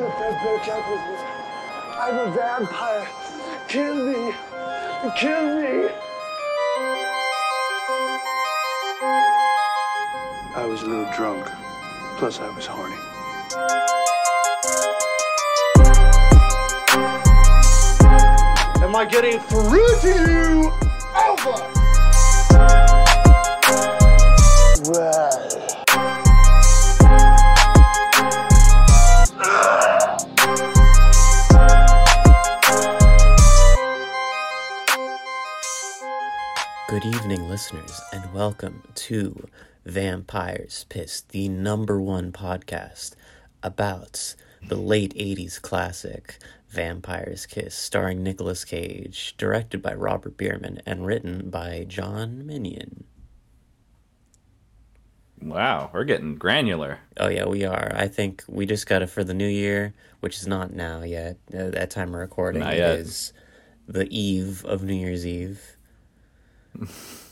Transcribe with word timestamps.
broke 0.00 0.88
with 0.88 1.00
me. 1.00 1.16
I'm 1.96 2.18
a 2.18 2.30
vampire. 2.32 3.08
Kill 3.68 3.94
me. 3.94 4.34
Kill 5.16 5.60
me. 5.60 5.88
I 10.56 10.66
was 10.66 10.82
a 10.82 10.86
little 10.86 11.10
drunk. 11.16 11.46
Plus, 12.16 12.40
I 12.40 12.48
was 12.50 12.66
horny. 12.66 12.96
Am 18.82 18.96
I 18.96 19.04
getting 19.04 19.40
through 19.40 20.00
to 20.02 20.08
you? 20.30 20.72
Well. 24.86 25.33
Good 37.04 37.16
evening, 37.16 37.50
listeners, 37.50 38.00
and 38.14 38.32
welcome 38.32 38.82
to 38.94 39.46
Vampires 39.84 40.86
Piss, 40.88 41.20
the 41.20 41.50
number 41.50 42.00
one 42.00 42.32
podcast 42.32 43.14
about 43.62 44.34
the 44.66 44.76
late 44.76 45.12
80s 45.12 45.60
classic 45.60 46.38
Vampire's 46.70 47.44
Kiss, 47.44 47.74
starring 47.74 48.22
Nicolas 48.22 48.64
Cage, 48.64 49.34
directed 49.36 49.82
by 49.82 49.92
Robert 49.92 50.38
Bierman, 50.38 50.80
and 50.86 51.04
written 51.04 51.50
by 51.50 51.84
John 51.86 52.46
Minion. 52.46 53.04
Wow, 55.42 55.90
we're 55.92 56.04
getting 56.04 56.36
granular. 56.36 57.00
Oh, 57.18 57.28
yeah, 57.28 57.44
we 57.44 57.66
are. 57.66 57.92
I 57.94 58.08
think 58.08 58.44
we 58.48 58.64
just 58.64 58.86
got 58.86 59.02
it 59.02 59.10
for 59.10 59.22
the 59.22 59.34
new 59.34 59.46
year, 59.46 59.92
which 60.20 60.38
is 60.38 60.46
not 60.46 60.72
now 60.72 61.02
yet. 61.02 61.36
Uh, 61.52 61.68
that 61.68 61.90
time 61.90 62.14
of 62.14 62.20
recording 62.20 62.62
Not 62.62 62.76
yet. 62.76 62.98
is 63.00 63.34
the 63.86 64.08
eve 64.08 64.64
of 64.64 64.82
New 64.82 64.94
Year's 64.94 65.26
Eve. 65.26 65.73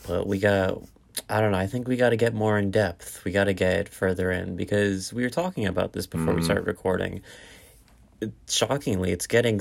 But 0.07 0.27
we 0.27 0.39
got, 0.39 0.81
I 1.29 1.39
don't 1.41 1.51
know, 1.51 1.57
I 1.57 1.67
think 1.67 1.87
we 1.87 1.95
got 1.97 2.09
to 2.09 2.15
get 2.17 2.33
more 2.33 2.57
in 2.57 2.71
depth. 2.71 3.23
We 3.25 3.31
got 3.31 3.45
to 3.45 3.53
get 3.53 3.89
further 3.89 4.31
in 4.31 4.55
because 4.55 5.13
we 5.13 5.23
were 5.23 5.29
talking 5.29 5.65
about 5.65 5.93
this 5.93 6.07
before 6.07 6.27
we 6.27 6.33
Mm-hmm. 6.41 6.43
started 6.45 6.67
recording. 6.67 7.21
It- 8.21 8.33
shockingly, 8.49 9.11
it's 9.11 9.27
getting 9.27 9.59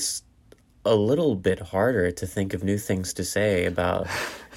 a 0.84 0.94
little 0.94 1.36
bit 1.36 1.60
harder 1.60 2.10
to 2.10 2.26
think 2.26 2.54
of 2.54 2.64
new 2.64 2.76
things 2.78 3.14
to 3.14 3.24
say 3.24 3.66
about 3.66 4.06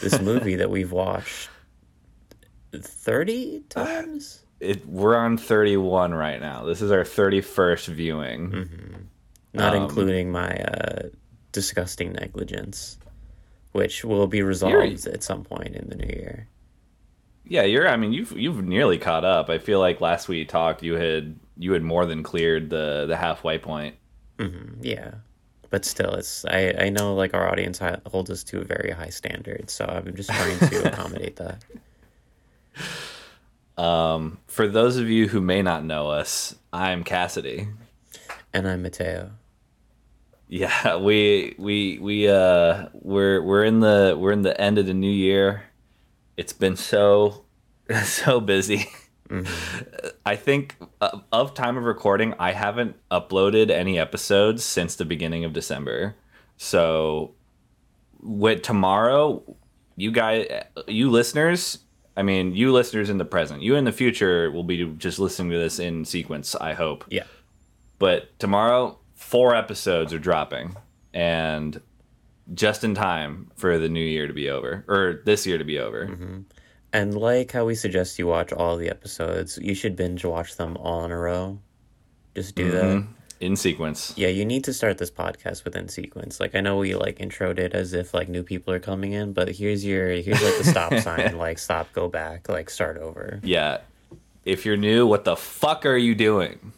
this 0.02 0.20
movie 0.30 0.56
that 0.56 0.70
we've 0.70 0.92
watched 0.92 1.50
30 2.74 3.62
times? 3.70 4.42
It, 4.60 4.88
we're 4.88 5.16
on 5.16 5.38
31 5.38 6.14
right 6.14 6.40
now. 6.42 6.64
This 6.66 6.82
is 6.82 6.92
our 6.92 7.04
31st 7.04 7.88
viewing. 7.90 9.08
not 9.54 9.76
Um, 9.76 9.84
including 9.84 10.32
my 10.32 10.50
uh, 10.56 11.10
disgusting 11.52 12.14
negligence, 12.14 12.98
which 13.76 14.06
will 14.06 14.26
be 14.26 14.42
resolved 14.42 15.06
at 15.06 15.22
some 15.22 15.44
point 15.44 15.76
in 15.76 15.90
the 15.90 15.96
new 15.98 16.08
year. 16.08 16.48
Yeah, 17.44 17.64
you're 17.64 17.90
I 17.90 17.98
mean, 17.98 18.14
you've 18.14 18.32
you've 18.32 18.64
nearly 18.64 18.98
caught 18.98 19.26
up. 19.26 19.50
I 19.50 19.58
feel 19.58 19.82
like 19.82 20.00
last 20.00 20.30
we 20.30 20.46
talked 20.46 20.82
you 20.82 20.94
had 20.94 21.38
you 21.58 21.74
had 21.74 21.84
more 21.84 22.06
than 22.06 22.24
cleared 22.24 22.70
the 22.70 23.06
the 23.06 23.18
halfway 23.18 23.58
point. 23.58 23.96
Yeah, 24.82 25.16
but 25.70 25.84
still, 25.84 26.14
it's 26.14 26.46
I 26.46 26.74
I 26.80 26.90
know 26.90 27.14
like 27.16 27.34
our 27.34 27.52
audience 27.52 27.82
holds 28.06 28.32
us 28.32 28.46
to 28.46 28.62
a 28.62 28.64
very 28.64 28.92
high 28.92 29.10
standard, 29.10 29.70
so 29.70 29.84
I'm 29.86 30.16
just 30.16 30.30
trying 30.30 30.58
to 30.70 30.88
accommodate 30.92 31.36
that. 31.36 31.64
Um, 33.78 34.40
For 34.48 34.68
those 34.70 34.96
of 34.96 35.10
you 35.10 35.28
who 35.28 35.42
may 35.42 35.62
not 35.62 35.84
know 35.84 36.08
us, 36.10 36.56
I'm 36.72 37.04
Cassidy. 37.04 37.68
And 38.54 38.68
I'm 38.68 38.82
Mateo. 38.84 39.32
Yeah, 40.48 40.98
we 40.98 41.56
we 41.58 41.98
we 42.00 42.28
uh 42.30 42.88
we're 42.94 43.42
we're 43.42 43.64
in 43.64 43.80
the 43.80 44.16
we're 44.18 44.32
in 44.32 44.44
the 44.44 44.60
end 44.60 44.78
of 44.78 44.86
the 44.86 44.94
new 44.94 45.12
year. 45.12 45.64
It's 46.38 46.54
been 46.54 46.76
so 46.76 47.46
so 48.04 48.40
busy. 48.40 48.90
I 50.26 50.36
think 50.36 50.76
uh, 51.02 51.20
of 51.32 51.56
time 51.56 51.78
of 51.78 51.84
recording, 51.84 52.36
I 52.38 52.52
haven't 52.52 52.96
uploaded 53.10 53.72
any 53.72 53.98
episodes 53.98 54.64
since 54.64 54.96
the 54.96 55.06
beginning 55.06 55.44
of 55.46 55.54
December. 55.54 56.16
So 56.58 57.34
with 58.22 58.62
tomorrow, 58.62 59.42
you 59.96 60.12
guys 60.12 60.48
you 60.88 61.10
listeners, 61.10 61.80
I 62.16 62.22
mean, 62.22 62.56
you 62.56 62.72
listeners 62.72 63.10
in 63.10 63.18
the 63.18 63.26
present, 63.26 63.64
you 63.64 63.76
in 63.76 63.86
the 63.86 63.92
future 63.92 64.52
will 64.52 64.64
be 64.64 64.86
just 64.98 65.18
listening 65.18 65.52
to 65.52 65.58
this 65.58 65.80
in 65.80 66.06
sequence, 66.06 66.56
I 66.56 66.74
hope 66.74 67.06
Yeah, 67.10 67.24
but 67.98 68.38
tomorrow 68.40 69.00
four 69.26 69.56
episodes 69.56 70.14
are 70.14 70.20
dropping 70.20 70.76
and 71.12 71.82
just 72.54 72.84
in 72.84 72.94
time 72.94 73.50
for 73.56 73.80
the 73.80 73.90
new 73.90 74.00
year 74.00 74.28
to 74.28 74.34
be 74.34 74.52
over 74.52 74.86
or 74.88 75.22
this 75.26 75.48
year 75.48 75.58
to 75.58 75.64
be 75.64 75.80
over 75.80 76.06
mm-hmm. 76.06 76.42
and 76.94 77.18
like 77.18 77.52
how 77.52 77.66
we 77.66 77.74
suggest 77.74 78.20
you 78.20 78.28
watch 78.28 78.54
all 78.54 78.78
the 78.78 78.88
episodes, 78.88 79.58
you 79.60 79.74
should 79.74 79.96
binge 79.96 80.24
watch 80.24 80.58
them 80.58 80.78
all 80.78 81.04
in 81.04 81.12
a 81.12 81.18
row. 81.18 81.58
Just 82.36 82.54
do 82.54 82.70
that. 82.70 82.84
Mm-hmm. 82.84 83.12
in 83.40 83.56
sequence 83.56 84.14
Yeah, 84.16 84.28
you 84.28 84.46
need 84.46 84.64
to 84.66 84.74
start 84.74 85.00
this 85.00 85.10
podcast 85.10 85.66
within 85.66 85.90
sequence. 85.90 86.40
Like 86.40 86.54
I 86.54 86.62
know 86.62 86.78
we 86.78 86.94
like 86.94 87.18
introed 87.18 87.58
it 87.58 87.74
as 87.74 87.94
if 87.94 88.14
like 88.14 88.30
new 88.30 88.44
people 88.44 88.76
are 88.76 88.80
coming 88.80 89.14
in, 89.14 89.34
but 89.34 89.50
here's 89.50 89.84
your 89.84 90.10
here's 90.10 90.44
like 90.44 90.58
the 90.60 90.66
stop 90.66 90.94
sign, 91.00 91.40
like 91.40 91.58
stop, 91.58 91.92
go 91.94 92.08
back, 92.10 92.48
like 92.48 92.70
start 92.70 92.98
over. 92.98 93.40
yeah 93.44 93.80
if 94.46 94.64
you're 94.64 94.78
new 94.78 95.08
what 95.08 95.24
the 95.26 95.36
fuck 95.36 95.84
are 95.84 95.98
you 95.98 96.14
doing 96.14 96.72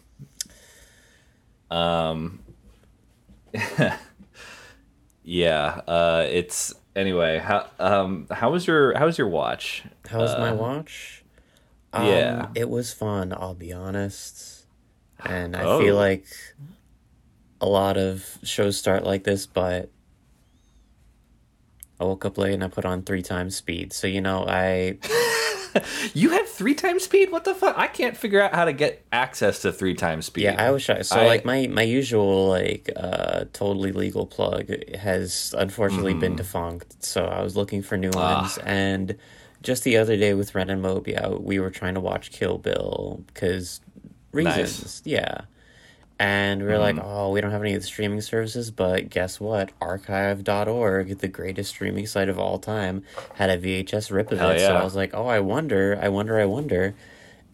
um 1.72 2.40
yeah 5.24 5.82
uh 5.88 6.26
it's 6.30 6.74
anyway 6.96 7.38
how 7.40 7.68
um 7.80 8.28
how 8.32 8.52
was 8.52 8.66
your 8.68 8.98
how 8.98 9.06
was 9.06 9.18
your 9.18 9.28
watch 9.28 9.84
How 10.10 10.20
was 10.20 10.38
my 10.38 10.52
watch? 10.52 11.24
Um, 11.94 12.04
yeah. 12.06 12.48
it 12.54 12.70
was 12.70 12.94
fun. 12.94 13.34
I'll 13.34 13.56
be 13.56 13.74
honest, 13.74 14.66
and 15.26 15.56
I 15.56 15.66
Oh. 15.66 15.80
feel 15.80 15.96
like 15.96 16.28
a 17.60 17.66
lot 17.66 17.98
of 17.98 18.38
shows 18.44 18.78
start 18.78 19.04
like 19.04 19.24
this, 19.24 19.48
but 19.48 19.90
I 22.00 22.04
woke 22.04 22.24
up 22.26 22.38
late 22.38 22.54
and 22.54 22.64
I 22.64 22.68
put 22.68 22.86
on 22.86 23.02
three 23.02 23.24
times 23.24 23.56
speed. 23.56 23.94
So 23.94 24.06
you 24.06 24.22
know, 24.22 24.46
I 24.48 24.98
you 26.14 26.30
have 26.32 26.48
three 26.48 26.74
times 26.74 27.04
speed 27.04 27.32
what 27.32 27.44
the 27.44 27.54
fuck 27.56 27.78
i 27.78 27.88
can't 27.88 28.16
figure 28.18 28.42
out 28.42 28.54
how 28.54 28.66
to 28.66 28.74
get 28.74 29.06
access 29.12 29.62
to 29.62 29.72
three 29.72 29.94
times 29.94 30.26
speed 30.26 30.44
Yeah, 30.44 30.56
I 30.68 30.72
was 30.72 30.82
shy. 30.84 31.02
So 31.02 31.18
I- 31.20 31.28
like 31.28 31.46
my 31.46 31.68
my 31.68 31.82
usual 31.84 32.48
like 32.50 32.90
uh 32.96 33.46
totally 33.54 33.92
legal 33.92 34.26
plug 34.26 34.70
has 34.96 35.54
unfortunately 35.58 36.14
been 36.14 36.32
Mm-hmm. 36.34 36.38
defunct. 36.38 37.04
So 37.04 37.26
I 37.26 37.42
was 37.44 37.56
looking 37.56 37.82
for 37.82 37.98
new 37.98 38.12
Ah. 38.16 38.42
ones 38.42 38.58
and 38.66 39.16
just 39.64 39.84
the 39.84 39.98
other 39.98 40.16
day 40.18 40.34
with 40.36 40.54
Ren 40.56 40.70
and 40.70 40.82
Moby, 40.82 41.18
I, 41.18 41.30
we 41.30 41.60
were 41.60 41.72
trying 41.72 41.96
to 41.96 42.00
watch 42.00 42.32
Kill 42.32 42.58
Bill 42.60 43.24
because 43.34 43.82
reasons. 44.32 45.02
Yeah. 45.04 45.42
And 46.20 46.64
we 46.64 46.70
are 46.70 46.78
Mm-hmm. 46.78 46.98
like, 46.98 46.98
oh, 47.00 47.32
we 47.32 47.42
don't 47.42 47.52
have 47.52 47.62
any 47.62 47.76
of 47.76 47.82
the 47.82 47.88
streaming 47.88 48.22
services, 48.22 48.72
but 48.72 49.10
guess 49.10 49.40
what? 49.40 49.72
Archive.org, 49.82 51.20
the 51.20 51.28
greatest 51.28 51.70
streaming 51.72 52.08
site 52.08 52.30
of 52.30 52.40
all 52.40 52.58
time, 52.60 53.04
had 53.34 53.50
a 53.52 53.58
VHS 53.58 54.12
rip 54.12 54.32
of 54.32 54.40
Hell 54.40 54.50
it. 54.52 54.60
So. 54.60 54.76
I 54.76 54.84
was 54.84 54.96
like, 54.96 55.14
oh, 55.14 55.28
I 55.28 55.40
wonder, 55.40 55.98
I 56.02 56.10
wonder, 56.10 56.40
I 56.40 56.46
wonder 56.46 56.96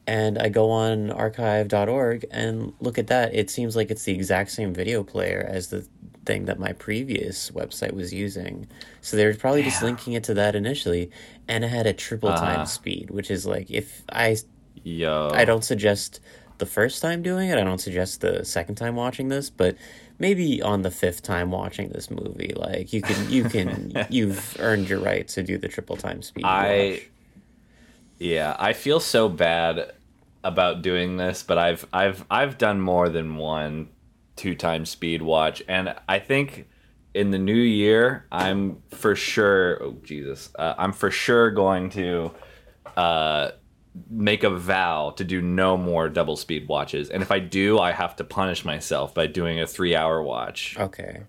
and 0.05 0.37
I 0.37 0.49
go 0.49 0.69
on 0.69 1.11
archive.org 1.11 2.25
and 2.31 2.73
look 2.79 2.97
at 2.97 3.07
that. 3.07 3.33
It 3.33 3.49
seems 3.49 3.75
like 3.75 3.89
it's 3.91 4.03
the 4.03 4.13
exact 4.13 4.51
same 4.51 4.73
video 4.73 5.03
player 5.03 5.45
as 5.49 5.67
the 5.69 5.87
thing 6.25 6.45
that 6.45 6.59
my 6.59 6.73
previous 6.73 7.51
website 7.51 7.93
was 7.93 8.13
using. 8.13 8.67
So 9.01 9.15
they 9.17 9.25
were 9.25 9.33
probably 9.35 9.63
just 9.63 9.81
linking 9.81 10.13
it 10.13 10.23
to 10.25 10.33
that 10.35 10.55
initially, 10.55 11.09
and 11.47 11.63
it 11.63 11.69
had 11.69 11.87
a 11.87 11.93
triple 11.93 12.33
time 12.33 12.63
Uh-huh. 12.63 12.65
speed, 12.65 13.11
which 13.11 13.31
is 13.31 13.45
like 13.45 13.71
if 13.71 14.03
I 14.11 14.37
yo 14.83 15.31
I 15.33 15.45
don't 15.45 15.63
suggest 15.63 16.19
the 16.57 16.65
first 16.65 17.01
time 17.01 17.21
doing 17.21 17.49
it. 17.49 17.57
I 17.57 17.63
don't 17.63 17.79
suggest 17.79 18.21
the 18.21 18.43
second 18.45 18.75
time 18.75 18.95
watching 18.95 19.29
this, 19.29 19.49
but 19.49 19.75
maybe 20.19 20.61
on 20.61 20.81
the 20.81 20.91
fifth 20.91 21.21
time 21.23 21.51
watching 21.51 21.89
this 21.89 22.09
movie, 22.09 22.53
like 22.55 22.93
you 22.93 23.01
can 23.01 23.29
you 23.29 23.43
can 23.45 24.05
you've 24.09 24.55
earned 24.59 24.89
your 24.89 24.99
right 24.99 25.27
to 25.29 25.43
do 25.43 25.57
the 25.57 25.67
triple 25.67 25.97
time 25.97 26.21
speed. 26.21 26.45
I 26.45 26.89
watch. 26.91 27.09
yeah, 28.19 28.55
I 28.59 28.73
feel 28.73 28.99
so 28.99 29.29
bad 29.29 29.93
about 30.43 30.81
doing 30.81 31.17
this, 31.17 31.43
but 31.43 31.57
I've 31.57 31.85
I've 31.93 32.25
I've 32.29 32.57
done 32.57 32.79
more 32.79 33.09
than 33.09 33.37
one 33.37 33.89
two 34.35 34.55
time 34.55 34.85
speed 34.85 35.21
watch, 35.21 35.63
and 35.67 35.95
I 36.07 36.19
think 36.19 36.67
in 37.13 37.31
the 37.31 37.37
new 37.37 37.53
year 37.53 38.25
I'm 38.31 38.81
for 38.89 39.15
sure. 39.15 39.81
Oh 39.81 39.97
Jesus, 40.03 40.49
uh, 40.57 40.75
I'm 40.77 40.93
for 40.93 41.11
sure 41.11 41.51
going 41.51 41.89
to 41.91 42.31
uh, 42.97 43.51
make 44.09 44.43
a 44.43 44.49
vow 44.49 45.11
to 45.17 45.23
do 45.23 45.41
no 45.41 45.77
more 45.77 46.09
double 46.09 46.35
speed 46.35 46.67
watches, 46.67 47.09
and 47.09 47.21
if 47.21 47.31
I 47.31 47.39
do, 47.39 47.79
I 47.79 47.91
have 47.91 48.15
to 48.17 48.23
punish 48.23 48.65
myself 48.65 49.13
by 49.13 49.27
doing 49.27 49.59
a 49.59 49.67
three 49.67 49.95
hour 49.95 50.21
watch 50.21 50.75
okay. 50.79 51.23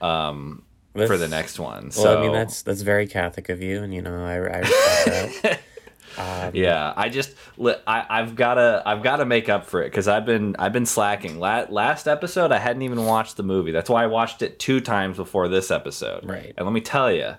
um, 0.00 0.62
for 0.94 1.16
the 1.16 1.28
next 1.28 1.58
one. 1.58 1.84
Well, 1.84 1.90
so 1.92 2.18
I 2.18 2.22
mean 2.22 2.32
that's 2.32 2.62
that's 2.62 2.82
very 2.82 3.06
Catholic 3.06 3.48
of 3.48 3.62
you, 3.62 3.82
and 3.82 3.94
you 3.94 4.02
know 4.02 4.24
I, 4.24 4.34
I 4.34 4.58
respect 4.58 5.42
that. 5.42 5.60
Um, 6.18 6.50
yeah, 6.54 6.92
I 6.96 7.08
just 7.08 7.34
I, 7.58 8.04
I've 8.08 8.34
gotta 8.34 8.82
I've 8.84 9.02
gotta 9.02 9.24
make 9.24 9.48
up 9.48 9.66
for 9.66 9.82
it 9.82 9.86
because 9.86 10.08
I've 10.08 10.26
been 10.26 10.56
I've 10.58 10.72
been 10.72 10.86
slacking. 10.86 11.38
La- 11.38 11.66
last 11.68 12.08
episode 12.08 12.52
I 12.52 12.58
hadn't 12.58 12.82
even 12.82 13.04
watched 13.04 13.36
the 13.36 13.42
movie. 13.42 13.70
That's 13.70 13.88
why 13.88 14.04
I 14.04 14.06
watched 14.06 14.42
it 14.42 14.58
two 14.58 14.80
times 14.80 15.16
before 15.16 15.48
this 15.48 15.70
episode. 15.70 16.28
Right. 16.28 16.52
And 16.56 16.66
let 16.66 16.72
me 16.72 16.80
tell 16.80 17.12
you, 17.12 17.34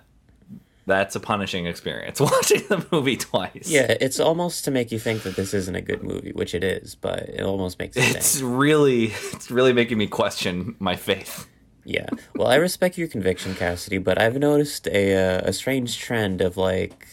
that's 0.86 1.14
a 1.16 1.20
punishing 1.20 1.66
experience 1.66 2.20
watching 2.20 2.62
the 2.68 2.86
movie 2.90 3.16
twice. 3.16 3.68
Yeah, 3.68 3.94
it's 4.00 4.18
almost 4.20 4.64
to 4.64 4.70
make 4.70 4.90
you 4.92 4.98
think 4.98 5.22
that 5.22 5.36
this 5.36 5.54
isn't 5.54 5.74
a 5.74 5.80
good 5.82 6.02
movie, 6.02 6.32
which 6.32 6.54
it 6.54 6.64
is, 6.64 6.94
but 6.94 7.20
it 7.28 7.42
almost 7.42 7.78
makes 7.78 7.96
you 7.96 8.02
It's 8.02 8.38
think. 8.40 8.50
really 8.58 9.04
it's 9.32 9.50
really 9.50 9.72
making 9.72 9.98
me 9.98 10.06
question 10.06 10.74
my 10.78 10.96
faith. 10.96 11.46
Yeah. 11.84 12.06
Well, 12.36 12.46
I 12.48 12.56
respect 12.56 12.96
your 12.96 13.08
conviction, 13.08 13.54
Cassidy, 13.56 13.98
but 13.98 14.20
I've 14.20 14.38
noticed 14.38 14.86
a 14.88 15.14
uh, 15.16 15.40
a 15.44 15.52
strange 15.52 15.98
trend 15.98 16.40
of 16.40 16.56
like 16.56 17.06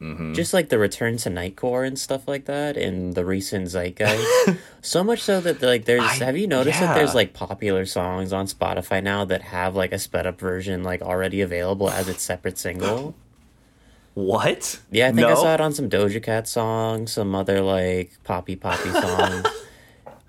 Mm-hmm. 0.00 0.34
just 0.34 0.52
like 0.52 0.68
the 0.68 0.78
return 0.78 1.16
to 1.18 1.30
Nightcore 1.30 1.86
and 1.86 1.98
stuff 1.98 2.28
like 2.28 2.44
that 2.46 2.76
in 2.76 3.12
the 3.12 3.24
recent 3.24 3.68
zeitgeist. 3.68 4.56
so 4.82 5.02
much 5.04 5.20
so 5.22 5.40
that 5.40 5.62
like 5.62 5.84
there's 5.86 6.02
I- 6.02 6.24
have 6.26 6.36
you 6.36 6.46
noticed 6.46 6.80
that 6.80 6.94
there's 6.94 7.14
like 7.14 7.32
popular 7.32 7.86
songs 7.86 8.32
on 8.32 8.46
Spotify 8.46 9.02
now 9.02 9.24
that 9.24 9.40
have 9.42 9.74
like 9.76 9.92
a 9.92 9.98
sped 9.98 10.26
up 10.26 10.38
version 10.38 10.82
like 10.82 11.00
already 11.00 11.40
available 11.40 11.88
as 11.88 12.08
its 12.08 12.22
separate 12.22 12.58
single? 12.58 13.14
What? 14.14 14.78
Yeah, 14.92 15.08
I 15.08 15.12
think 15.12 15.26
I 15.26 15.34
saw 15.34 15.54
it 15.54 15.60
on 15.60 15.72
some 15.72 15.90
Doja 15.90 16.22
Cat 16.22 16.46
songs, 16.46 17.10
some 17.12 17.34
other 17.34 17.60
like 17.60 18.12
poppy 18.22 18.54
poppy 18.54 18.90
songs. 18.92 19.44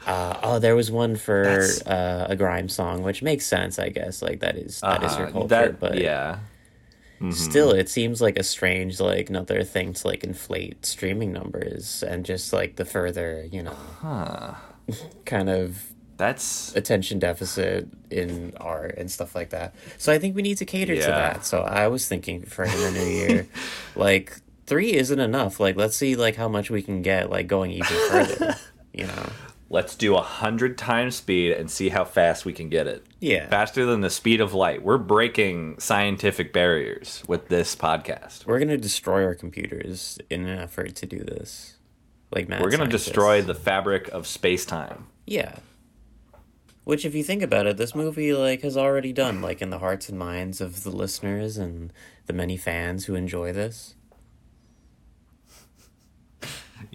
uh, 0.08 0.40
oh, 0.42 0.58
there 0.60 0.76
was 0.76 0.90
one 0.90 1.16
for 1.16 1.64
uh, 1.86 2.26
a 2.28 2.36
grime 2.36 2.68
song, 2.68 3.04
which 3.04 3.22
makes 3.22 3.46
sense, 3.46 3.78
I 3.78 3.90
guess. 3.90 4.24
Like 4.24 4.40
that 4.40 4.56
is 4.56 4.80
that 4.82 5.04
is 5.04 5.16
your 5.18 5.28
Uh, 5.28 5.32
culture, 5.32 5.48
that- 5.50 5.80
but 5.80 5.98
yeah. 6.00 6.40
Still, 7.32 7.72
it 7.72 7.90
seems 7.90 8.22
like 8.22 8.38
a 8.38 8.44
strange 8.44 9.00
like 9.00 9.30
another 9.30 9.64
thing 9.64 9.94
to 9.94 10.08
like 10.08 10.24
inflate 10.24 10.86
streaming 10.86 11.32
numbers 11.32 12.04
and 12.04 12.26
just 12.26 12.54
like 12.54 12.76
the 12.76 12.86
further 12.86 13.48
you 13.52 13.64
know 13.64 13.76
kind 15.26 15.50
of 15.50 15.94
That's 16.18 16.76
attention 16.76 17.20
deficit 17.20 17.88
in 18.10 18.54
art 18.58 18.96
and 18.98 19.12
stuff 19.12 19.36
like 19.36 19.50
that. 19.50 19.74
So 19.98 20.14
I 20.14 20.20
think 20.20 20.36
we 20.36 20.42
need 20.42 20.58
to 20.60 20.66
cater 20.66 20.96
to 20.96 21.02
that. 21.08 21.46
So 21.46 21.62
I 21.62 21.88
was 21.88 22.08
thinking 22.08 22.44
for 22.46 22.64
in 22.64 22.72
the 22.72 22.92
new 22.92 23.06
year, 23.06 23.48
like 23.96 24.38
three 24.66 24.94
isn't 24.94 25.20
enough. 25.20 25.60
Like 25.60 25.76
let's 25.76 25.96
see 25.98 26.16
like 26.16 26.36
how 26.36 26.48
much 26.48 26.70
we 26.70 26.82
can 26.82 27.02
get 27.02 27.30
like 27.30 27.48
going 27.48 27.72
even 27.72 27.98
further. 28.10 28.56
you 28.94 29.08
know? 29.08 29.30
Let's 29.70 29.96
do 29.96 30.16
a 30.16 30.22
hundred 30.22 30.78
times 30.78 31.16
speed 31.16 31.52
and 31.54 31.70
see 31.72 31.90
how 31.90 32.06
fast 32.06 32.46
we 32.46 32.54
can 32.54 32.70
get 32.70 32.88
it. 32.88 33.06
Yeah. 33.20 33.48
Faster 33.50 33.86
than 33.86 34.02
the 34.02 34.10
speed 34.10 34.40
of 34.42 34.54
light. 34.54 34.84
We're 34.84 34.98
breaking 34.98 35.80
scientific 35.80 36.54
barriers 36.54 37.24
with 37.28 37.48
this 37.48 37.76
podcast. 37.76 38.46
We're 38.46 38.60
gonna 38.60 38.78
destroy 38.78 39.24
our 39.26 39.36
computers 39.36 40.20
in 40.30 40.46
an 40.48 40.60
effort 40.60 40.96
to 40.98 41.06
do 41.06 41.20
this. 41.20 41.78
Like 42.32 42.48
We're 42.50 42.58
gonna 42.70 42.78
scientists. 42.78 43.06
destroy 43.06 43.42
the 43.42 43.56
fabric 43.56 44.08
of 44.10 44.28
space 44.28 44.66
time. 44.66 45.08
Yeah. 45.26 45.56
Which, 46.84 47.04
if 47.04 47.16
you 47.16 47.24
think 47.24 47.42
about 47.42 47.66
it, 47.66 47.78
this 47.78 47.96
movie 47.96 48.32
like 48.34 48.62
has 48.62 48.78
already 48.78 49.12
done 49.12 49.42
like 49.42 49.60
in 49.62 49.72
the 49.72 49.80
hearts 49.80 50.08
and 50.08 50.20
minds 50.20 50.62
of 50.62 50.84
the 50.84 50.92
listeners 50.92 51.58
and 51.58 51.92
the 52.28 52.34
many 52.34 52.58
fans 52.58 53.06
who 53.06 53.16
enjoy 53.16 53.52
this. 53.52 53.95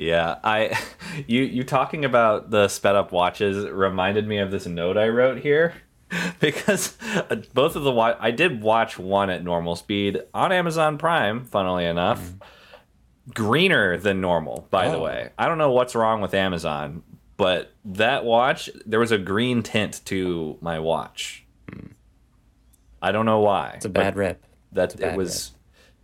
Yeah, 0.00 0.38
I 0.43 0.79
you 1.26 1.43
you 1.43 1.62
talking 1.62 2.05
about 2.06 2.50
the 2.50 2.69
sped 2.69 2.97
up 2.97 3.12
watches 3.12 3.69
reminded 3.69 4.26
me 4.26 4.38
of 4.38 4.50
this 4.50 4.67
note 4.67 4.97
I 4.97 5.08
wrote 5.08 5.41
here 5.41 5.75
because 6.41 6.97
uh, 7.31 7.37
both 7.52 7.76
of 7.76 7.82
the 7.82 7.93
wa- 7.93 8.17
I 8.19 8.31
did 8.31 8.62
watch 8.62 8.99
one 8.99 9.29
at 9.29 9.44
normal 9.44 9.76
speed 9.76 10.23
on 10.32 10.52
Amazon 10.52 10.97
Prime, 10.97 11.44
funnily 11.44 11.85
enough. 11.85 12.32
Greener 13.35 13.97
than 13.99 14.20
normal, 14.20 14.67
by 14.70 14.88
the 14.88 14.97
Oh. 14.97 15.02
way. 15.05 15.31
I 15.38 15.47
don't 15.47 15.58
know 15.58 15.70
what's 15.70 15.94
wrong 15.94 16.20
with 16.23 16.32
Amazon, 16.35 17.02
but 17.37 17.73
that 17.85 18.25
watch 18.25 18.70
there 18.87 18.99
was 19.00 19.12
a 19.12 19.19
green 19.19 19.62
tint 19.62 20.00
to 20.06 20.56
my 20.62 20.79
watch. 20.81 21.44
I 23.02 23.12
don't 23.12 23.26
know 23.26 23.41
why. 23.41 23.73
It's 23.76 23.85
a 23.85 23.91
bad 23.91 24.17
rep. 24.17 24.43
that 24.73 24.99
bad 24.99 25.12
it 25.12 25.17
was 25.17 25.52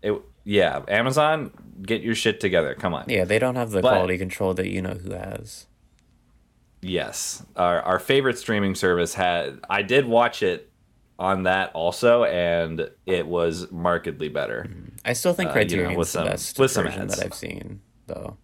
it 0.03 0.15
yeah, 0.47 0.81
Amazon 0.89 1.51
get 1.83 2.01
your 2.01 2.15
shit 2.15 2.41
together. 2.41 2.75
Come 2.75 2.95
on. 2.95 3.05
Yeah, 3.09 3.25
they 3.27 3.39
don't 3.39 3.57
have 3.57 3.71
the 3.73 3.83
But- 3.83 3.91
quality 3.91 4.17
control 4.17 4.55
that 4.55 4.69
you 4.69 4.81
know 4.81 4.95
who 4.95 5.11
has. 5.13 5.67
Yes, 6.83 7.45
our 7.57 7.81
our 7.83 7.99
favorite 7.99 8.39
streaming 8.39 8.75
service 8.75 9.15
had. 9.15 9.59
I 9.69 9.83
did 9.83 10.07
watch 10.07 10.43
it 10.43 10.71
on 11.19 11.43
that 11.45 11.73
also, 11.75 12.25
and 12.25 12.89
it 13.07 13.27
was 13.27 13.71
markedly 13.73 14.29
better. 14.29 14.67
I 15.05 15.15
still 15.15 15.33
think 15.33 15.51
Uh, 15.57 15.61
you 15.61 15.83
know, 15.83 15.89
with 15.97 16.09
the 16.09 16.13
some- 16.13 16.27
best 16.29 16.59
with 16.59 16.71
some 16.71 16.87
ads. 16.87 17.17
that 17.17 17.25
I've 17.27 17.35
seen, 17.35 17.81
though. 18.07 18.37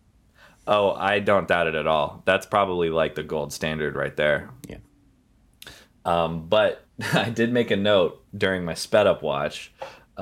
Oh, 0.67 0.93
I 0.93 1.19
don't 1.21 1.47
doubt 1.49 1.67
it 1.67 1.75
at 1.75 1.87
all. 1.87 2.23
That's 2.25 2.47
probably 2.47 2.89
like 2.91 3.15
the 3.15 3.23
gold 3.23 3.53
standard 3.53 3.95
right 3.97 4.17
there. 4.17 4.49
Yeah. 4.69 4.79
Um, 6.05 6.49
but 6.49 6.85
I 7.13 7.31
did 7.31 7.53
make 7.53 7.71
a 7.71 7.77
note 7.77 8.25
during 8.37 8.65
my 8.65 8.75
sped 8.75 9.07
up 9.07 9.23
watch 9.23 9.73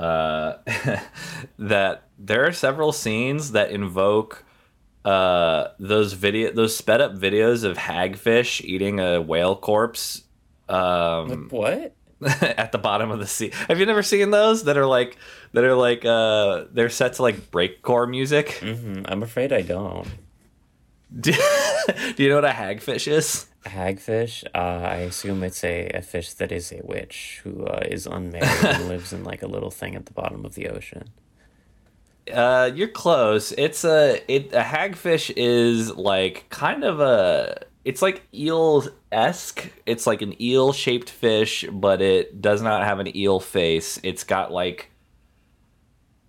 uh, 0.01 0.57
that 1.59 2.03
there 2.17 2.45
are 2.45 2.51
several 2.51 2.91
scenes 2.91 3.51
that 3.51 3.71
invoke 3.71 4.43
uh, 5.05 5.67
those 5.79 6.13
video 6.13 6.51
those 6.51 6.75
sped 6.75 7.01
up 7.01 7.13
videos 7.15 7.63
of 7.63 7.77
hagfish 7.77 8.61
eating 8.63 8.99
a 8.99 9.21
whale 9.21 9.55
corpse. 9.55 10.23
Um, 10.69 11.47
What? 11.49 11.93
at 12.41 12.71
the 12.71 12.77
bottom 12.77 13.09
of 13.09 13.19
the 13.19 13.25
sea. 13.25 13.51
Have 13.67 13.79
you 13.79 13.85
never 13.87 14.03
seen 14.03 14.29
those 14.29 14.65
that 14.65 14.77
are 14.77 14.85
like 14.85 15.17
that 15.53 15.63
are 15.63 15.75
like 15.75 16.05
uh 16.05 16.65
they're 16.71 16.89
set 16.89 17.13
to 17.13 17.23
like 17.23 17.49
breakcore 17.51 18.07
music? 18.09 18.59
hmm 18.61 19.01
I'm 19.05 19.23
afraid 19.23 19.51
I 19.51 19.61
don't. 19.63 20.07
Do, 21.19 21.33
do 22.15 22.23
you 22.23 22.29
know 22.29 22.35
what 22.35 22.45
a 22.45 22.49
hagfish 22.49 23.07
is? 23.11 23.47
Hagfish, 23.65 24.43
uh, 24.55 24.57
I 24.57 24.95
assume 24.97 25.43
it's 25.43 25.63
a, 25.63 25.89
a 25.89 26.01
fish 26.01 26.33
that 26.33 26.51
is 26.51 26.71
a 26.71 26.81
witch 26.83 27.41
who 27.43 27.65
uh, 27.65 27.83
is 27.85 28.07
unmarried 28.07 28.47
and 28.63 28.87
lives 28.87 29.13
in 29.13 29.23
like 29.23 29.43
a 29.43 29.47
little 29.47 29.71
thing 29.71 29.95
at 29.95 30.07
the 30.07 30.13
bottom 30.13 30.45
of 30.45 30.55
the 30.55 30.69
ocean. 30.69 31.09
Uh, 32.31 32.71
you're 32.73 32.87
close. 32.87 33.51
It's 33.51 33.83
a 33.83 34.21
it 34.31 34.53
a 34.53 34.61
hagfish 34.61 35.33
is 35.35 35.91
like 35.95 36.45
kind 36.49 36.83
of 36.83 36.99
a 36.99 37.65
it's 37.83 38.01
like 38.01 38.23
eel 38.33 38.87
esque. 39.11 39.69
It's 39.85 40.05
like 40.05 40.21
an 40.21 40.39
eel 40.41 40.71
shaped 40.71 41.09
fish, 41.09 41.65
but 41.71 42.01
it 42.01 42.41
does 42.41 42.61
not 42.61 42.83
have 42.83 42.99
an 42.99 43.15
eel 43.15 43.39
face. 43.39 43.99
It's 44.03 44.23
got 44.23 44.51
like 44.51 44.91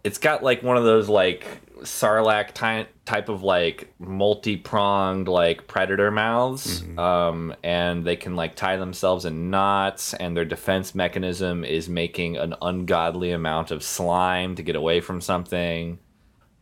it's 0.04 0.18
got 0.18 0.42
like 0.42 0.62
one 0.62 0.76
of 0.76 0.84
those 0.84 1.08
like 1.08 1.46
sarlacc 1.82 2.52
ty- 2.52 2.86
type 3.04 3.28
of 3.28 3.42
like 3.42 3.92
multi-pronged 3.98 5.28
like 5.28 5.66
predator 5.66 6.10
mouths 6.10 6.82
um 6.98 7.54
and 7.62 8.04
they 8.04 8.16
can 8.16 8.36
like 8.36 8.54
tie 8.56 8.76
themselves 8.76 9.24
in 9.24 9.50
knots 9.50 10.14
and 10.14 10.36
their 10.36 10.44
defense 10.44 10.94
mechanism 10.94 11.64
is 11.64 11.88
making 11.88 12.36
an 12.36 12.54
ungodly 12.62 13.30
amount 13.32 13.70
of 13.70 13.82
slime 13.82 14.54
to 14.54 14.62
get 14.62 14.76
away 14.76 15.00
from 15.00 15.20
something 15.20 15.98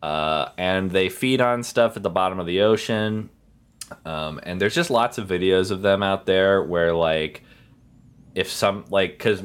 uh 0.03 0.49
and 0.57 0.91
they 0.91 1.09
feed 1.09 1.41
on 1.41 1.63
stuff 1.63 1.97
at 1.97 2.03
the 2.03 2.11
bottom 2.11 2.39
of 2.39 2.47
the 2.47 2.61
ocean 2.61 3.29
um 4.05 4.41
and 4.43 4.61
there's 4.61 4.75
just 4.75 4.91
lots 4.91 5.19
of 5.19 5.29
videos 5.29 5.71
of 5.71 5.83
them 5.83 6.03
out 6.03 6.27
there 6.27 6.63
where 6.63 6.95
like 6.95 7.43
if 8.35 8.51
some 8.51 8.85
like 8.91 9.13
because 9.13 9.43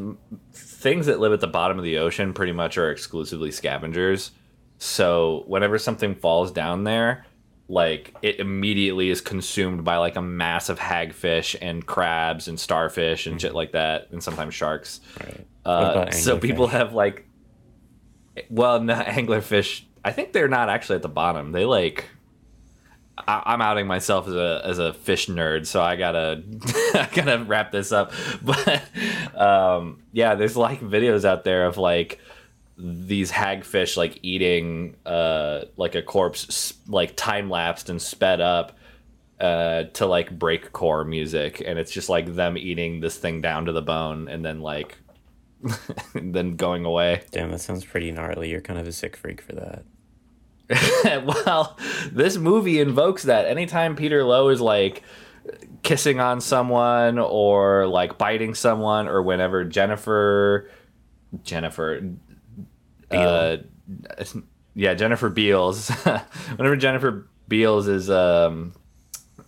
things 0.53 1.07
that 1.07 1.19
live 1.19 1.33
at 1.33 1.41
the 1.41 1.47
bottom 1.47 1.77
of 1.77 1.83
the 1.83 1.97
ocean 1.97 2.33
pretty 2.33 2.51
much 2.51 2.77
are 2.77 2.91
exclusively 2.91 3.51
scavengers 3.51 4.31
so 4.77 5.43
whenever 5.47 5.77
something 5.77 6.15
falls 6.15 6.51
down 6.51 6.83
there 6.83 7.25
like 7.67 8.13
it 8.21 8.39
immediately 8.39 9.09
is 9.09 9.21
consumed 9.21 9.83
by 9.83 9.97
like 9.97 10.15
a 10.15 10.21
massive 10.21 10.77
hagfish 10.77 11.55
and 11.61 11.85
crabs 11.85 12.47
and 12.47 12.59
starfish 12.59 13.25
and 13.25 13.41
shit 13.41 13.55
like 13.55 13.71
that 13.71 14.07
and 14.11 14.21
sometimes 14.21 14.53
sharks 14.53 15.01
Right. 15.19 15.47
Uh, 15.65 16.11
so 16.11 16.37
people 16.37 16.67
have 16.67 16.93
like 16.93 17.25
well 18.49 18.79
no 18.81 18.93
anglerfish 19.01 19.83
i 20.03 20.11
think 20.11 20.31
they're 20.33 20.47
not 20.47 20.69
actually 20.69 20.97
at 20.97 21.01
the 21.01 21.09
bottom 21.09 21.51
they 21.51 21.65
like 21.65 22.05
I, 23.17 23.43
I'm 23.45 23.61
outing 23.61 23.87
myself 23.87 24.27
as 24.27 24.35
a 24.35 24.61
as 24.65 24.77
a 24.77 24.93
fish 24.93 25.27
nerd, 25.27 25.65
so 25.67 25.81
I 25.81 25.95
gotta 25.95 26.43
I 26.93 27.09
gotta 27.13 27.43
wrap 27.45 27.71
this 27.71 27.91
up. 27.91 28.11
But 28.41 28.83
um, 29.39 30.03
yeah, 30.11 30.35
there's 30.35 30.57
like 30.57 30.81
videos 30.81 31.23
out 31.23 31.45
there 31.45 31.65
of 31.65 31.77
like 31.77 32.19
these 32.77 33.31
hagfish 33.31 33.95
like 33.95 34.19
eating 34.21 34.95
uh 35.05 35.61
like 35.77 35.95
a 35.95 36.01
corpse 36.01 36.73
like 36.87 37.15
time 37.15 37.49
lapsed 37.49 37.89
and 37.89 38.01
sped 38.01 38.41
up 38.41 38.77
uh 39.39 39.83
to 39.93 40.05
like 40.05 40.37
break 40.37 40.73
core 40.73 41.05
music 41.05 41.61
and 41.65 41.79
it's 41.79 41.91
just 41.91 42.09
like 42.09 42.35
them 42.35 42.57
eating 42.57 42.99
this 42.99 43.17
thing 43.17 43.39
down 43.39 43.65
to 43.65 43.71
the 43.71 43.81
bone 43.81 44.27
and 44.27 44.43
then 44.43 44.59
like 44.59 44.97
and 46.13 46.33
then 46.35 46.55
going 46.55 46.85
away 46.85 47.21
Damn, 47.31 47.51
that 47.51 47.59
sounds 47.59 47.85
pretty 47.85 48.11
gnarly. 48.11 48.49
You're 48.49 48.61
kind 48.61 48.79
of 48.79 48.87
a 48.87 48.91
sick 48.91 49.15
freak 49.15 49.41
for 49.41 49.53
that. 49.53 49.83
well, 51.45 51.77
this 52.11 52.37
movie 52.37 52.79
invokes 52.79 53.23
that. 53.23 53.45
Anytime 53.45 53.95
Peter 53.95 54.23
Loew 54.23 54.49
is 54.49 54.61
like 54.61 55.03
kissing 55.83 56.19
on 56.19 56.41
someone 56.41 57.19
or 57.19 57.87
like 57.87 58.17
biting 58.17 58.55
someone, 58.55 59.07
or 59.07 59.21
whenever 59.21 59.63
Jennifer, 59.63 60.69
Jennifer, 61.43 62.01
uh, 63.11 63.57
yeah, 64.75 64.93
Jennifer 64.93 65.29
Beals. 65.29 65.89
Whenever 66.55 66.75
Jennifer 66.75 67.27
Beals 67.47 67.87
is, 67.87 68.09
um, 68.09 68.73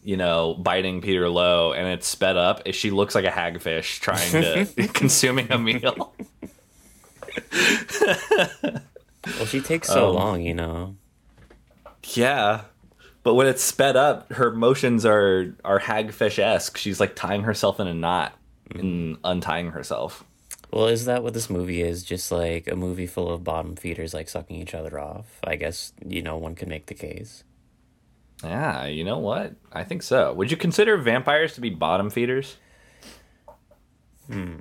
you 0.04 0.16
know, 0.18 0.54
biting 0.54 1.02
Peter 1.02 1.28
Loew 1.30 1.74
and 1.74 1.88
it's 1.88 2.08
sped 2.08 2.38
up, 2.38 2.62
she 2.72 2.92
looks 2.92 3.14
like 3.16 3.26
a 3.26 3.30
hagfish 3.32 4.00
trying 4.00 4.32
to 4.32 4.88
consuming 4.94 5.52
a 5.52 5.58
meal. 5.58 6.14
Well, 9.38 9.46
she 9.46 9.60
takes 9.60 9.90
so 9.90 10.10
Um, 10.10 10.16
long, 10.16 10.42
you 10.42 10.54
know. 10.54 10.96
Yeah. 12.14 12.62
But 13.24 13.34
when 13.34 13.48
it's 13.48 13.62
sped 13.62 13.98
up, 13.98 14.32
her 14.32 14.52
motions 14.52 15.06
are 15.06 15.54
are 15.66 15.82
hagfish 15.82 16.40
esque. 16.40 16.78
She's 16.78 17.02
like 17.02 17.14
tying 17.16 17.44
herself 17.44 17.80
in 17.82 17.88
a 17.88 17.94
knot 17.94 18.34
and 18.74 19.18
untying 19.26 19.72
herself. 19.72 20.24
Well, 20.72 20.88
is 20.88 21.06
that 21.06 21.24
what 21.24 21.34
this 21.34 21.50
movie 21.50 21.82
is? 21.82 22.04
Just 22.04 22.32
like 22.32 22.68
a 22.68 22.76
movie 22.76 23.08
full 23.08 23.30
of 23.32 23.44
bottom 23.44 23.76
feeders 23.76 24.14
like 24.14 24.30
sucking 24.30 24.58
each 24.58 24.76
other 24.76 25.00
off? 25.00 25.40
I 25.44 25.56
guess, 25.56 25.94
you 26.06 26.22
know, 26.22 26.38
one 26.38 26.56
could 26.56 26.68
make 26.68 26.88
the 26.88 26.94
case. 26.94 27.44
Yeah, 28.44 28.86
you 28.86 29.04
know 29.04 29.18
what? 29.18 29.56
I 29.72 29.84
think 29.84 30.04
so. 30.04 30.34
Would 30.34 30.52
you 30.52 30.58
consider 30.58 30.98
vampires 30.98 31.54
to 31.54 31.62
be 31.62 31.70
bottom 31.70 32.10
feeders? 32.10 32.58
Hmm. 34.28 34.58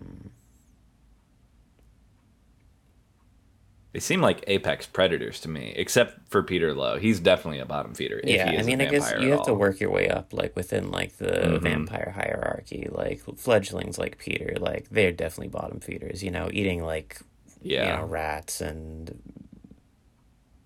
They 3.97 4.00
seem 4.00 4.21
like 4.21 4.45
apex 4.47 4.85
predators 4.87 5.41
to 5.41 5.49
me, 5.49 5.73
except 5.75 6.29
for 6.29 6.43
Peter 6.43 6.75
Loew. 6.75 6.99
He's 6.99 7.19
definitely 7.19 7.61
a 7.61 7.65
bottom 7.65 7.95
feeder. 7.95 8.21
if 8.23 8.29
yeah, 8.29 8.50
he 8.50 8.59
I 8.59 8.62
mean, 8.62 8.83
I 8.83 8.85
guess 8.85 9.11
you 9.19 9.31
have 9.31 9.45
to 9.47 9.55
work 9.55 9.81
your 9.81 9.88
way 9.88 10.11
up, 10.11 10.35
like 10.35 10.55
within 10.55 10.91
like 10.91 11.17
the 11.17 11.29
Mm-hmm. 11.29 11.65
vampire 11.65 12.12
hierarchy. 12.15 12.88
Like 12.93 13.23
fledglings, 13.38 13.97
like 13.99 14.19
Peter, 14.19 14.57
like 14.61 14.91
they're 14.91 15.12
definitely 15.12 15.49
bottom 15.49 15.81
feeders. 15.81 16.23
You 16.23 16.31
know, 16.31 16.50
eating 16.53 16.85
like 16.85 17.19
Yeah, 17.62 17.87
you 17.87 17.97
know 18.03 18.05
rats 18.07 18.61
and 18.61 19.19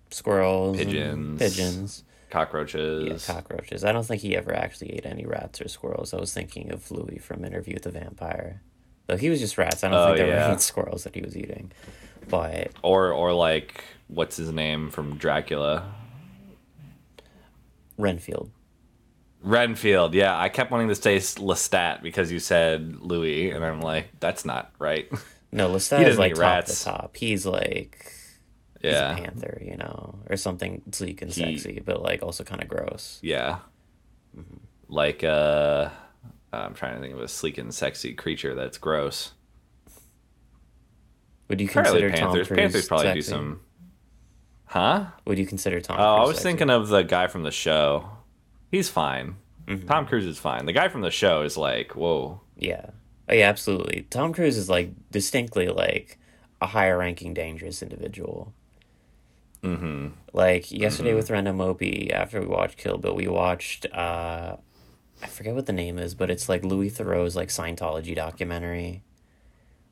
squirrels, 0.09 0.75
Pigeons. 0.77 1.39
pigeons, 1.41 2.03
yeah, 2.05 2.31
cockroaches. 2.33 3.25
cockroaches. 3.25 3.85
I 3.85 3.93
don't 3.93 4.05
think 4.05 4.21
he 4.21 4.35
ever 4.35 4.53
actually 4.53 4.91
ate 4.93 5.05
any 5.05 5.25
rats 5.25 5.61
or 5.61 5.69
squirrels. 5.69 6.13
I 6.13 6.17
was 6.19 6.33
thinking 6.33 6.69
of 6.73 6.91
Louis 6.91 7.17
from 7.19 7.45
Interview 7.45 7.75
with 7.75 7.83
the 7.83 7.91
Vampire, 7.91 8.61
though 9.07 9.15
he 9.15 9.29
was 9.29 9.39
just 9.39 9.57
rats. 9.57 9.85
I 9.85 9.89
don't 9.89 9.97
Oh, 9.97 10.05
think 10.07 10.17
there 10.17 10.27
were 10.27 10.33
yeah. 10.33 10.49
any 10.49 10.59
squirrels 10.59 11.05
that 11.05 11.15
he 11.15 11.21
was 11.21 11.37
eating. 11.37 11.71
But 12.31 12.71
or 12.81 13.11
or 13.13 13.33
like 13.33 13.83
what's 14.07 14.37
his 14.37 14.51
name 14.51 14.89
from 14.89 15.17
Dracula? 15.17 15.83
Renfield, 17.97 18.49
Renfield. 19.43 20.13
Yeah, 20.15 20.37
I 20.37 20.49
kept 20.49 20.71
wanting 20.71 20.87
to 20.87 20.95
say 20.95 21.17
Lestat 21.17 22.01
because 22.01 22.31
you 22.31 22.39
said 22.39 22.95
Louis, 23.01 23.51
and 23.51 23.63
I'm 23.63 23.81
like, 23.81 24.07
that's 24.19 24.45
not 24.45 24.71
right. 24.79 25.07
no, 25.51 25.69
Lestat 25.69 25.97
He 25.99 26.03
is 26.05 26.09
doesn't 26.09 26.19
like 26.19 26.33
top 26.33 26.41
rats. 26.41 26.83
the 26.83 26.89
top. 26.91 27.15
He's 27.17 27.45
like 27.45 28.11
he's 28.81 28.93
a 28.93 29.13
panther, 29.17 29.61
you 29.63 29.77
know, 29.77 30.19
or 30.29 30.37
something 30.37 30.81
sleek 30.91 31.21
and 31.21 31.31
He- 31.31 31.57
sexy, 31.57 31.79
but 31.85 32.01
like 32.01 32.23
also 32.23 32.43
kind 32.43 32.61
of 32.63 32.67
gross. 32.69 33.19
yeah. 33.21 33.59
Like 34.87 35.23
uh, 35.23 35.89
I'm 36.51 36.73
trying 36.73 36.95
to 36.95 37.01
think 37.01 37.13
of 37.13 37.19
a 37.21 37.27
sleek 37.27 37.57
and 37.57 37.73
sexy 37.73 38.13
creature 38.13 38.55
that's 38.55 38.77
gross. 38.77 39.31
Would 41.51 41.59
you 41.59 41.67
Probably 41.67 41.99
consider 41.99 42.11
Tom 42.11 42.19
Panthers. 42.29 42.47
Cruise 42.47 42.57
Panthers 42.57 42.87
probably 42.87 43.13
do 43.13 43.21
some. 43.21 43.59
Huh? 44.67 45.07
Would 45.25 45.37
you 45.37 45.45
consider 45.45 45.81
Tom? 45.81 45.97
Oh, 45.99 46.15
I 46.15 46.25
was 46.25 46.41
thinking 46.41 46.69
of 46.69 46.87
the 46.87 47.01
guy 47.01 47.27
from 47.27 47.43
the 47.43 47.51
show. 47.51 48.09
He's 48.71 48.87
fine. 48.87 49.35
Mm-hmm. 49.67 49.85
Tom 49.85 50.07
Cruise 50.07 50.25
is 50.25 50.37
fine. 50.37 50.65
The 50.65 50.71
guy 50.71 50.87
from 50.87 51.01
the 51.01 51.11
show 51.11 51.41
is 51.41 51.57
like, 51.57 51.93
whoa. 51.93 52.39
Yeah. 52.55 52.91
Oh, 53.27 53.33
yeah, 53.33 53.49
absolutely. 53.49 54.07
Tom 54.09 54.31
Cruise 54.31 54.55
is 54.55 54.69
like 54.69 54.91
distinctly 55.11 55.67
like 55.67 56.17
a 56.61 56.67
higher 56.67 56.97
ranking 56.97 57.33
dangerous 57.33 57.83
individual. 57.83 58.53
Mm-hmm. 59.61 60.07
Like 60.31 60.71
yesterday 60.71 61.13
with 61.13 61.29
Random 61.29 61.57
Mopi, 61.57 62.13
after 62.13 62.39
we 62.39 62.47
watched 62.47 62.77
Kill 62.77 62.97
Bill, 62.97 63.13
we 63.13 63.27
watched 63.27 63.87
uh 63.93 64.55
I 65.21 65.27
forget 65.27 65.53
what 65.53 65.65
the 65.65 65.73
name 65.73 65.99
is, 65.99 66.15
but 66.15 66.31
it's 66.31 66.47
like 66.47 66.63
Louis 66.63 66.89
Theroux's 66.89 67.35
like 67.35 67.49
Scientology 67.49 68.15
documentary, 68.15 69.03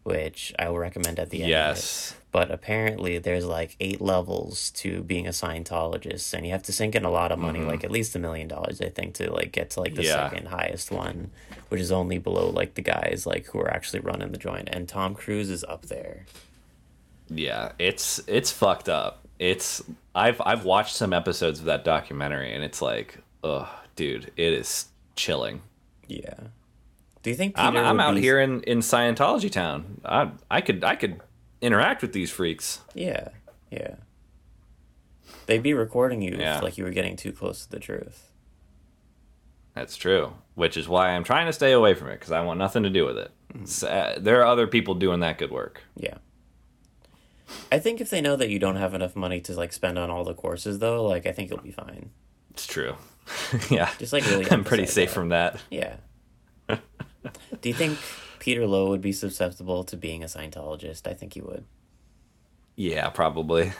which 0.10 0.54
I 0.60 0.70
will 0.70 0.80
recommend 0.80 1.20
at 1.20 1.30
the 1.30 1.42
end. 1.44 1.50
Yes. 1.50 2.16
But 2.32 2.52
apparently 2.52 3.18
there's 3.18 3.46
like 3.46 3.76
eight 3.80 4.02
levels 4.02 4.70
to 4.72 5.02
being 5.02 5.26
a 5.26 5.32
Scientologist 5.32 6.34
and 6.34 6.46
you 6.46 6.52
have 6.52 6.62
to 6.64 6.72
sink 6.74 6.94
in 6.96 7.04
a 7.04 7.10
lot 7.10 7.32
of 7.32 7.40
money, 7.40 7.62
like 7.62 7.84
at 7.84 7.90
least 7.92 8.16
a 8.16 8.20
million 8.20 8.48
dollars, 8.48 8.82
I 8.82 8.90
think, 8.90 9.16
to 9.16 9.32
like 9.32 9.52
get 9.52 9.72
to 9.72 9.80
like 9.82 9.96
the 9.96 10.02
Mm-hmm. 10.04 10.18
Yeah. 10.20 10.30
second 10.30 10.48
highest 10.50 10.92
one, 10.92 11.32
which 11.70 11.82
is 11.82 11.92
only 11.92 12.18
below 12.20 12.50
like 12.50 12.76
the 12.76 12.82
guys 12.84 13.26
like 13.26 13.46
who 13.48 13.60
are 13.60 13.72
actually 13.74 14.02
running 14.02 14.32
the 14.32 14.38
joint. 14.38 14.70
And 14.72 14.88
Tom 14.88 15.16
Cruise 15.16 15.50
is 15.50 15.64
up 15.64 15.84
there. 15.88 16.26
Yeah, 17.30 17.72
it's 17.80 18.20
it's 18.28 18.52
fucked 18.52 18.90
up. 18.90 19.28
It's 19.40 19.82
I've 20.14 20.42
I've 20.46 20.66
watched 20.66 20.96
some 20.96 21.14
episodes 21.14 21.60
of 21.60 21.66
that 21.66 21.84
documentary 21.84 22.54
and 22.54 22.64
it's 22.64 22.82
like, 22.82 23.20
ugh, 23.44 23.68
dude, 23.96 24.32
it 24.38 24.54
is 24.54 24.86
chilling. 25.16 25.62
Yeah. 26.08 26.34
Do 27.24 27.30
you 27.30 27.36
think 27.36 27.56
Peter 27.56 27.68
I'm 27.68 27.76
I'm 27.78 28.00
out 28.00 28.16
be- 28.16 28.22
here 28.22 28.40
in 28.40 28.62
in 28.64 28.80
Scientology 28.80 29.52
town. 29.52 30.02
I 30.06 30.32
I 30.50 30.62
could 30.62 30.84
I 30.84 30.96
could 30.96 31.20
interact 31.62 32.02
with 32.02 32.14
these 32.14 32.32
freaks. 32.32 32.80
Yeah, 32.94 33.30
yeah. 33.72 33.96
They'd 35.46 35.64
be 35.64 35.74
recording 35.74 36.22
you 36.22 36.38
Yeah. 36.40 36.58
if 36.58 36.64
like 36.64 36.78
you 36.78 36.84
were 36.84 36.92
getting 36.92 37.16
too 37.16 37.32
close 37.32 37.66
to 37.66 37.72
the 37.72 37.80
truth. 37.80 38.32
That's 39.74 39.96
true. 39.98 40.34
Which 40.56 40.78
is 40.78 40.88
why 40.88 41.10
I'm 41.12 41.24
trying 41.24 41.46
to 41.48 41.54
stay 41.54 41.72
away 41.72 41.94
from 41.94 42.08
it 42.10 42.14
because 42.20 42.32
I 42.32 42.42
want 42.42 42.60
nothing 42.60 42.84
to 42.84 42.90
do 42.90 43.06
with 43.06 43.18
it. 43.18 43.32
It's, 43.56 43.82
uh, 43.84 44.18
there 44.20 44.42
are 44.42 44.46
other 44.46 44.68
people 44.68 44.94
doing 44.96 45.22
that 45.22 45.38
good 45.38 45.52
work. 45.52 45.82
Yeah. 45.96 46.18
I 47.72 47.80
think 47.80 48.00
if 48.02 48.10
they 48.10 48.22
know 48.22 48.36
that 48.36 48.50
you 48.50 48.60
don't 48.60 48.76
have 48.76 48.94
enough 48.94 49.16
money 49.16 49.40
to 49.42 49.54
like 49.54 49.74
spend 49.74 49.98
on 49.98 50.10
all 50.10 50.24
the 50.24 50.34
courses 50.34 50.80
though, 50.80 51.04
like 51.06 51.26
I 51.26 51.32
think 51.32 51.50
you'll 51.50 51.60
be 51.62 51.72
fine. 51.72 52.12
It's 52.52 52.68
true. 52.68 52.96
yeah. 53.70 53.90
Just 54.00 54.14
like 54.14 54.26
really 54.28 54.50
I'm 54.52 54.64
pretty 54.64 54.86
safe 54.86 55.10
that. 55.10 55.14
from 55.16 55.30
that. 55.30 55.60
Yeah. 55.70 55.96
Do 57.62 57.70
you 57.70 57.76
think 57.76 57.98
Peter 58.40 58.66
Loew 58.66 58.90
would 58.90 59.02
be 59.02 59.12
susceptible 59.12 59.84
to 59.86 59.98
being 59.98 60.24
a 60.24 60.28
Scientologist? 60.28 61.08
I 61.08 61.14
think 61.14 61.34
he 61.34 61.42
would. 61.42 61.66
Yeah, 62.76 63.10
probably. 63.10 63.74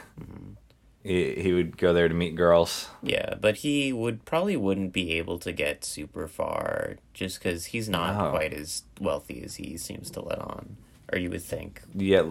He, 1.04 1.36
he 1.36 1.54
would 1.54 1.78
go 1.78 1.94
there 1.94 2.10
to 2.10 2.14
meet 2.14 2.36
girls. 2.36 2.90
Yeah, 3.02 3.36
but 3.40 3.58
he 3.58 3.94
would 3.94 4.26
probably 4.26 4.58
wouldn't 4.58 4.92
be 4.92 5.14
able 5.14 5.40
to 5.40 5.54
get 5.54 5.86
super 5.86 6.28
far 6.28 6.98
just 7.14 7.40
because 7.40 7.66
he's 7.68 7.88
not 7.88 8.20
Oh. 8.20 8.32
quite 8.32 8.54
as 8.54 8.84
wealthy 9.00 9.42
as 9.44 9.56
he 9.56 9.78
seems 9.78 10.12
to 10.12 10.22
let 10.22 10.40
on, 10.40 10.76
or 11.14 11.18
you 11.18 11.30
would 11.30 11.42
think. 11.44 11.82
Yeah. 11.96 12.24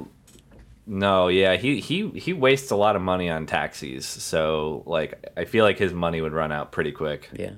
No, 0.87 1.29
yeah, 1.29 1.57
he 1.57 1.81
he 1.81 2.09
he 2.11 2.33
wastes 2.35 2.71
a 2.71 2.77
lot 2.77 2.97
of 2.97 3.03
money 3.03 3.29
on 3.31 3.47
taxis. 3.47 4.07
So 4.07 4.83
like 4.87 5.33
I 5.37 5.45
feel 5.47 5.65
like 5.65 5.79
his 5.79 5.93
money 5.95 6.21
would 6.21 6.33
run 6.33 6.53
out 6.53 6.71
pretty 6.73 6.93
quick. 6.93 7.29
Yeah. 7.35 7.53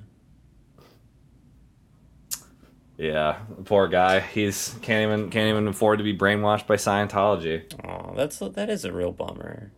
Yeah, 3.01 3.39
poor 3.65 3.87
guy. 3.87 4.19
He's 4.19 4.75
can't 4.83 5.11
even 5.11 5.31
can't 5.31 5.49
even 5.49 5.67
afford 5.67 5.97
to 5.97 6.03
be 6.03 6.15
brainwashed 6.15 6.67
by 6.67 6.75
Scientology. 6.75 7.63
Oh, 7.83 8.13
that's 8.15 8.37
that 8.37 8.69
is 8.69 8.85
a 8.85 8.91
real 8.93 9.11
bummer. 9.11 9.71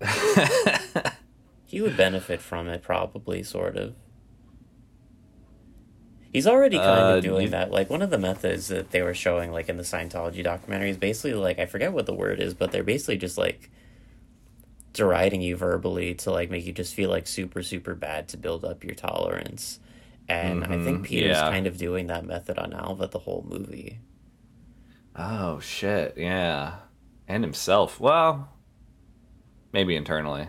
he 1.64 1.80
would 1.80 1.96
benefit 1.96 2.40
from 2.40 2.68
it, 2.68 2.80
probably, 2.82 3.42
sort 3.42 3.76
of. 3.76 3.94
He's 6.32 6.46
already 6.46 6.76
kind 6.76 7.00
Uh, 7.00 7.16
of 7.16 7.24
doing 7.24 7.42
you- 7.44 7.48
that. 7.50 7.72
Like 7.72 7.90
one 7.90 8.02
of 8.02 8.10
the 8.10 8.18
methods 8.18 8.68
that 8.68 8.92
they 8.92 9.02
were 9.02 9.14
showing, 9.14 9.50
like 9.50 9.68
in 9.68 9.76
the 9.76 9.82
Scientology 9.82 10.44
documentary, 10.44 10.90
is 10.90 10.96
basically 10.96 11.34
like 11.34 11.58
I 11.58 11.66
forget 11.66 11.92
what 11.92 12.06
the 12.06 12.14
word 12.14 12.38
is, 12.40 12.54
but 12.54 12.70
they're 12.70 12.84
basically 12.84 13.16
just 13.16 13.36
like 13.36 13.68
deriding 14.92 15.42
you 15.42 15.56
verbally 15.56 16.14
to 16.14 16.30
like 16.30 16.50
make 16.52 16.64
you 16.64 16.72
just 16.72 16.94
feel 16.94 17.10
like 17.10 17.26
super 17.26 17.64
super 17.64 17.96
bad 17.96 18.28
to 18.28 18.36
build 18.36 18.64
up 18.64 18.84
your 18.84 18.94
tolerance. 18.94 19.80
And 20.28 20.64
I 20.64 20.68
think 20.82 21.00
Mhm, 21.00 21.04
Peter's 21.04 21.36
yeah. 21.36 21.50
kind 21.50 21.66
of 21.66 21.76
doing 21.76 22.06
that 22.06 22.24
method 22.24 22.58
on 22.58 22.72
Alva 22.72 23.06
the 23.08 23.18
whole 23.18 23.44
movie. 23.48 23.98
Oh 25.16 25.60
shit, 25.60 26.14
yeah. 26.16 26.76
And 27.28 27.44
himself. 27.44 28.00
Well, 28.00 28.48
maybe 29.72 29.94
internally. 29.96 30.48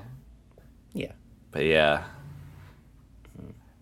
Yeah. 0.94 1.12
But 1.52 1.66
yeah. 1.66 2.06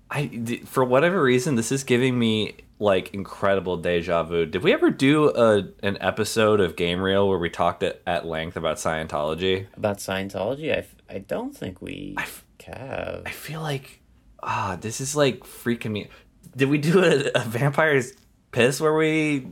I 0.09 0.59
for 0.65 0.83
whatever 0.83 1.21
reason 1.21 1.55
this 1.55 1.71
is 1.71 1.83
giving 1.83 2.17
me 2.19 2.55
like 2.79 3.13
incredible 3.13 3.77
deja 3.77 4.23
vu. 4.23 4.45
Did 4.45 4.61
we 4.63 4.73
ever 4.73 4.89
do 4.91 5.29
a 5.29 5.69
an 5.81 5.97
episode 6.01 6.59
of 6.59 6.75
Game 6.75 7.01
Reel 7.01 7.27
where 7.27 7.39
we 7.39 7.49
talked 7.49 7.81
at, 7.83 8.01
at 8.05 8.25
length 8.25 8.55
about 8.57 8.77
Scientology? 8.77 9.67
About 9.75 9.97
Scientology, 9.97 10.71
I, 10.71 10.79
f- 10.79 10.95
I 11.09 11.17
don't 11.19 11.55
think 11.55 11.81
we 11.81 12.15
f- 12.17 12.45
have. 12.65 13.23
I 13.25 13.31
feel 13.31 13.61
like 13.61 14.01
ah, 14.45 14.77
this 14.79 15.01
is 15.01 15.15
like 15.15 15.41
freaking 15.41 15.91
me. 15.91 16.09
Did 16.55 16.69
we 16.69 16.77
do 16.77 17.03
a, 17.03 17.31
a 17.35 17.43
vampire's 17.43 18.13
piss 18.51 18.79
where 18.79 18.93
we 18.93 19.47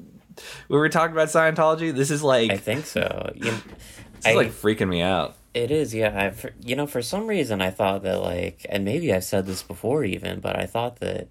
where 0.67 0.81
we 0.81 0.89
talked 0.89 1.13
about 1.13 1.29
Scientology? 1.29 1.93
This 1.93 2.12
is 2.12 2.24
like 2.24 2.51
I 2.51 2.57
think 2.57 2.86
so. 2.86 3.31
You, 3.36 3.51
this 3.51 4.25
I, 4.25 4.29
is 4.31 4.36
like 4.36 4.51
freaking 4.51 4.89
me 4.89 5.01
out. 5.01 5.36
it 5.53 5.71
is, 5.71 5.93
yeah. 5.93 6.31
I, 6.33 6.50
you 6.65 6.75
know, 6.75 6.88
for 6.88 7.01
some 7.01 7.27
reason, 7.27 7.62
I 7.62 7.71
thought 7.71 8.03
that 8.03 8.21
like, 8.21 8.65
and 8.69 8.86
maybe 8.86 9.13
I've 9.13 9.24
said 9.24 9.45
this 9.45 9.63
before 9.63 10.03
even, 10.03 10.39
but 10.39 10.55
I 10.57 10.65
thought 10.65 11.00
that 11.00 11.29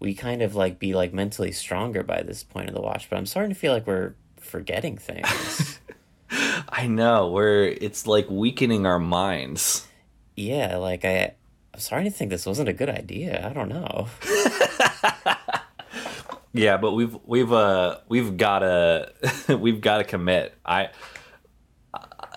we 0.00 0.14
kind 0.14 0.42
of 0.42 0.56
like 0.56 0.78
be 0.78 0.94
like 0.94 1.14
mentally 1.14 1.52
stronger 1.52 2.02
by 2.02 2.22
this 2.22 2.42
point 2.42 2.68
of 2.68 2.74
the 2.74 2.80
watch. 2.80 3.08
But 3.08 3.18
I'm 3.18 3.26
starting 3.26 3.54
to 3.54 3.58
feel 3.58 3.72
like 3.72 3.86
we're 3.86 4.14
forgetting 4.40 4.98
things. 4.98 5.78
I 6.68 6.86
know. 6.86 7.30
We're 7.30 7.66
it's 7.66 8.06
like 8.06 8.28
weakening 8.28 8.84
our 8.86 8.98
minds. 8.98 9.86
Yeah, 10.34 10.78
like 10.78 11.04
I, 11.04 11.34
I'm 11.74 11.80
starting 11.80 12.10
to 12.10 12.16
think 12.16 12.30
this 12.30 12.44
wasn't 12.46 12.68
a 12.68 12.72
good 12.72 12.90
idea. 12.90 13.46
I 13.48 13.52
don't 13.52 13.68
know. 13.68 14.08
Yeah, 16.54 16.76
but 16.76 16.92
we've 16.92 17.16
we've 17.24 17.50
uh 17.50 18.00
we've 18.10 18.36
gotta 18.36 19.14
we've 19.48 19.80
gotta 19.80 20.04
commit. 20.04 20.54
I 20.66 20.90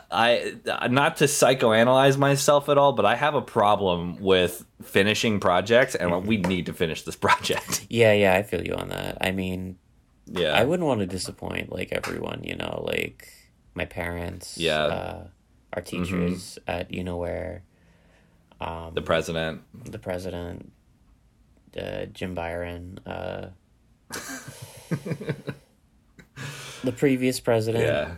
I 0.09 0.53
not 0.89 1.17
to 1.17 1.25
psychoanalyze 1.25 2.17
myself 2.17 2.69
at 2.69 2.77
all, 2.77 2.93
but 2.93 3.05
I 3.05 3.15
have 3.15 3.35
a 3.35 3.41
problem 3.41 4.17
with 4.21 4.65
finishing 4.81 5.41
projects, 5.41 5.95
and 5.95 6.25
we 6.25 6.37
need 6.37 6.67
to 6.67 6.73
finish 6.73 7.01
this 7.01 7.15
project. 7.27 7.87
Yeah, 7.89 8.13
yeah, 8.13 8.35
I 8.35 8.43
feel 8.43 8.65
you 8.65 8.73
on 8.75 8.87
that. 8.87 9.17
I 9.19 9.31
mean, 9.31 9.77
Yeah, 10.27 10.53
I 10.53 10.63
wouldn't 10.63 10.87
want 10.87 11.01
to 11.01 11.07
disappoint 11.07 11.69
like 11.73 11.91
everyone, 11.91 12.41
you 12.45 12.55
know, 12.55 12.85
like 12.87 13.27
my 13.73 13.83
parents, 13.83 14.57
Yeah. 14.57 14.77
uh, 14.83 15.27
our 15.73 15.81
teachers 15.81 16.57
at 16.67 16.93
you 16.93 17.03
know 17.03 17.17
where, 17.17 17.63
the 18.59 19.01
president. 19.03 19.61
the 19.85 19.99
president, 19.99 20.71
uh, 21.77 22.05
Joe 22.05 22.27
Biden, 22.27 22.99
uh, 23.05 23.47
the 26.83 26.91
previous 26.91 27.39
president. 27.39 27.83
Yeah. 27.83 28.15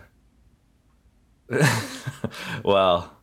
well, 2.64 3.14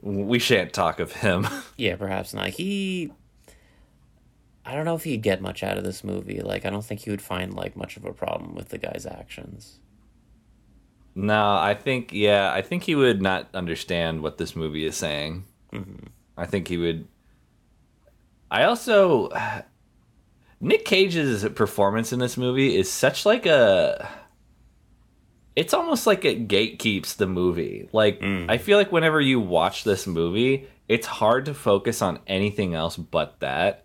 we 0.00 0.38
shan't 0.38 0.72
talk 0.72 1.00
of 1.00 1.12
him. 1.12 1.46
Yeah, 1.76 1.94
perhaps 1.94 2.34
not. 2.34 2.48
He, 2.48 3.12
I 4.64 4.74
don't 4.74 4.84
know 4.84 4.96
if 4.96 5.04
he'd 5.04 5.22
get 5.22 5.40
much 5.40 5.62
out 5.62 5.78
of 5.78 5.84
this 5.84 6.02
movie. 6.02 6.40
Like, 6.40 6.66
I 6.66 6.70
don't 6.70 6.84
think 6.84 7.02
he 7.02 7.10
would 7.10 7.22
find 7.22 7.54
like 7.54 7.76
much 7.76 7.96
of 7.96 8.04
a 8.04 8.12
problem 8.12 8.56
with 8.56 8.70
the 8.70 8.78
guy's 8.78 9.06
actions. 9.06 9.78
no, 11.14 11.54
I 11.54 11.74
think 11.74 12.12
yeah, 12.12 12.52
I 12.52 12.62
think 12.62 12.82
he 12.82 12.96
would 12.96 13.22
not 13.22 13.48
understand 13.54 14.22
what 14.24 14.38
this 14.38 14.56
movie 14.56 14.84
is 14.86 14.96
saying. 14.96 15.44
I 16.38 16.46
think 16.46 16.68
he 16.68 16.76
would. 16.78 17.06
I 18.50 18.62
also 18.64 19.28
Nick 20.60 20.84
Cage's 20.84 21.46
performance 21.50 22.12
in 22.12 22.18
this 22.18 22.36
movie 22.36 22.76
is 22.76 22.90
such 22.90 23.26
like 23.26 23.44
a. 23.44 24.08
It's 25.56 25.74
almost 25.74 26.06
like 26.06 26.24
it 26.24 26.46
gatekeeps 26.46 27.16
the 27.16 27.26
movie. 27.26 27.88
Like 27.92 28.22
I 28.22 28.58
feel 28.58 28.78
like 28.78 28.92
whenever 28.92 29.20
you 29.20 29.40
watch 29.40 29.82
this 29.82 30.06
movie, 30.06 30.68
it's 30.86 31.06
hard 31.06 31.46
to 31.46 31.54
focus 31.54 32.00
on 32.00 32.20
anything 32.28 32.74
else 32.74 32.96
but 32.96 33.40
that, 33.40 33.84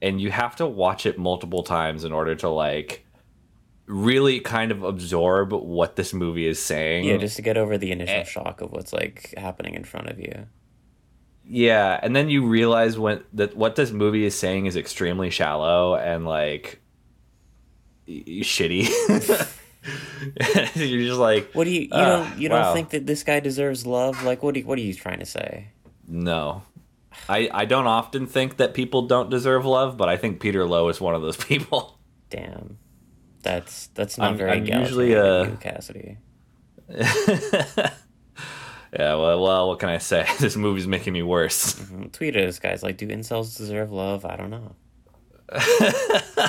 and 0.00 0.18
you 0.20 0.30
have 0.30 0.56
to 0.56 0.66
watch 0.66 1.04
it 1.04 1.18
multiple 1.18 1.62
times 1.64 2.04
in 2.04 2.12
order 2.12 2.34
to 2.36 2.48
like 2.48 3.04
really 3.86 4.40
kind 4.40 4.72
of 4.72 4.82
absorb 4.84 5.52
what 5.52 5.96
this 5.96 6.14
movie 6.14 6.46
is 6.46 6.58
saying. 6.58 7.04
Yeah, 7.04 7.18
just 7.18 7.36
to 7.36 7.42
get 7.42 7.58
over 7.58 7.76
the 7.76 7.92
initial 7.92 8.14
Eh. 8.16 8.24
shock 8.24 8.62
of 8.62 8.72
what's 8.72 8.94
like 8.94 9.34
happening 9.36 9.74
in 9.74 9.84
front 9.84 10.08
of 10.08 10.18
you. 10.18 10.46
Yeah, 11.44 11.98
and 12.02 12.14
then 12.14 12.28
you 12.30 12.46
realize 12.46 12.98
when 12.98 13.22
that 13.34 13.56
what 13.56 13.76
this 13.76 13.90
movie 13.90 14.24
is 14.24 14.34
saying 14.38 14.66
is 14.66 14.76
extremely 14.76 15.30
shallow 15.30 15.96
and 15.96 16.24
like 16.24 16.80
y- 18.06 18.22
shitty. 18.42 18.88
You're 20.76 21.08
just 21.08 21.18
like, 21.18 21.50
What 21.54 21.64
do 21.64 21.70
you 21.70 21.80
you 21.82 21.88
Ah, 21.92 22.04
don't 22.30 22.38
you 22.40 22.48
wow. 22.48 22.62
don't 22.62 22.74
think 22.74 22.90
that 22.90 23.06
this 23.06 23.24
guy 23.24 23.40
deserves 23.40 23.84
love? 23.84 24.22
Like, 24.22 24.42
what 24.42 24.54
do 24.54 24.60
what 24.62 24.78
are 24.78 24.82
you 24.82 24.94
trying 24.94 25.18
to 25.18 25.26
say? 25.26 25.68
no. 26.06 26.62
I 27.28 27.50
I 27.52 27.64
don't 27.66 27.86
often 27.86 28.26
think 28.26 28.56
that 28.56 28.72
people 28.72 29.02
don't 29.02 29.28
deserve 29.28 29.66
love, 29.66 29.96
but 29.98 30.08
I 30.08 30.16
think 30.16 30.40
Peter 30.40 30.64
Loew 30.64 30.88
is 30.88 31.00
one 31.00 31.14
of 31.14 31.20
those 31.22 31.36
people. 31.50 31.98
Damn, 32.30 32.78
that's 33.42 33.88
that's 33.88 34.16
not 34.16 34.28
I'm- 34.28 34.38
very 34.38 34.50
I'm 34.52 34.64
usually, 34.64 35.12
a 35.12 35.24
uh, 35.42 35.56
Cassidy. 35.56 36.16
Yeah, 38.92 39.14
well, 39.14 39.40
well, 39.42 39.68
what 39.68 39.78
can 39.78 39.88
I 39.88 39.98
say? 39.98 40.26
This 40.38 40.56
movie's 40.56 40.86
making 40.86 41.12
me 41.12 41.22
worse. 41.22 41.74
Mm, 41.92 42.12
Tweet 42.12 42.36
at 42.36 42.48
us, 42.48 42.58
guys. 42.58 42.82
Like, 42.82 42.96
do 42.98 43.08
incels 43.08 43.56
deserve 43.56 43.90
love? 43.92 44.24
I 44.24 44.36
don't 44.36 44.50
know. 44.50 44.74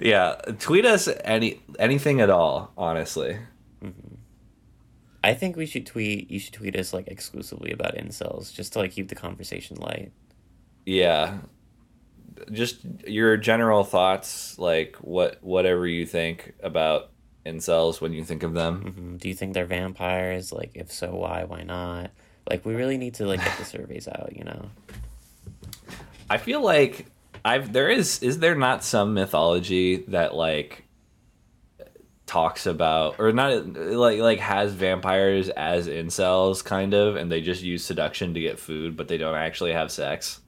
yeah, 0.00 0.36
tweet 0.58 0.84
us 0.84 1.08
any 1.24 1.60
anything 1.78 2.20
at 2.20 2.30
all, 2.30 2.72
honestly. 2.76 3.38
I 5.22 5.34
think 5.34 5.56
we 5.56 5.66
should 5.66 5.86
tweet. 5.86 6.30
You 6.30 6.38
should 6.38 6.54
tweet 6.54 6.76
us 6.76 6.92
like 6.92 7.08
exclusively 7.08 7.72
about 7.72 7.96
incels, 7.96 8.52
just 8.54 8.72
to 8.74 8.78
like 8.78 8.92
keep 8.92 9.08
the 9.08 9.14
conversation 9.14 9.76
light. 9.76 10.12
Yeah. 10.86 11.38
Just 12.52 12.78
your 13.06 13.36
general 13.36 13.82
thoughts, 13.84 14.58
like 14.58 14.96
what 14.96 15.42
whatever 15.42 15.86
you 15.86 16.06
think 16.06 16.54
about 16.62 17.10
incels 17.46 18.00
when 18.00 18.12
you 18.12 18.24
think 18.24 18.42
of 18.42 18.52
them. 18.54 18.94
Mhm. 19.16 19.20
Do 19.20 19.28
you 19.28 19.34
think 19.34 19.54
they're 19.54 19.66
vampires? 19.66 20.52
Like, 20.52 20.72
if 20.74 20.90
so, 20.92 21.14
why? 21.14 21.44
Why 21.44 21.62
not? 21.62 22.10
Like, 22.50 22.66
we 22.66 22.74
really 22.74 22.98
need 22.98 23.14
to 23.14 23.26
like 23.26 23.42
get 23.42 23.56
the 23.58 23.64
surveys 23.74 24.08
out. 24.08 24.32
You 24.36 24.44
know. 24.44 24.70
I 26.28 26.38
feel 26.38 26.60
like 26.62 27.06
I've 27.44 27.72
there 27.72 27.88
is 27.88 28.22
is 28.22 28.38
there 28.40 28.54
not 28.56 28.82
some 28.84 29.14
mythology 29.14 30.04
that 30.08 30.34
like 30.34 30.82
talks 32.26 32.66
about 32.66 33.20
or 33.20 33.30
not 33.32 33.64
like 33.76 34.18
like 34.18 34.40
has 34.40 34.72
vampires 34.72 35.48
as 35.50 35.86
incels 35.86 36.64
kind 36.64 36.92
of 36.92 37.14
and 37.14 37.30
they 37.30 37.40
just 37.40 37.62
use 37.62 37.84
seduction 37.84 38.34
to 38.34 38.40
get 38.40 38.58
food 38.58 38.96
but 38.96 39.06
they 39.06 39.16
don't 39.16 39.36
actually 39.36 39.72
have 39.72 39.92
sex. 39.92 40.40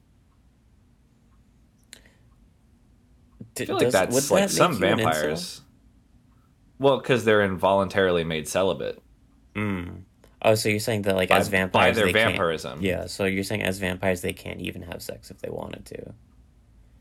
D- 3.55 3.63
I 3.63 3.67
feel 3.67 3.75
like 3.77 3.85
does- 3.85 3.93
that's 3.93 4.31
like 4.33 4.43
that 4.43 4.51
some 4.51 4.75
vampires. 4.81 5.61
Well, 6.79 6.99
because 6.99 7.25
they're 7.25 7.43
involuntarily 7.43 8.25
made 8.25 8.47
celibate. 8.49 9.03
Mm. 9.55 10.03
Oh, 10.43 10.55
so 10.55 10.69
you're 10.69 10.79
saying 10.79 11.03
that 11.03 11.17
like 11.17 11.31
By- 11.31 11.39
as 11.39 11.49
by 11.49 11.57
vampires 11.59 11.97
their 11.97 12.07
they 12.07 12.13
can't- 12.13 12.31
vampirism. 12.33 12.81
Yeah, 12.83 13.07
so 13.07 13.25
you're 13.25 13.43
saying 13.45 13.63
as 13.63 13.79
vampires 13.79 14.21
they 14.21 14.33
can't 14.33 14.61
even 14.61 14.83
have 14.83 15.03
sex 15.03 15.31
if 15.31 15.39
they 15.41 15.51
wanted 15.51 15.85
to. 15.87 16.15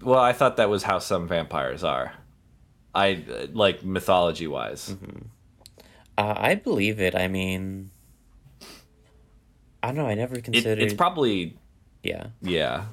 Well, 0.01 0.19
I 0.19 0.33
thought 0.33 0.57
that 0.57 0.69
was 0.69 0.83
how 0.83 0.99
some 0.99 1.27
vampires 1.27 1.83
are. 1.83 2.13
I 2.95 3.23
like 3.53 3.83
mythology 3.83 4.47
wise. 4.47 4.95
Uh, 6.17 6.33
I 6.35 6.55
believe 6.55 6.99
it. 6.99 7.13
I 7.15 7.27
mean, 7.27 7.91
I 9.83 9.87
don't 9.87 9.97
know. 9.97 10.07
I 10.07 10.15
never 10.15 10.35
It, 10.37 10.43
considered. 10.43 10.79
it's 10.81 10.93
probably 10.95 11.57
yeah. 12.03 12.27
yeah. 12.41 12.85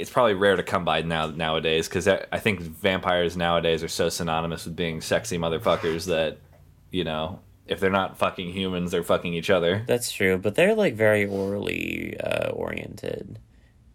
It's 0.00 0.10
probably 0.10 0.34
rare 0.34 0.56
to 0.56 0.62
come 0.62 0.84
by 0.84 1.02
now 1.02 1.26
nowadays 1.26 1.88
because 1.88 2.08
I 2.08 2.24
I 2.32 2.38
think 2.38 2.60
vampires 2.60 3.36
nowadays 3.36 3.82
are 3.82 3.88
so 3.88 4.08
synonymous 4.08 4.64
with 4.64 4.76
being 4.76 5.00
sexy 5.00 5.38
motherfuckers 5.38 6.06
that 6.06 6.38
you 6.90 7.04
know 7.04 7.40
if 7.70 7.78
they're 7.78 7.88
not 7.88 8.18
fucking 8.18 8.50
humans, 8.52 8.90
they're 8.90 9.04
fucking 9.04 9.32
each 9.32 9.48
other. 9.48 9.84
That's 9.86 10.10
true, 10.10 10.36
but 10.38 10.56
they're 10.56 10.74
like 10.74 10.94
very 10.94 11.24
orally 11.24 12.18
uh, 12.18 12.50
oriented. 12.50 13.38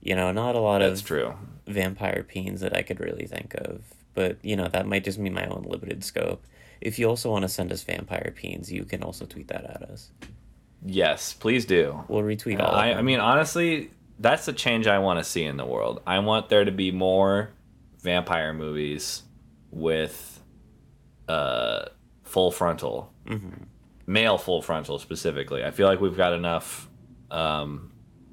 You 0.01 0.15
know, 0.15 0.31
not 0.31 0.55
a 0.55 0.59
lot 0.59 0.79
That's 0.79 1.01
of 1.01 1.07
true. 1.07 1.33
vampire 1.67 2.23
peens 2.23 2.61
that 2.61 2.75
I 2.75 2.83
could 2.83 3.01
really 3.01 3.25
think 3.25 3.53
of. 3.55 3.81
But 4.13 4.37
you 4.43 4.55
know, 4.55 4.69
that 4.69 4.87
might 4.87 5.03
just 5.03 5.21
be 5.21 5.29
my 5.29 5.45
own 5.47 5.65
limited 5.67 6.05
scope. 6.05 6.45
If 6.79 6.97
you 6.99 7.07
also 7.09 7.29
want 7.29 7.41
to 7.41 7.49
send 7.49 7.71
us 7.73 7.83
vampire 7.83 8.33
peens, 8.35 8.71
you 8.71 8.85
can 8.85 9.03
also 9.03 9.25
tweet 9.25 9.49
that 9.49 9.65
at 9.65 9.83
us. 9.83 10.09
Yes, 10.85 11.33
please 11.33 11.65
do. 11.65 12.03
We'll 12.07 12.21
retweet 12.23 12.61
all. 12.61 12.73
I, 12.73 12.91
I 12.93 13.01
mean, 13.01 13.19
honestly, 13.19 13.89
that's 14.19 14.45
the 14.45 14.53
change 14.53 14.87
I 14.87 14.99
want 14.99 15.19
to 15.19 15.23
see 15.23 15.43
in 15.43 15.57
the 15.57 15.65
world. 15.65 16.01
I 16.07 16.19
want 16.19 16.49
there 16.49 16.63
to 16.65 16.71
be 16.71 16.91
more 16.91 17.51
vampire 18.01 18.53
movies 18.53 19.23
with 19.71 20.41
uh, 21.27 21.85
full 22.23 22.51
frontal, 22.51 23.11
male 24.05 24.37
full 24.37 24.61
frontal 24.61 24.99
specifically. 24.99 25.63
I 25.63 25.71
feel 25.71 25.87
like 25.87 25.99
we've 25.99 26.15
got 26.17 26.33
enough, 26.33 26.89
um, 27.31 27.91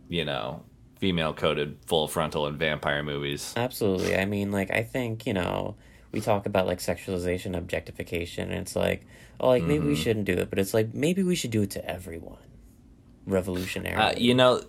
you 0.09 0.25
know, 0.25 0.63
female 0.99 1.33
coded 1.35 1.79
full 1.87 2.07
frontal 2.07 2.47
in 2.47 2.57
vampire 2.59 3.03
movies. 3.03 3.53
Absolutely. 3.57 4.17
I 4.17 4.25
mean, 4.25 4.53
like, 4.53 4.71
I 4.71 4.83
think, 4.85 5.27
you 5.27 5.33
know, 5.35 5.75
we 6.13 6.21
talk 6.21 6.47
about 6.47 6.67
like 6.67 6.79
sexualization, 6.79 7.57
objectification, 7.57 8.51
and 8.51 8.61
it's 8.61 8.77
like, 8.77 9.05
oh, 9.41 9.49
like 9.49 9.63
maybe 9.65 9.79
Mm-hmm. 9.81 9.89
we 9.89 9.97
shouldn't 9.97 10.27
do 10.27 10.35
it, 10.35 10.51
but 10.51 10.59
it's 10.59 10.75
like 10.75 10.95
maybe 10.95 11.23
we 11.23 11.35
should 11.35 11.51
do 11.51 11.63
it 11.63 11.71
to 11.71 11.85
everyone. 11.91 12.39
Revolutionary. 13.27 13.97
Uh, 13.97 14.13
you 14.17 14.35
know, 14.35 14.63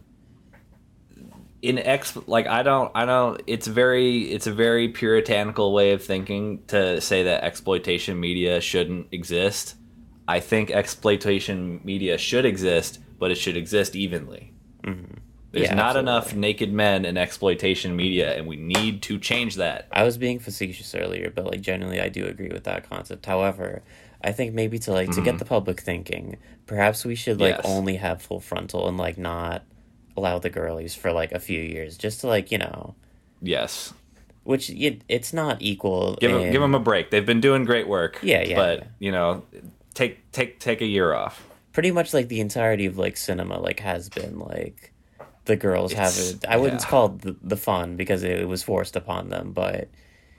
in 1.63 1.79
ex 1.79 2.15
like 2.27 2.45
I 2.45 2.61
don't 2.61 2.91
I 2.93 3.05
don't 3.05 3.41
it's 3.47 3.67
very 3.67 4.23
it's 4.23 4.47
a 4.47 4.53
very 4.53 4.89
puritanical 4.89 5.73
way 5.73 5.93
of 5.93 6.03
thinking 6.03 6.61
to 6.67 6.99
say 7.01 7.23
that 7.23 7.43
exploitation 7.43 8.19
media 8.19 8.59
shouldn't 8.61 9.07
exist. 9.11 9.75
I 10.27 10.39
think 10.41 10.71
exploitation 10.71 11.79
media 11.83 12.17
should 12.17 12.45
exist, 12.45 12.99
but 13.17 13.31
it 13.31 13.35
should 13.35 13.57
exist 13.57 13.95
evenly. 13.95 14.53
There's 14.83 14.95
Mm-hmm. 14.95 15.17
Yeah, 15.55 15.73
not 15.75 15.95
absolutely. 15.95 15.99
enough 16.11 16.35
naked 16.35 16.73
men 16.73 17.05
in 17.05 17.15
exploitation 17.17 17.95
media, 17.95 18.35
and 18.35 18.47
we 18.47 18.55
need 18.55 19.01
to 19.03 19.19
change 19.19 19.55
that. 19.55 19.87
I 19.91 20.03
was 20.03 20.17
being 20.17 20.39
facetious 20.39 20.93
earlier, 20.95 21.29
but 21.29 21.45
like 21.45 21.61
generally, 21.61 22.01
I 22.01 22.09
do 22.09 22.25
agree 22.25 22.49
with 22.49 22.63
that 22.65 22.89
concept. 22.89 23.25
However, 23.25 23.83
I 24.23 24.31
think 24.31 24.53
maybe 24.53 24.79
to 24.79 24.91
like 24.91 25.11
to 25.11 25.21
get 25.21 25.37
the 25.37 25.45
public 25.45 25.79
thinking, 25.81 26.37
perhaps 26.65 27.05
we 27.05 27.15
should 27.15 27.39
like 27.39 27.55
Mm-hmm. 27.55 27.67
Yes. 27.67 27.77
only 27.77 27.95
have 27.97 28.21
full 28.21 28.39
frontal 28.39 28.87
and 28.87 28.97
like 28.97 29.17
not 29.17 29.63
allow 30.15 30.39
the 30.39 30.49
girlies 30.49 30.95
for 30.95 31.11
like 31.11 31.31
a 31.31 31.39
few 31.39 31.59
years, 31.59 31.97
just 31.97 32.21
to 32.21 32.27
like 32.27 32.51
you 32.51 32.57
know, 32.57 32.95
Yes, 33.41 33.93
which 34.43 34.69
it, 34.69 35.01
it's 35.07 35.33
not 35.33 35.61
equal. 35.61 36.15
give 36.19 36.31
them, 36.31 36.51
give 36.51 36.61
them 36.61 36.75
a 36.75 36.79
break. 36.79 37.11
They've 37.11 37.25
been 37.25 37.41
doing 37.41 37.65
great 37.65 37.87
work. 37.87 38.19
Yeah, 38.21 38.41
yeah, 38.43 38.55
But 38.55 38.79
yeah. 38.79 38.85
you 38.99 39.11
know, 39.11 39.43
take 39.93 40.31
take 40.31 40.59
take 40.59 40.81
a 40.81 40.85
year 40.85 41.13
off. 41.13 41.47
Pretty 41.71 41.91
much 41.91 42.13
like 42.13 42.27
the 42.27 42.39
entirety 42.39 42.85
of 42.85 42.97
like 42.97 43.17
cinema 43.17 43.59
like 43.59 43.79
has 43.79 44.09
been 44.09 44.39
like 44.39 44.93
the 45.45 45.55
girls 45.55 45.93
have 45.93 46.13
it. 46.17 46.45
I 46.47 46.57
wouldn't 46.57 46.81
yeah. 46.81 46.87
call 46.87 47.05
it 47.07 47.21
the, 47.21 47.35
the 47.41 47.57
fun 47.57 47.95
because 47.95 48.23
it, 48.23 48.47
was 48.47 48.63
forced 48.63 48.95
upon 48.95 49.29
them, 49.29 49.51
but 49.51 49.89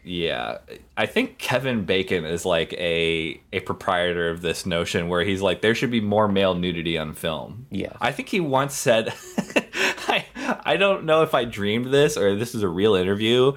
Yeah, 0.03 0.59
I 0.97 1.07
think 1.07 1.39
Kevin 1.39 1.85
Bacon 1.85 2.25
is 2.25 2.47
like 2.47 2.73
a 2.75 3.41
a 3.53 3.61
proprietor 3.61 4.31
of 4.31 4.43
this 4.43 4.65
notion 4.65 5.09
where 5.09 5.25
he's 5.25 5.43
like 5.43 5.61
there 5.61 5.75
should 5.75 5.91
be 5.91 6.01
more 6.01 6.29
male 6.29 6.55
nudity 6.55 6.97
on 6.97 7.15
film. 7.15 7.67
Yeah. 7.71 7.93
I 8.01 8.13
think 8.13 8.29
he 8.29 8.41
once 8.41 8.75
said, 8.75 9.13
I 10.65 10.77
don't 10.77 11.05
know 11.05 11.23
if 11.23 11.35
I 11.35 11.45
dreamed 11.45 11.87
this 11.93 12.17
or 12.17 12.37
this 12.37 12.55
is 12.55 12.63
a 12.63 12.69
real 12.69 12.95
interview, 12.95 13.53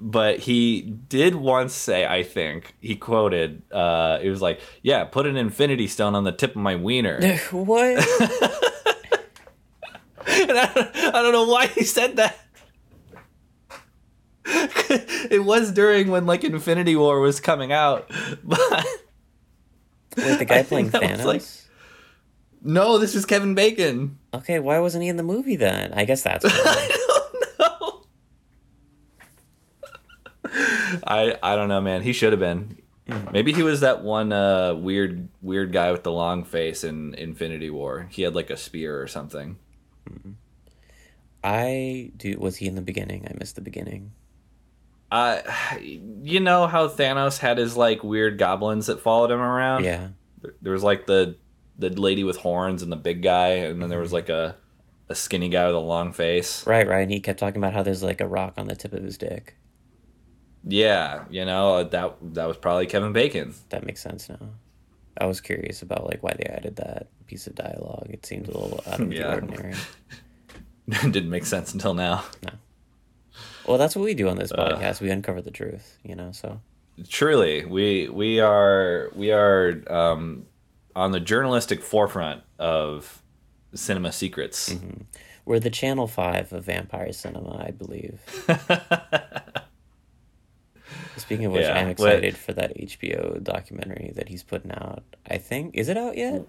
but 0.00 0.38
he 0.38 0.82
did 0.82 1.34
once 1.34 1.74
say 1.74 2.06
I 2.06 2.22
think 2.22 2.74
he 2.80 2.94
quoted 2.96 3.62
uh 3.72 4.18
it 4.22 4.30
was 4.30 4.40
like 4.40 4.60
yeah 4.82 5.04
put 5.04 5.26
an 5.26 5.36
infinity 5.36 5.86
stone 5.88 6.14
on 6.14 6.24
the 6.24 6.32
tip 6.32 6.50
of 6.50 6.62
my 6.62 6.76
wiener. 6.76 7.20
what? 7.50 8.04
And 10.30 10.52
I, 10.58 10.72
don't- 10.72 10.96
I 10.96 11.22
don't 11.22 11.32
know 11.32 11.46
why 11.48 11.66
he 11.68 11.82
said 11.84 12.16
that. 12.16 12.38
it 14.44 15.42
was 15.44 15.72
during 15.72 16.08
when 16.10 16.26
like 16.26 16.44
Infinity 16.44 16.96
War 16.96 17.20
was 17.20 17.40
coming 17.40 17.72
out, 17.72 18.10
but 18.44 18.86
Wait, 20.16 20.38
the 20.38 20.44
guy 20.44 20.58
I 20.58 20.62
playing 20.62 20.90
Thanos? 20.90 21.24
like- 21.24 21.42
no, 22.62 22.98
this 22.98 23.14
is 23.14 23.24
Kevin 23.24 23.54
Bacon. 23.54 24.18
Okay, 24.34 24.58
why 24.58 24.78
wasn't 24.80 25.02
he 25.02 25.08
in 25.08 25.16
the 25.16 25.22
movie 25.22 25.56
then? 25.56 25.92
I 25.92 26.04
guess 26.04 26.22
that's 26.22 26.44
why. 26.46 26.50
I 26.54 26.88
don't 27.58 27.58
know. 27.58 28.02
I 31.06 31.38
I 31.42 31.56
don't 31.56 31.68
know, 31.68 31.80
man. 31.80 32.02
He 32.02 32.12
should 32.12 32.32
have 32.32 32.40
been. 32.40 32.78
Maybe 33.32 33.54
he 33.54 33.62
was 33.62 33.80
that 33.80 34.02
one 34.02 34.32
uh, 34.32 34.74
weird 34.74 35.28
weird 35.40 35.72
guy 35.72 35.92
with 35.92 36.02
the 36.02 36.12
long 36.12 36.44
face 36.44 36.84
in 36.84 37.14
Infinity 37.14 37.70
War. 37.70 38.06
He 38.10 38.22
had 38.22 38.34
like 38.34 38.50
a 38.50 38.56
spear 38.56 39.00
or 39.00 39.06
something. 39.06 39.56
I 41.42 42.10
do. 42.16 42.36
Was 42.38 42.56
he 42.56 42.66
in 42.66 42.74
the 42.74 42.82
beginning? 42.82 43.26
I 43.26 43.34
missed 43.38 43.54
the 43.54 43.62
beginning. 43.62 44.12
Uh, 45.10 45.40
you 45.80 46.40
know 46.40 46.66
how 46.66 46.88
Thanos 46.88 47.38
had 47.38 47.56
his 47.56 47.76
like 47.76 48.04
weird 48.04 48.36
goblins 48.38 48.86
that 48.86 49.00
followed 49.00 49.30
him 49.30 49.40
around. 49.40 49.84
Yeah. 49.84 50.08
There 50.60 50.72
was 50.72 50.82
like 50.82 51.06
the 51.06 51.36
the 51.78 51.90
lady 51.90 52.24
with 52.24 52.38
horns 52.38 52.82
and 52.82 52.90
the 52.90 52.96
big 52.96 53.22
guy, 53.22 53.48
and 53.50 53.80
then 53.80 53.88
there 53.88 54.00
was 54.00 54.12
like 54.12 54.28
a 54.28 54.56
a 55.08 55.14
skinny 55.14 55.48
guy 55.48 55.66
with 55.66 55.74
a 55.76 55.78
long 55.80 56.12
face. 56.12 56.66
Right, 56.66 56.86
right. 56.86 57.00
And 57.00 57.10
he 57.10 57.20
kept 57.20 57.38
talking 57.38 57.56
about 57.58 57.72
how 57.72 57.82
there's 57.82 58.02
like 58.02 58.20
a 58.20 58.26
rock 58.28 58.54
on 58.58 58.66
the 58.66 58.76
tip 58.76 58.92
of 58.92 59.02
his 59.02 59.16
dick. 59.16 59.56
Yeah, 60.64 61.24
you 61.30 61.44
know 61.44 61.84
that 61.84 62.16
that 62.34 62.46
was 62.46 62.56
probably 62.56 62.86
Kevin 62.86 63.12
Bacon. 63.12 63.54
That 63.70 63.86
makes 63.86 64.02
sense 64.02 64.28
now. 64.28 64.38
I 65.20 65.26
was 65.26 65.40
curious 65.40 65.82
about 65.82 66.04
like 66.06 66.22
why 66.22 66.34
they 66.36 66.44
added 66.44 66.76
that 66.76 67.08
piece 67.26 67.46
of 67.46 67.54
dialogue. 67.54 68.06
It 68.10 68.26
seemed 68.26 68.48
a 68.48 68.52
little 68.58 68.80
out 68.86 69.00
of 69.00 69.08
the 69.08 69.16
Yeah. 69.16 69.34
ordinary. 69.34 69.74
Didn't 70.88 71.30
make 71.30 71.44
sense 71.44 71.72
until 71.74 71.94
now. 71.94 72.24
No. 72.42 72.50
Well, 73.66 73.78
that's 73.78 73.94
what 73.94 74.04
we 74.04 74.14
do 74.14 74.28
on 74.28 74.36
Uh. 74.36 74.40
this 74.40 74.52
podcast. 74.52 75.00
We 75.00 75.10
uncover 75.10 75.42
the 75.42 75.50
truth, 75.50 75.98
you 76.02 76.14
know. 76.16 76.32
So 76.32 76.60
Truly, 77.08 77.64
we 77.64 78.08
we 78.08 78.40
are 78.40 79.10
we 79.14 79.30
are 79.32 79.82
um, 79.88 80.46
on 80.96 81.12
the 81.12 81.20
journalistic 81.20 81.82
forefront 81.82 82.42
of 82.58 83.22
cinema 83.74 84.12
secrets. 84.12 84.72
Mm-hmm. 84.72 85.02
we're 85.44 85.60
the 85.60 85.70
Channel 85.70 86.06
Five 86.06 86.52
of 86.52 86.64
vampire 86.64 87.12
cinema, 87.12 87.64
I 87.66 87.70
believe. 87.70 88.20
Speaking 91.16 91.46
of 91.46 91.52
which, 91.52 91.62
Yeah, 91.64 91.74
I'm 91.78 91.86
but- 91.86 91.90
excited 91.92 92.36
for 92.36 92.52
that 92.54 92.76
HBO 92.76 93.42
documentary 93.42 94.12
that 94.16 94.28
he's 94.28 94.42
putting 94.42 94.72
out. 94.72 95.02
I 95.28 95.38
think 95.38 95.74
is 95.74 95.88
it 95.88 95.96
out 95.96 96.16
yet? 96.16 96.42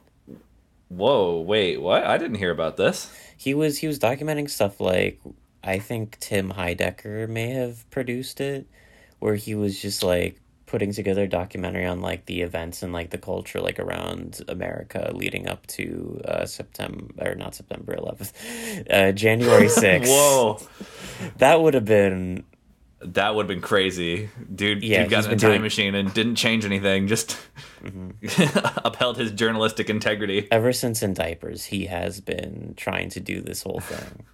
Whoa, 0.87 1.41
wait, 1.41 1.77
what? 1.81 2.03
I 2.03 2.17
didn't 2.17 2.37
hear 2.37 2.51
about 2.51 2.77
this. 2.77 3.13
He 3.37 3.53
was 3.53 3.77
he 3.79 3.87
was 3.87 3.99
documenting 3.99 4.49
stuff 4.49 4.79
like 4.79 5.19
I 5.63 5.77
think 5.79 6.17
Tim 6.19 6.51
Heidecker 6.53 7.27
may 7.27 7.49
have 7.49 7.87
produced 7.91 8.39
it, 8.41 8.65
where 9.19 9.35
he 9.35 9.53
was 9.55 9.79
just 9.79 10.01
like 10.03 10.39
putting 10.69 10.93
together 10.93 11.23
a 11.23 11.27
documentary 11.27 11.83
on 11.85 11.99
like 11.99 12.27
the 12.27 12.41
events 12.41 12.83
and 12.83 12.93
like 12.93 13.09
the 13.09 13.17
culture 13.17 13.59
like 13.59 13.79
around 13.79 14.39
America 14.47 15.11
leading 15.15 15.47
up 15.47 15.65
to 15.65 16.21
uh, 16.25 16.45
September 16.45 17.05
or 17.19 17.33
not 17.33 17.55
September 17.55 17.95
eleventh, 17.95 18.31
uh, 18.89 19.11
January 19.11 19.67
sixth. 19.83 20.09
Whoa, 20.11 20.59
that 21.37 21.59
would 21.61 21.73
have 21.73 21.85
been 21.85 22.43
that 23.01 23.33
would 23.33 23.43
have 23.43 23.47
been 23.47 23.61
crazy, 23.61 24.29
dude. 24.53 24.83
Yeah, 24.83 25.03
dude 25.03 25.11
got 25.11 25.25
in 25.25 25.31
a 25.31 25.35
time 25.37 25.51
doing- 25.51 25.61
machine 25.61 25.95
and 25.95 26.13
didn't 26.13 26.35
change 26.35 26.65
anything. 26.65 27.07
Just 27.07 27.35
upheld 28.85 29.17
his 29.17 29.31
journalistic 29.31 29.89
integrity. 29.89 30.47
ever 30.51 30.71
since 30.71 31.01
in 31.01 31.13
diapers. 31.13 31.65
He 31.65 31.87
has 31.87 32.21
been 32.21 32.73
trying 32.77 33.09
to 33.11 33.19
do 33.19 33.41
this 33.41 33.63
whole 33.63 33.79
thing. 33.79 34.25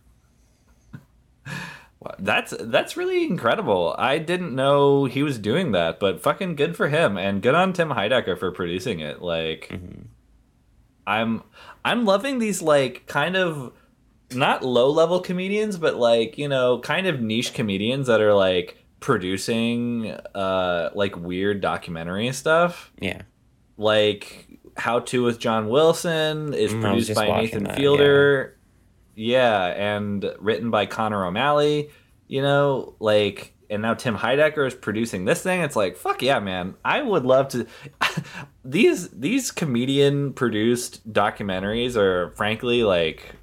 That's 2.20 2.54
that's 2.60 2.96
really 2.98 3.26
incredible. 3.26 3.96
I 3.98 4.18
didn't 4.18 4.54
know 4.56 5.06
he 5.06 5.24
was 5.24 5.38
doing 5.40 5.72
that, 5.74 6.00
but 6.00 6.22
fucking 6.22 6.56
good 6.56 6.76
for 6.76 6.90
him 6.90 7.18
and 7.18 7.42
good 7.42 7.56
on 7.56 7.74
Tim 7.74 7.90
Heidecker 7.90 8.38
for 8.38 8.52
producing 8.52 9.00
it. 9.00 9.22
Like 9.22 9.72
I'm 11.08 11.44
I'm 11.84 12.06
loving 12.06 12.40
these 12.40 12.62
like 12.62 13.06
kind 13.08 13.36
of 13.36 13.72
not 14.34 14.64
low 14.64 14.90
level 14.90 15.20
comedians, 15.20 15.78
but 15.78 15.96
like, 15.96 16.38
you 16.38 16.48
know, 16.48 16.80
kind 16.80 17.06
of 17.08 17.22
niche 17.22 17.54
comedians 17.54 18.08
that 18.08 18.22
are 18.22 18.34
like 18.34 18.78
producing 19.00 20.10
uh 20.34 20.90
like 20.96 21.16
weird 21.16 21.62
documentary 21.62 22.32
stuff. 22.32 22.92
Yeah, 23.00 23.22
Like 23.78 24.48
How 24.78 25.00
to 25.00 25.24
with 25.24 25.40
John 25.40 25.70
Wilson 25.70 26.54
is 26.54 26.74
Mm, 26.74 26.82
produced 26.82 27.14
by 27.16 27.28
Nathan 27.42 27.64
that, 27.66 27.76
Fielder. 27.78 28.55
Yeah, 28.55 28.55
and 29.18 30.32
written 30.40 30.70
by 30.72 30.86
Connor 30.86 31.26
O'Malley. 31.26 31.90
You 32.28 32.42
know, 32.42 32.96
like, 33.00 33.54
and 33.70 33.82
now 33.82 33.94
Tim 33.94 34.16
Heidecker 34.18 34.66
is 34.68 34.74
producing 34.74 35.26
this 35.26 35.42
thing. 35.44 35.62
It's 35.62 35.76
like, 35.76 35.96
fuck 35.98 36.22
yeah, 36.22 36.40
man! 36.40 36.76
I 36.84 37.02
would 37.02 37.24
love 37.26 37.50
to. 37.50 37.68
these 38.66 39.10
these 39.10 39.52
comedian 39.52 40.34
produced 40.34 41.12
documentaries 41.12 41.96
are 41.96 42.32
frankly 42.32 42.84
like, 42.84 43.36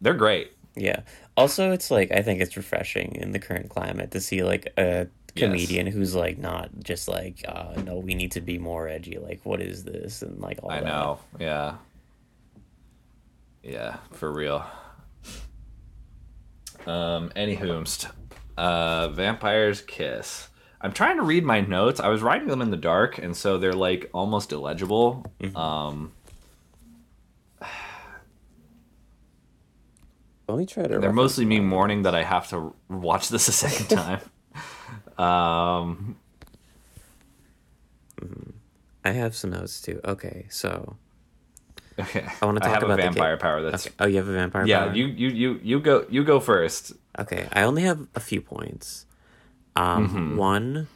they're 0.00 0.14
great. 0.14 0.52
yeah. 0.74 1.00
Also, 1.36 1.70
it's 1.70 1.90
like 1.90 2.10
I 2.12 2.22
think 2.22 2.40
it's 2.40 2.56
refreshing 2.56 3.14
in 3.14 3.32
the 3.32 3.38
current 3.38 3.68
climate 3.68 4.10
to 4.12 4.20
see 4.20 4.42
like 4.42 4.72
a 4.78 5.06
comedian 5.36 5.86
who's 5.86 6.14
like 6.14 6.38
not 6.38 6.70
just 6.82 7.08
like 7.08 7.44
uh 7.46 7.74
no 7.84 7.98
we 7.98 8.14
need 8.14 8.32
to 8.32 8.40
be 8.40 8.56
more 8.58 8.88
edgy 8.88 9.18
like 9.18 9.38
what 9.44 9.60
is 9.60 9.84
this 9.84 10.22
and 10.22 10.40
like 10.40 10.58
all 10.62 10.70
I 10.70 10.80
that. 10.80 10.86
know. 10.86 11.18
Yeah. 11.38 11.74
Yeah, 13.62 13.96
for 14.12 14.32
real. 14.32 14.64
Um, 16.86 17.30
anywhoomst. 17.30 18.10
Uh, 18.56 19.08
Vampire's 19.08 19.82
Kiss. 19.82 20.48
I'm 20.80 20.92
trying 20.92 21.16
to 21.16 21.22
read 21.22 21.44
my 21.44 21.60
notes. 21.60 22.00
I 22.00 22.08
was 22.08 22.22
writing 22.22 22.48
them 22.48 22.62
in 22.62 22.70
the 22.70 22.76
dark, 22.76 23.18
and 23.18 23.36
so 23.36 23.58
they're 23.58 23.72
like 23.72 24.08
almost 24.14 24.52
illegible. 24.52 25.26
Um, 25.54 26.12
let 30.48 30.58
me 30.58 30.66
try 30.66 30.86
to 30.86 30.98
they're 30.98 31.12
mostly 31.12 31.44
me 31.44 31.60
mourning 31.60 32.02
that 32.02 32.14
I 32.14 32.22
have 32.22 32.48
to 32.50 32.74
watch 32.88 33.28
this 33.30 33.48
a 33.52 33.52
second 33.52 33.88
time. 33.88 34.20
um, 35.18 36.16
I 39.04 39.10
have 39.10 39.36
some 39.36 39.50
notes 39.50 39.80
too 39.80 40.00
okay 40.04 40.46
so 40.48 40.96
okay. 41.98 42.26
I 42.40 42.46
wanna 42.46 42.60
talk 42.60 42.70
have 42.74 42.82
about 42.82 42.98
a 42.98 43.02
vampire 43.02 43.36
power. 43.36 43.62
That's 43.62 43.86
okay. 43.86 43.94
oh 44.00 44.06
you 44.06 44.16
have 44.16 44.28
a 44.28 44.32
vampire 44.32 44.66
yeah. 44.66 44.84
power? 44.86 44.94
You 44.94 45.06
you 45.06 45.28
you 45.28 45.60
you 45.62 45.80
go 45.80 46.04
you 46.10 46.24
go 46.24 46.40
first. 46.40 46.92
okay 47.18 47.48
I 47.52 47.62
only 47.62 47.82
have 47.82 48.06
a 48.14 48.20
few 48.20 48.40
points 48.40 49.06
um 49.74 50.08
Mm-hmm. 50.08 50.36
one 50.36 50.88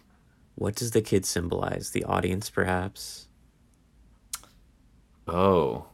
what 0.56 0.74
does 0.74 0.90
the 0.90 1.00
kid 1.02 1.24
symbolize 1.24 1.90
the 1.92 2.04
audience 2.04 2.50
perhaps 2.50 3.26
Oh. 5.28 5.86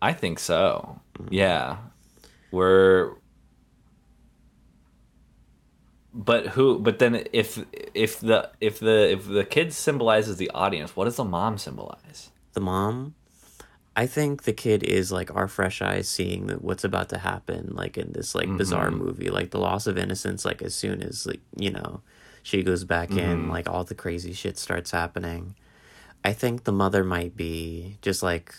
I 0.00 0.12
think 0.12 0.38
so. 0.40 0.98
Yeah. 1.30 1.76
We're 2.50 3.12
But 6.12 6.48
who 6.48 6.78
but 6.78 6.98
then 6.98 7.24
if 7.32 7.64
if 7.94 8.20
the 8.20 8.50
if 8.60 8.80
the 8.80 9.12
if 9.12 9.26
the 9.28 9.44
kid 9.44 9.72
symbolizes 9.72 10.36
the 10.36 10.50
audience, 10.50 10.94
what 10.96 11.04
does 11.06 11.16
the 11.16 11.24
mom 11.24 11.56
symbolize? 11.58 12.30
the 12.54 12.60
mom 12.60 13.14
i 13.96 14.06
think 14.06 14.42
the 14.44 14.52
kid 14.52 14.82
is 14.82 15.12
like 15.12 15.34
our 15.34 15.48
fresh 15.48 15.82
eyes 15.82 16.08
seeing 16.08 16.46
that 16.46 16.62
what's 16.62 16.84
about 16.84 17.08
to 17.10 17.18
happen 17.18 17.70
like 17.74 17.98
in 17.98 18.12
this 18.12 18.34
like 18.34 18.48
bizarre 18.56 18.90
Mm-hmm. 18.90 19.04
movie 19.04 19.30
like 19.30 19.50
the 19.50 19.58
loss 19.60 19.86
of 19.86 19.98
innocence 19.98 20.44
like 20.44 20.62
as 20.62 20.74
soon 20.74 21.02
as 21.02 21.26
like 21.26 21.40
you 21.56 21.70
know 21.70 22.00
she 22.42 22.62
goes 22.62 22.84
back 22.84 23.10
Mm-hmm. 23.10 23.18
in 23.18 23.48
like 23.48 23.68
all 23.68 23.84
the 23.84 23.94
crazy 23.94 24.32
shit 24.32 24.56
starts 24.58 24.90
happening 24.92 25.54
i 26.24 26.32
think 26.32 26.64
the 26.64 26.72
mother 26.72 27.04
might 27.04 27.36
be 27.36 27.98
just 28.02 28.22
like 28.22 28.54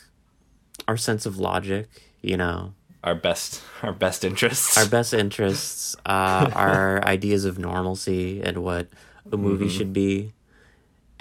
our 0.87 0.97
sense 0.97 1.25
of 1.25 1.37
logic 1.39 1.87
you 2.21 2.37
know 2.37 2.73
Our 3.03 3.15
best 3.15 3.61
our 3.81 3.91
best 3.93 4.23
interests. 4.23 4.77
our 4.77 4.85
best 4.85 5.13
interests 5.13 5.95
uh 6.05 6.47
our 6.53 7.03
ideas 7.15 7.43
of 7.45 7.57
normalcy 7.57 8.41
and 8.41 8.57
what 8.63 8.87
a 9.31 9.37
movie 9.37 9.65
Mm-hmm. 9.65 9.77
should 9.77 9.93
be 9.93 10.33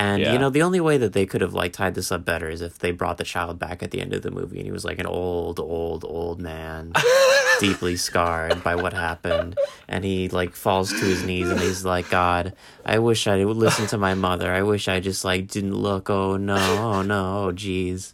And 0.02 0.20
Yeah. 0.22 0.32
you 0.32 0.38
know, 0.40 0.50
the 0.50 0.62
only 0.62 0.80
way 0.80 0.98
that 0.98 1.12
they 1.12 1.26
could 1.26 1.42
have 1.42 1.54
like 1.54 1.72
tied 1.72 1.94
this 1.94 2.10
up 2.10 2.24
better 2.24 2.48
is 2.50 2.60
if 2.60 2.78
they 2.80 2.90
brought 2.90 3.18
the 3.18 3.24
child 3.24 3.58
back 3.60 3.84
at 3.84 3.92
the 3.92 4.00
end 4.00 4.12
of 4.12 4.22
the 4.22 4.32
movie 4.32 4.56
and 4.56 4.66
he 4.66 4.72
was 4.72 4.84
like 4.84 4.98
an 4.98 5.06
old, 5.06 5.60
old, 5.60 6.04
old 6.04 6.40
man, 6.40 6.92
deeply 7.60 7.94
scarred 7.96 8.64
by 8.64 8.74
what 8.74 8.92
happened, 8.92 9.56
and 9.86 10.04
he 10.04 10.28
like 10.28 10.54
falls 10.56 10.90
to 10.90 11.04
his 11.04 11.22
knees 11.22 11.48
and 11.50 11.60
he's 11.60 11.84
like, 11.84 12.10
God, 12.10 12.52
I 12.84 12.98
wish 12.98 13.28
I 13.28 13.44
would 13.44 13.56
listen 13.56 13.86
to 13.88 13.98
my 13.98 14.14
mother. 14.14 14.52
I 14.52 14.62
wish 14.62 14.88
I 14.88 14.98
just 14.98 15.24
like 15.24 15.46
didn't 15.46 15.74
look. 15.76 16.10
Oh 16.10 16.36
no, 16.36 16.56
oh 16.56 17.02
no, 17.02 17.44
oh 17.46 17.52
jeez. 17.52 18.12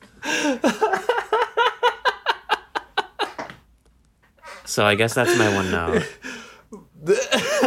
So 4.66 4.84
I 4.84 4.94
guess 4.94 5.14
that's 5.14 5.34
my 5.38 5.54
one 5.54 5.70
note. 5.70 6.06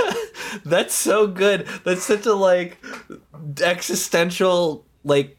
That's 0.65 0.93
so 0.93 1.27
good. 1.27 1.67
That's 1.83 2.03
such 2.03 2.25
a 2.25 2.33
like 2.33 2.77
existential, 3.61 4.85
like 5.03 5.37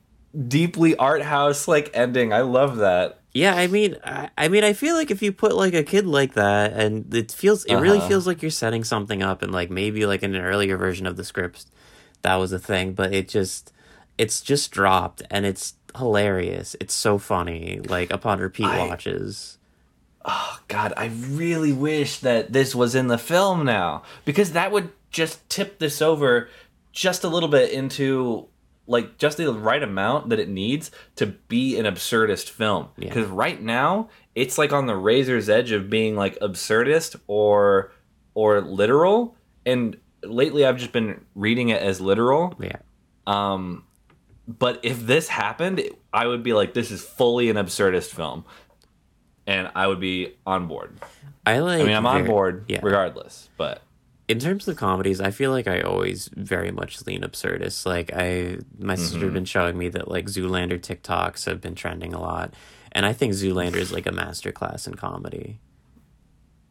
deeply 0.48 0.96
art 0.96 1.22
house 1.22 1.68
like 1.68 1.90
ending. 1.94 2.32
I 2.32 2.40
love 2.40 2.76
that. 2.78 3.18
Yeah, 3.34 3.54
I 3.54 3.66
mean, 3.66 3.96
I, 4.04 4.28
I 4.36 4.48
mean, 4.48 4.62
I 4.62 4.74
feel 4.74 4.94
like 4.94 5.10
if 5.10 5.22
you 5.22 5.32
put 5.32 5.54
like 5.54 5.72
a 5.72 5.82
kid 5.82 6.06
like 6.06 6.34
that, 6.34 6.74
and 6.74 7.14
it 7.14 7.32
feels, 7.32 7.64
it 7.64 7.76
really 7.76 7.96
Uh-huh. 7.98 8.08
feels 8.08 8.26
like 8.26 8.42
you're 8.42 8.50
setting 8.50 8.84
something 8.84 9.22
up, 9.22 9.40
and 9.40 9.52
like 9.52 9.70
maybe 9.70 10.04
like 10.04 10.22
in 10.22 10.34
an 10.34 10.42
earlier 10.42 10.76
version 10.76 11.06
of 11.06 11.16
the 11.16 11.24
script, 11.24 11.64
that 12.20 12.34
was 12.36 12.52
a 12.52 12.58
thing, 12.58 12.92
but 12.92 13.14
it 13.14 13.28
just, 13.30 13.72
it's 14.18 14.42
just 14.42 14.70
dropped, 14.70 15.22
and 15.30 15.46
it's 15.46 15.74
hilarious. 15.96 16.76
It's 16.78 16.92
so 16.92 17.16
funny, 17.16 17.80
like 17.88 18.12
upon 18.12 18.38
repeat 18.38 18.66
I- 18.66 18.86
watches. 18.86 19.56
Oh 20.24 20.60
God, 20.68 20.92
I 20.96 21.06
really 21.30 21.72
wish 21.72 22.18
that 22.18 22.52
this 22.52 22.74
was 22.76 22.94
in 22.94 23.08
the 23.08 23.18
film 23.18 23.64
now 23.64 24.02
because 24.26 24.52
that 24.52 24.70
would 24.72 24.90
just 25.12 25.48
tip 25.48 25.78
this 25.78 26.02
over 26.02 26.48
just 26.92 27.24
a 27.24 27.28
little 27.28 27.48
bit 27.48 27.70
into 27.70 28.48
like 28.86 29.16
just 29.16 29.36
the 29.36 29.52
right 29.52 29.82
amount 29.82 30.30
that 30.30 30.38
it 30.38 30.48
needs 30.48 30.90
to 31.16 31.26
be 31.26 31.78
an 31.78 31.86
absurdist 31.86 32.50
film. 32.50 32.88
Yeah. 32.96 33.08
Because 33.08 33.28
right 33.28 33.60
now 33.60 34.08
it's 34.34 34.58
like 34.58 34.72
on 34.72 34.86
the 34.86 34.96
razor's 34.96 35.48
edge 35.48 35.70
of 35.70 35.88
being 35.88 36.16
like 36.16 36.38
absurdist 36.40 37.16
or 37.26 37.92
or 38.34 38.60
literal. 38.60 39.36
And 39.64 39.96
lately 40.22 40.64
I've 40.66 40.78
just 40.78 40.92
been 40.92 41.24
reading 41.34 41.68
it 41.68 41.80
as 41.80 42.00
literal. 42.00 42.54
Yeah, 42.58 42.76
Um, 43.26 43.84
but 44.48 44.80
if 44.82 45.00
this 45.06 45.28
happened, 45.28 45.82
I 46.12 46.26
would 46.26 46.42
be 46.42 46.52
like, 46.52 46.74
this 46.74 46.90
is 46.90 47.02
fully 47.02 47.48
an 47.50 47.56
absurdist 47.56 48.10
film, 48.10 48.44
and 49.46 49.70
I 49.74 49.86
would 49.86 50.00
be 50.00 50.34
on 50.46 50.66
board. 50.66 50.98
I 51.46 51.60
like. 51.60 51.80
I 51.80 51.84
mean, 51.84 51.94
I'm 51.94 52.06
on 52.06 52.24
board 52.26 52.64
Yeah, 52.68 52.80
regardless. 52.82 53.48
But 53.56 53.82
in 54.32 54.38
terms 54.40 54.66
of 54.66 54.76
comedies, 54.76 55.20
I 55.20 55.30
feel 55.30 55.50
like 55.52 55.68
I 55.68 55.80
always 55.82 56.28
very 56.34 56.70
much 56.72 57.06
lean 57.06 57.22
absurdist. 57.22 57.86
Like 57.86 58.12
I, 58.12 58.58
my 58.78 58.94
sister 58.96 59.16
Mm-hmm. 59.18 59.24
has 59.26 59.32
been 59.34 59.44
showing 59.44 59.78
me 59.78 59.88
that 59.90 60.08
like 60.08 60.26
Zoolander 60.26 60.80
TikToks 60.80 61.44
have 61.46 61.60
been 61.60 61.74
trending 61.76 62.12
a 62.14 62.20
lot, 62.20 62.54
and 62.92 63.06
I 63.06 63.12
think 63.12 63.32
Zoolander 63.34 63.76
is 63.76 63.92
like 63.92 64.06
a 64.06 64.10
masterclass 64.12 64.86
in 64.88 64.94
comedy. 64.94 65.60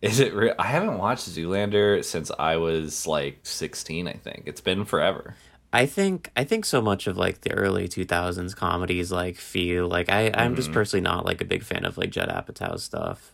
is 0.01 0.19
it? 0.19 0.33
Re- 0.33 0.53
I 0.57 0.65
haven't 0.67 0.97
watched 0.97 1.29
Zoolander 1.29 2.03
since 2.03 2.31
I 2.37 2.57
was 2.57 3.05
like 3.07 3.39
16. 3.43 4.07
I 4.07 4.13
think 4.13 4.43
it's 4.47 4.61
been 4.61 4.83
forever. 4.85 5.35
I 5.73 5.85
think 5.85 6.31
I 6.35 6.43
think 6.43 6.65
so 6.65 6.81
much 6.81 7.07
of 7.07 7.15
like 7.15 7.41
the 7.41 7.53
early 7.53 7.87
two 7.87 8.03
thousands 8.03 8.53
comedies 8.53 9.09
like 9.11 9.37
feel 9.37 9.87
like 9.87 10.09
I 10.09 10.25
I'm 10.33 10.33
Mm-hmm. 10.33 10.55
just 10.55 10.71
personally 10.73 11.01
not 11.01 11.25
like 11.25 11.39
a 11.41 11.45
big 11.45 11.63
fan 11.63 11.85
of 11.85 11.97
like 11.97 12.09
Judd 12.09 12.27
Apatow 12.29 12.77
stuff. 12.79 13.33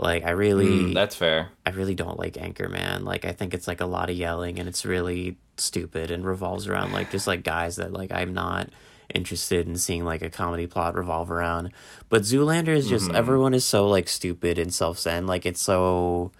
Like 0.00 0.24
I 0.24 0.30
really 0.30 0.90
Mm, 0.90 0.94
that's 0.94 1.14
fair. 1.16 1.50
I 1.66 1.70
really 1.70 1.94
don't 1.94 2.18
like 2.18 2.34
Anchorman. 2.34 3.02
Like 3.04 3.24
I 3.24 3.32
think 3.32 3.54
it's 3.54 3.68
like 3.68 3.80
a 3.80 3.86
lot 3.86 4.10
of 4.10 4.16
yelling 4.16 4.58
and 4.58 4.68
it's 4.68 4.84
really 4.84 5.38
stupid 5.56 6.10
and 6.10 6.24
revolves 6.24 6.66
around 6.68 6.92
like 6.92 7.10
just 7.10 7.26
like 7.26 7.42
guys 7.44 7.76
that 7.76 7.92
like 7.92 8.10
I'm 8.12 8.32
not 8.32 8.70
interested 9.14 9.66
in 9.66 9.76
seeing 9.76 10.04
like 10.04 10.22
a 10.22 10.30
comedy 10.30 10.66
plot 10.66 10.94
revolve 10.96 11.30
around. 11.30 11.72
But 12.08 12.22
Zoolander 12.22 12.68
is 12.68 12.88
just 12.88 13.08
Mm-hmm. 13.08 13.16
everyone 13.16 13.54
is 13.54 13.64
so 13.64 13.88
like 13.88 14.08
stupid 14.08 14.58
and 14.58 14.72
self-centered. 14.72 15.26
Like 15.26 15.44
it's 15.46 15.60
so 15.60 16.32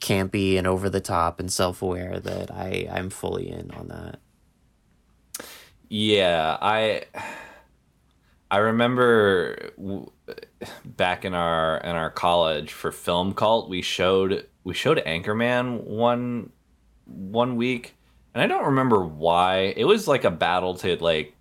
campy 0.00 0.58
and 0.58 0.66
over 0.66 0.90
the 0.90 1.00
top 1.00 1.40
and 1.40 1.50
self-aware 1.52 2.20
that 2.20 2.50
I 2.50 2.88
I'm 2.92 3.10
fully 3.10 3.48
in 3.48 3.70
on 3.72 3.88
that. 3.88 4.20
Yeah, 5.88 6.58
I 6.60 7.04
I 8.50 8.58
remember 8.58 9.70
w- 9.76 10.10
back 10.84 11.24
in 11.24 11.34
our 11.34 11.78
in 11.78 11.90
our 11.96 12.10
college 12.10 12.72
for 12.72 12.92
film 12.92 13.34
cult, 13.34 13.68
we 13.68 13.82
showed 13.82 14.46
we 14.64 14.74
showed 14.74 14.98
Anchorman 14.98 15.84
one 15.84 16.50
one 17.06 17.56
week, 17.56 17.96
and 18.34 18.42
I 18.42 18.46
don't 18.46 18.66
remember 18.66 19.04
why. 19.04 19.74
It 19.76 19.84
was 19.84 20.08
like 20.08 20.24
a 20.24 20.30
battle 20.30 20.74
to 20.76 20.96
like 20.96 21.34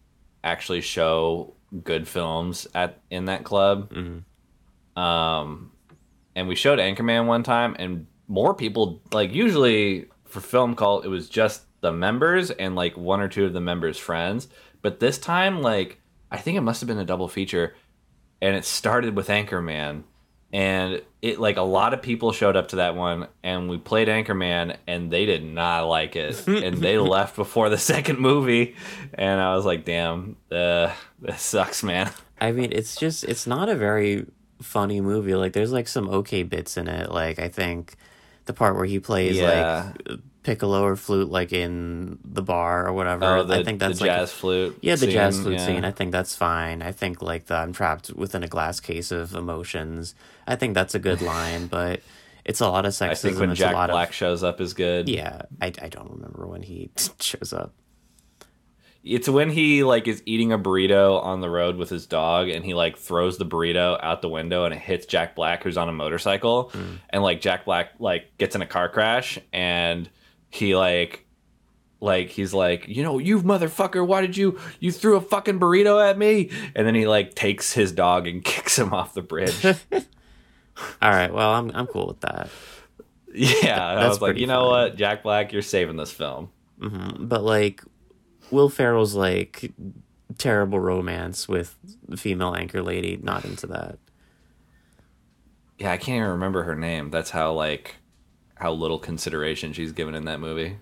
actually 0.43 0.81
show 0.81 1.53
good 1.83 2.07
films 2.07 2.67
at 2.75 2.99
in 3.09 3.25
that 3.25 3.43
club. 3.43 3.91
Um, 4.95 5.71
and 6.36 6.47
we 6.47 6.55
showed 6.55 6.79
Anchorman 6.79 7.25
one 7.25 7.43
time, 7.43 7.75
and 7.79 8.07
more 8.27 8.53
people 8.53 9.01
like 9.12 9.33
usually 9.33 10.07
for 10.25 10.41
film 10.41 10.75
cult 10.75 11.05
it 11.05 11.09
was 11.09 11.29
just 11.29 11.63
the 11.81 11.91
members 11.91 12.49
and 12.49 12.75
like 12.75 12.97
one 12.97 13.19
or 13.21 13.27
two 13.27 13.45
of 13.45 13.53
the 13.53 13.62
members' 13.62 13.97
friends. 13.97 14.47
But 14.81 14.99
this 14.99 15.17
time, 15.17 15.62
like 15.62 15.99
I 16.31 16.38
think 16.38 16.57
it 16.57 16.62
must 16.62 16.81
have 16.81 16.88
been 16.88 16.97
a 16.97 17.05
double 17.05 17.27
feature, 17.27 17.75
and 18.43 18.56
it 18.58 18.65
started 18.65 19.15
with 19.15 19.29
Anchorman, 19.29 20.03
and 20.51 21.01
it 21.21 21.39
like 21.39 21.56
a 21.58 21.62
lot 21.62 21.93
of 21.93 22.01
people 22.01 22.32
showed 22.34 22.56
up 22.56 22.67
to 22.69 22.75
that 22.75 22.95
one, 22.95 23.27
and 23.41 23.69
we 23.69 23.77
played 23.77 24.08
Anchorman, 24.10 24.75
and 24.86 25.10
they 25.10 25.25
did 25.25 25.43
not 25.43 25.88
like 25.88 26.15
it, 26.15 26.45
and 26.47 26.77
they 26.77 26.97
left 26.97 27.36
before 27.36 27.69
the 27.69 27.77
second 27.93 28.19
movie, 28.19 28.75
and 29.13 29.39
I 29.39 29.56
was 29.56 29.65
like, 29.65 29.86
damn, 29.86 30.36
uh, 30.51 30.91
this 31.21 31.41
sucks, 31.41 31.82
man. 31.84 32.12
I 32.41 32.51
mean, 32.51 32.71
it's 32.73 32.95
just 32.97 33.23
it's 33.23 33.47
not 33.47 33.69
a 33.69 33.75
very 33.75 34.25
funny 34.62 34.99
movie. 35.01 35.36
Like 35.36 35.53
there's 35.53 35.71
like 35.71 35.88
some 35.88 36.10
okay 36.10 36.43
bits 36.43 36.75
in 36.77 36.88
it. 36.89 37.12
Like 37.12 37.39
I 37.39 37.47
think 37.47 37.95
the 38.45 38.53
part 38.53 38.75
where 38.75 38.86
he 38.86 38.99
plays 38.99 39.38
Yeah. 39.38 39.93
like 40.08 40.19
piccolo 40.43 40.84
or 40.84 40.95
flute 40.95 41.29
like 41.29 41.53
in 41.53 42.19
the 42.23 42.41
bar 42.41 42.88
or 42.88 42.93
whatever. 42.93 43.25
Oh, 43.25 43.43
the, 43.43 43.56
I 43.56 43.63
think 43.63 43.79
that's 43.79 43.99
the 43.99 44.06
like 44.06 44.17
jazz 44.17 44.32
flute. 44.32 44.77
yeah, 44.82 44.95
the 44.95 45.08
jazz 45.08 45.39
flute 45.39 45.60
yeah. 45.60 45.65
scene. 45.65 45.86
I 45.86 45.91
think 45.91 46.12
that's 46.12 46.36
fine. 46.36 46.82
I 46.82 46.91
think 46.91 47.21
like 47.21 47.45
the 47.45 47.56
I'm 47.56 47.73
trapped 47.73 48.12
within 48.13 48.43
a 48.43 48.47
glass 48.47 48.79
case 48.79 49.12
of 49.12 49.34
emotions. 49.34 50.13
I 50.45 50.56
think 50.56 50.73
that's 50.73 50.93
a 50.93 50.99
good 50.99 51.21
line, 51.21 51.67
but 51.67 52.01
it's 52.45 52.60
a 52.60 52.67
lot 52.67 52.86
of 52.86 52.91
sexism. 52.91 53.10
I 53.10 53.15
think 53.15 53.39
when 53.39 53.49
it's 53.51 53.60
Jack 53.60 53.73
a 53.73 53.75
lot 53.75 53.89
Black 53.89 54.10
of 54.10 54.15
shows 54.15 54.43
up 54.43 54.62
is 54.62 54.73
good. 54.73 55.10
yeah. 55.10 55.43
I 55.62 55.67
I 55.82 55.89
don't 55.89 56.12
remember 56.12 56.45
when 56.45 56.62
he 56.62 56.91
shows 57.19 57.53
up. 57.53 57.73
It's 59.06 59.27
when 59.27 59.49
he 59.49 59.84
like 59.84 60.08
is 60.08 60.23
eating 60.25 60.53
a 60.53 60.60
burrito 60.60 61.21
on 61.21 61.41
the 61.41 61.49
road 61.49 61.75
with 61.75 61.89
his 61.89 62.06
dog 62.06 62.47
and 62.47 62.63
he 62.63 62.73
like 62.73 62.97
throws 62.97 63.38
the 63.38 63.45
burrito 63.45 63.99
out 64.01 64.21
the 64.21 64.29
window 64.29 64.63
and 64.63 64.73
it 64.73 64.79
hits 64.79 65.06
Jack 65.06 65.36
Black 65.36 65.63
who's 65.63 65.77
on 65.77 65.89
a 65.89 65.93
motorcycle 65.93 66.71
mm. 66.73 66.99
and 67.10 67.21
like 67.21 67.41
Jack 67.41 67.65
Black 67.65 67.89
like 67.99 68.38
gets 68.38 68.56
in 68.56 68.62
a 68.62 68.65
car 68.65 68.88
crash 68.88 69.38
and 69.51 70.10
he 70.53 70.75
like 70.75 71.25
like 71.99 72.29
he's 72.29 72.53
like, 72.53 72.87
"You 72.87 73.01
know, 73.01 73.17
you 73.17 73.41
motherfucker, 73.41 74.05
why 74.05 74.21
did 74.21 74.37
you 74.37 74.59
you 74.79 74.91
threw 74.91 75.15
a 75.15 75.21
fucking 75.21 75.59
burrito 75.59 76.03
at 76.03 76.17
me?" 76.17 76.51
And 76.75 76.85
then 76.85 76.93
he 76.93 77.07
like 77.07 77.33
takes 77.33 77.73
his 77.73 77.91
dog 77.91 78.27
and 78.27 78.43
kicks 78.45 78.77
him 78.77 78.93
off 78.93 79.13
the 79.13 79.21
bridge. 79.23 79.65
All 79.65 79.73
right, 81.01 81.33
well 81.33 81.53
I'm 81.53 81.71
I'm 81.73 81.87
cool 81.87 82.07
with 82.07 82.19
that. 82.21 82.49
yeah, 83.33 83.83
I 83.83 84.07
was 84.07 84.21
like, 84.21 84.37
"You 84.37 84.47
know 84.47 84.69
funny. 84.69 84.89
what? 84.89 84.95
Jack 84.97 85.23
Black, 85.23 85.51
you're 85.53 85.61
saving 85.61 85.97
this 85.97 86.11
film." 86.11 86.51
Mm-hmm, 86.79 87.25
but 87.25 87.43
like 87.43 87.83
Will 88.51 88.69
Ferrell's 88.69 89.15
like 89.15 89.71
terrible 90.37 90.79
romance 90.79 91.47
with 91.47 91.75
female 92.15 92.53
anchor 92.53 92.83
lady, 92.83 93.17
not 93.21 93.45
into 93.45 93.67
that. 93.67 93.97
Yeah, 95.79 95.91
I 95.91 95.97
can't 95.97 96.17
even 96.17 96.29
remember 96.29 96.63
her 96.63 96.75
name. 96.75 97.09
That's 97.09 97.31
how 97.31 97.53
like 97.53 97.95
how 98.63 98.71
little 98.71 98.97
consideration 98.97 99.73
she's 99.73 99.91
given 99.91 100.15
in 100.15 100.23
that 100.23 100.39
movie. 100.39 100.78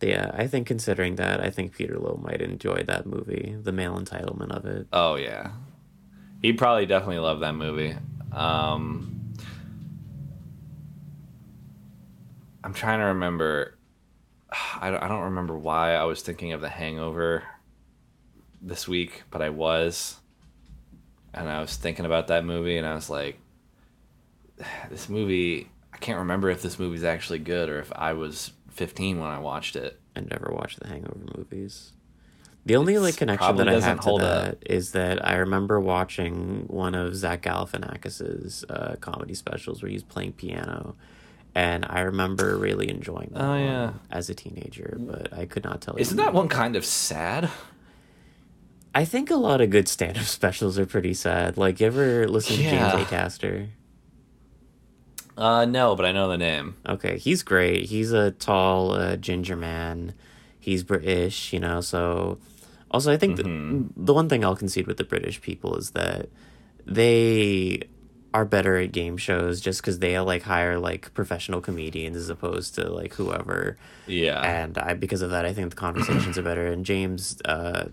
Yeah, 0.00 0.30
I 0.32 0.46
think 0.46 0.66
considering 0.66 1.16
that, 1.16 1.38
I 1.38 1.50
think 1.50 1.76
Peter 1.76 1.98
Loew 1.98 2.18
might 2.22 2.40
enjoy 2.40 2.82
that 2.84 3.04
movie, 3.04 3.54
the 3.62 3.72
male 3.72 4.00
entitlement 4.00 4.56
of 4.56 4.64
it. 4.64 4.86
Oh 4.90 5.16
yeah, 5.16 5.50
he'd 6.40 6.56
probably 6.56 6.86
definitely 6.86 7.18
love 7.18 7.40
that 7.40 7.52
movie. 7.52 7.94
Um, 8.32 9.34
I'm 12.64 12.72
trying 12.72 13.00
to 13.00 13.06
remember. 13.06 13.76
I 14.80 14.90
don't, 14.90 15.02
I 15.02 15.08
don't 15.08 15.24
remember 15.24 15.58
why 15.58 15.94
I 15.94 16.04
was 16.04 16.22
thinking 16.22 16.54
of 16.54 16.62
The 16.62 16.70
Hangover 16.70 17.44
this 18.62 18.88
week, 18.88 19.24
but 19.30 19.42
I 19.42 19.50
was, 19.50 20.16
and 21.34 21.50
I 21.50 21.60
was 21.60 21.76
thinking 21.76 22.06
about 22.06 22.28
that 22.28 22.46
movie, 22.46 22.78
and 22.78 22.86
I 22.86 22.94
was 22.94 23.10
like, 23.10 23.38
this 24.90 25.10
movie. 25.10 25.68
I 25.96 25.98
can't 25.98 26.18
remember 26.18 26.50
if 26.50 26.60
this 26.60 26.78
movie's 26.78 27.04
actually 27.04 27.38
good 27.38 27.70
or 27.70 27.80
if 27.80 27.90
I 27.96 28.12
was 28.12 28.52
15 28.72 29.18
when 29.18 29.30
I 29.30 29.38
watched 29.38 29.76
it. 29.76 29.98
I 30.14 30.20
never 30.20 30.52
watched 30.52 30.78
the 30.78 30.88
Hangover 30.88 31.18
movies. 31.38 31.92
The 32.66 32.76
only 32.76 32.98
like 32.98 33.16
connection 33.16 33.56
that 33.56 33.66
I 33.68 33.80
have 33.80 33.96
to 34.00 34.02
hold 34.02 34.20
that 34.20 34.48
up. 34.48 34.58
is 34.66 34.92
that 34.92 35.26
I 35.26 35.36
remember 35.36 35.80
watching 35.80 36.64
one 36.66 36.94
of 36.94 37.16
Zach 37.16 37.40
Galifianakis's 37.42 38.62
uh, 38.68 38.96
comedy 39.00 39.32
specials 39.34 39.82
where 39.82 39.90
he's 39.90 40.02
playing 40.02 40.32
piano, 40.34 40.96
and 41.54 41.86
I 41.88 42.00
remember 42.00 42.56
really 42.58 42.90
enjoying 42.90 43.30
that 43.32 43.42
Oh, 43.42 43.56
yeah. 43.56 43.92
as 44.10 44.28
a 44.28 44.34
teenager. 44.34 44.96
But 45.00 45.32
I 45.32 45.46
could 45.46 45.64
not 45.64 45.80
tell. 45.80 45.94
you 45.94 46.00
Isn't 46.00 46.18
that 46.18 46.34
one 46.34 46.48
kind 46.48 46.76
of 46.76 46.84
sad? 46.84 47.48
I 48.94 49.04
think 49.06 49.30
a 49.30 49.36
lot 49.36 49.60
of 49.62 49.70
good 49.70 49.88
stand-up 49.88 50.24
specials 50.24 50.78
are 50.78 50.86
pretty 50.86 51.14
sad. 51.14 51.56
Like, 51.56 51.80
you 51.80 51.86
ever 51.86 52.26
listen 52.28 52.56
to 52.56 52.62
Yeah. 52.62 52.90
James 52.92 53.06
Acaster? 53.08 53.68
Uh, 55.36 55.64
no, 55.66 55.94
but 55.96 56.06
I 56.06 56.12
know 56.12 56.28
the 56.28 56.38
name. 56.38 56.76
Okay, 56.88 57.18
he's 57.18 57.42
great. 57.42 57.86
He's 57.86 58.12
a 58.12 58.30
tall 58.30 58.92
uh, 58.92 59.16
ginger 59.16 59.56
man. 59.56 60.14
He's 60.58 60.82
British, 60.82 61.52
you 61.52 61.60
know. 61.60 61.80
So, 61.80 62.38
also, 62.90 63.12
I 63.12 63.16
think 63.16 63.38
Mm-hmm. 63.38 63.82
the, 63.96 64.04
the 64.06 64.14
one 64.14 64.28
thing 64.28 64.44
I'll 64.44 64.56
concede 64.56 64.86
with 64.86 64.96
the 64.96 65.04
British 65.04 65.40
people 65.42 65.76
is 65.76 65.90
that 65.90 66.28
they 66.86 67.82
are 68.32 68.44
better 68.44 68.76
at 68.76 68.92
game 68.92 69.16
shows 69.16 69.60
just 69.60 69.80
because 69.80 69.98
they 69.98 70.18
like 70.20 70.42
hire 70.42 70.78
like 70.78 71.12
professional 71.14 71.60
comedians 71.60 72.16
as 72.16 72.28
opposed 72.28 72.74
to 72.74 72.88
like 72.90 73.14
whoever. 73.14 73.76
Yeah. 74.06 74.40
And 74.40 74.76
I, 74.78 74.94
because 74.94 75.22
of 75.22 75.30
that, 75.30 75.44
I 75.46 75.52
think 75.52 75.70
the 75.70 75.76
conversations 75.76 76.36
are 76.38 76.42
better. 76.42 76.66
And 76.66 76.84
James 76.84 77.40
uh, 77.44 77.88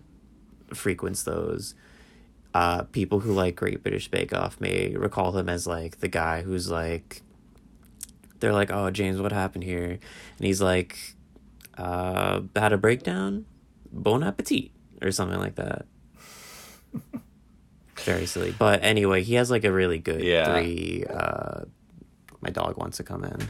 frequents 0.74 1.24
those. 1.24 1.76
Uh, 2.54 2.84
people 2.84 3.22
who 3.22 3.34
like 3.34 3.56
Great 3.56 3.82
British 3.82 4.10
Bake 4.10 4.32
Off 4.34 4.62
may 4.62 4.96
recall 4.96 5.36
him 5.38 5.50
as 5.50 5.66
like 5.66 6.00
the 6.00 6.08
guy 6.08 6.44
who's 6.44 6.70
like, 6.70 7.22
they're 8.44 8.52
like, 8.52 8.72
"Oh, 8.72 8.92
James, 8.92 9.22
what 9.22 9.32
happened 9.32 9.64
here?" 9.64 9.86
And 10.38 10.46
he's 10.46 10.62
like, 10.62 10.98
uh, 11.78 12.42
"Had 12.58 12.74
a 12.74 12.78
breakdown, 12.78 13.46
bon 13.90 14.22
appetit," 14.22 14.72
or 15.02 15.12
something 15.12 15.40
like 15.40 15.56
that. 15.56 15.86
Very 17.96 18.26
silly, 18.26 18.54
but 18.60 18.84
anyway, 18.84 19.24
he 19.24 19.36
has 19.36 19.50
like 19.50 19.64
a 19.64 19.72
really 19.72 19.98
good 19.98 20.22
Yeah. 20.22 20.52
three. 20.60 21.06
Uh, 21.10 21.62
my 22.42 22.50
dog 22.50 22.78
wants 22.78 22.98
to 22.98 23.04
come 23.04 23.24
in. 23.24 23.48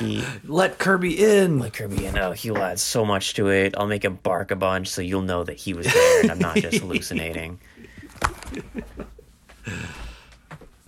He 0.00 0.24
Let 0.44 0.78
Kirby 0.78 1.22
in. 1.24 1.60
like 1.60 1.74
Kirby, 1.74 2.06
in. 2.06 2.18
oh, 2.18 2.32
he'll 2.32 2.58
add 2.58 2.80
so 2.80 3.04
much 3.04 3.34
to 3.34 3.46
it. 3.48 3.74
I'll 3.78 3.86
make 3.86 4.04
him 4.04 4.16
bark 4.24 4.50
a 4.50 4.56
bunch, 4.56 4.88
so 4.88 5.02
you'll 5.02 5.22
know 5.22 5.44
that 5.44 5.56
he 5.56 5.72
was 5.72 5.86
there, 5.86 6.20
and 6.22 6.32
I'm 6.32 6.40
not 6.40 6.56
just 6.56 6.78
hallucinating. 6.82 7.60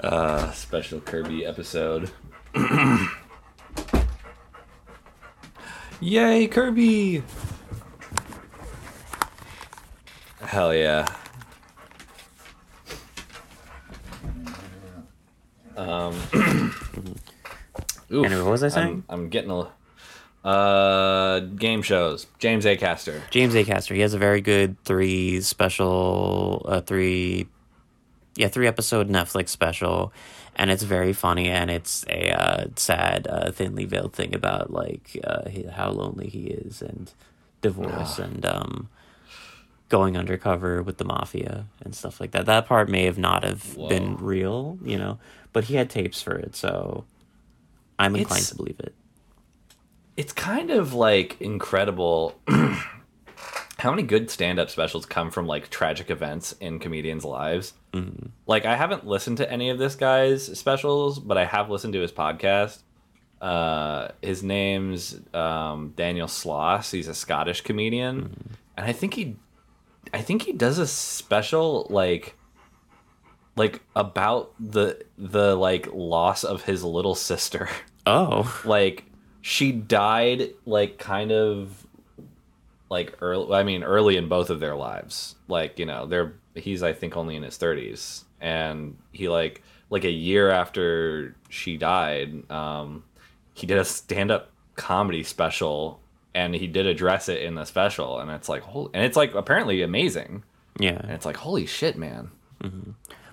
uh, 0.00 0.50
special 0.52 1.00
Kirby 1.00 1.46
episode. 1.46 2.10
Yay, 6.00 6.46
Kirby! 6.48 7.22
Hell 10.40 10.74
yeah. 10.74 11.06
Um. 15.76 16.14
oof, 16.34 17.14
Anyway, 18.10 18.42
what 18.42 18.50
was 18.52 18.62
I 18.62 18.68
saying? 18.68 19.04
I'm, 19.08 19.22
I'm 19.22 19.28
getting 19.28 19.50
a. 19.50 19.68
Uh, 20.46 21.40
game 21.40 21.80
shows. 21.82 22.26
James 22.38 22.66
Acaster. 22.66 23.22
James 23.30 23.54
Acaster, 23.54 23.94
he 23.94 24.02
has 24.02 24.12
a 24.12 24.18
very 24.18 24.42
good 24.42 24.76
three 24.84 25.40
special, 25.40 26.64
uh, 26.68 26.82
three, 26.82 27.48
yeah, 28.36 28.48
three 28.48 28.66
episode 28.66 29.08
Netflix 29.08 29.48
special, 29.48 30.12
and 30.56 30.70
it's 30.70 30.82
very 30.82 31.12
funny 31.12 31.48
and 31.48 31.70
it's 31.70 32.04
a 32.08 32.30
uh, 32.30 32.64
sad, 32.76 33.26
uh, 33.28 33.50
thinly 33.50 33.84
veiled 33.84 34.12
thing 34.12 34.34
about 34.34 34.72
like 34.72 35.18
uh, 35.24 35.42
how 35.72 35.90
lonely 35.90 36.28
he 36.28 36.44
is 36.46 36.80
and 36.82 37.12
divorce 37.60 38.18
and 38.18 38.44
um, 38.46 38.88
going 39.88 40.16
undercover 40.16 40.82
with 40.82 40.98
the 40.98 41.04
mafia 41.04 41.66
and 41.82 41.94
stuff 41.94 42.20
like 42.20 42.30
that. 42.32 42.46
That 42.46 42.66
part 42.66 42.88
may 42.88 43.04
have 43.04 43.18
not 43.18 43.44
have 43.44 43.76
been 43.88 44.16
real, 44.16 44.78
you 44.84 44.98
know, 44.98 45.18
but 45.52 45.64
he 45.64 45.74
had 45.76 45.90
tapes 45.90 46.20
for 46.22 46.36
it, 46.36 46.54
so 46.56 47.04
I'm 47.98 48.14
inclined 48.16 48.42
It's- 48.42 48.50
to 48.50 48.56
believe 48.56 48.80
it. 48.80 48.94
it's 50.16 50.32
kind 50.32 50.70
of 50.70 50.94
like 50.94 51.40
incredible 51.40 52.34
how 53.84 53.90
many 53.90 54.02
good 54.02 54.30
stand-up 54.30 54.70
specials 54.70 55.04
come 55.04 55.30
from 55.30 55.46
like 55.46 55.68
tragic 55.68 56.10
events 56.10 56.52
in 56.58 56.78
comedians 56.78 57.22
lives? 57.22 57.74
Like 58.46 58.64
i 58.64 58.74
haven't 58.74 59.06
listened 59.06 59.36
to 59.36 59.52
any 59.52 59.68
of 59.68 59.78
this 59.78 59.94
guy's 59.94 60.58
specials 60.58 61.18
but 61.18 61.36
i 61.36 61.44
have 61.44 61.68
listened 61.70 61.92
to 61.92 62.00
his 62.00 62.10
podcast. 62.10 62.82
Uh 63.42 64.08
his 64.22 64.42
name's 64.42 65.20
um 65.34 65.92
daniel 65.96 66.28
sloss. 66.28 66.90
He's 66.90 67.08
a 67.08 67.14
scottish 67.14 67.60
comedian. 67.60 68.56
And 68.76 68.86
i 68.86 68.92
think 68.92 69.14
he 69.14 69.36
i 70.14 70.22
think 70.22 70.42
he 70.42 70.52
does 70.52 70.78
a 70.78 70.86
special 70.86 71.86
like 71.90 72.36
like 73.54 73.82
about 73.94 74.54
the 74.58 75.04
the 75.18 75.54
like 75.54 75.88
loss 75.92 76.42
of 76.42 76.64
his 76.64 76.82
little 76.82 77.14
sister. 77.14 77.68
Oh, 78.06 78.60
like 78.64 79.04
she 79.42 79.72
died 79.72 80.54
like 80.64 80.98
kind 80.98 81.30
of 81.30 81.83
like 82.90 83.16
early 83.20 83.54
i 83.54 83.62
mean 83.62 83.82
early 83.82 84.16
in 84.16 84.28
both 84.28 84.50
of 84.50 84.60
their 84.60 84.74
lives. 84.76 85.34
Like 85.48 85.78
you 85.78 85.86
know 85.86 86.06
they're 86.06 86.34
he's 86.54 86.82
i 86.82 86.92
think 86.92 87.16
only 87.16 87.36
in 87.36 87.42
his 87.42 87.58
30s 87.58 88.24
and 88.40 88.96
he 89.12 89.28
like 89.28 89.62
like 89.90 90.04
a 90.04 90.10
year 90.10 90.50
after 90.50 91.34
she 91.48 91.76
died 91.76 92.48
um 92.50 93.04
he 93.54 93.66
did 93.66 93.78
a 93.78 93.84
stand-up 93.84 94.50
comedy 94.76 95.22
special 95.22 96.00
and 96.34 96.54
he 96.54 96.66
did 96.66 96.86
address 96.86 97.28
it 97.28 97.42
in 97.42 97.54
the 97.54 97.64
special. 97.64 98.18
And 98.18 98.28
it's 98.30 98.48
like 98.48 98.62
holy 98.62 98.90
and 98.92 99.04
it's 99.04 99.16
like 99.16 99.34
apparently 99.34 99.82
amazing. 99.82 100.42
Yeah. 100.80 100.98
and 101.00 101.12
it's 101.12 101.24
like 101.24 101.36
holy 101.36 101.64
shit 101.66 101.96
man. 101.96 102.30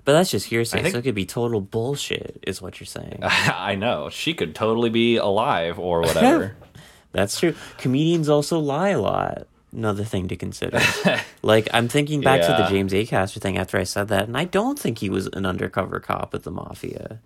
But 0.04 0.12
that's 0.14 0.30
just 0.30 0.46
hearsay, 0.46 0.82
think- 0.82 0.92
so 0.92 0.98
it 0.98 1.02
could 1.02 1.14
be 1.14 1.26
total 1.26 1.60
bullshit, 1.60 2.42
is 2.46 2.60
what 2.62 2.78
you're 2.80 2.86
saying. 2.86 3.18
i 3.22 3.74
know. 3.74 4.08
She 4.10 4.34
could 4.34 4.54
totally 4.54 4.90
be 4.90 5.16
alive 5.16 5.78
or 5.78 6.00
whatever 6.00 6.56
that's 7.12 7.38
true. 7.38 7.54
Comedians 7.78 8.28
also 8.28 8.58
lie 8.58 8.90
a 8.90 9.00
lot. 9.00 9.46
Another 9.72 10.04
thing 10.04 10.28
to 10.28 10.36
consider. 10.36 10.80
like, 11.42 11.68
I'm 11.72 11.88
thinking 11.88 12.20
back 12.20 12.42
to 12.42 12.48
the 12.48 12.64
Yeah. 12.64 12.68
James 12.68 12.92
Acaster 12.92 13.40
thing 13.40 13.56
after 13.56 13.78
I 13.78 13.84
said 13.84 14.08
that, 14.08 14.24
and 14.24 14.36
I 14.36 14.44
don't 14.44 14.78
think 14.78 14.98
he 14.98 15.08
was 15.08 15.28
an 15.28 15.46
undercover 15.46 15.98
cop 16.00 16.32
with 16.32 16.42
the 16.42 16.50
mafia. 16.50 17.20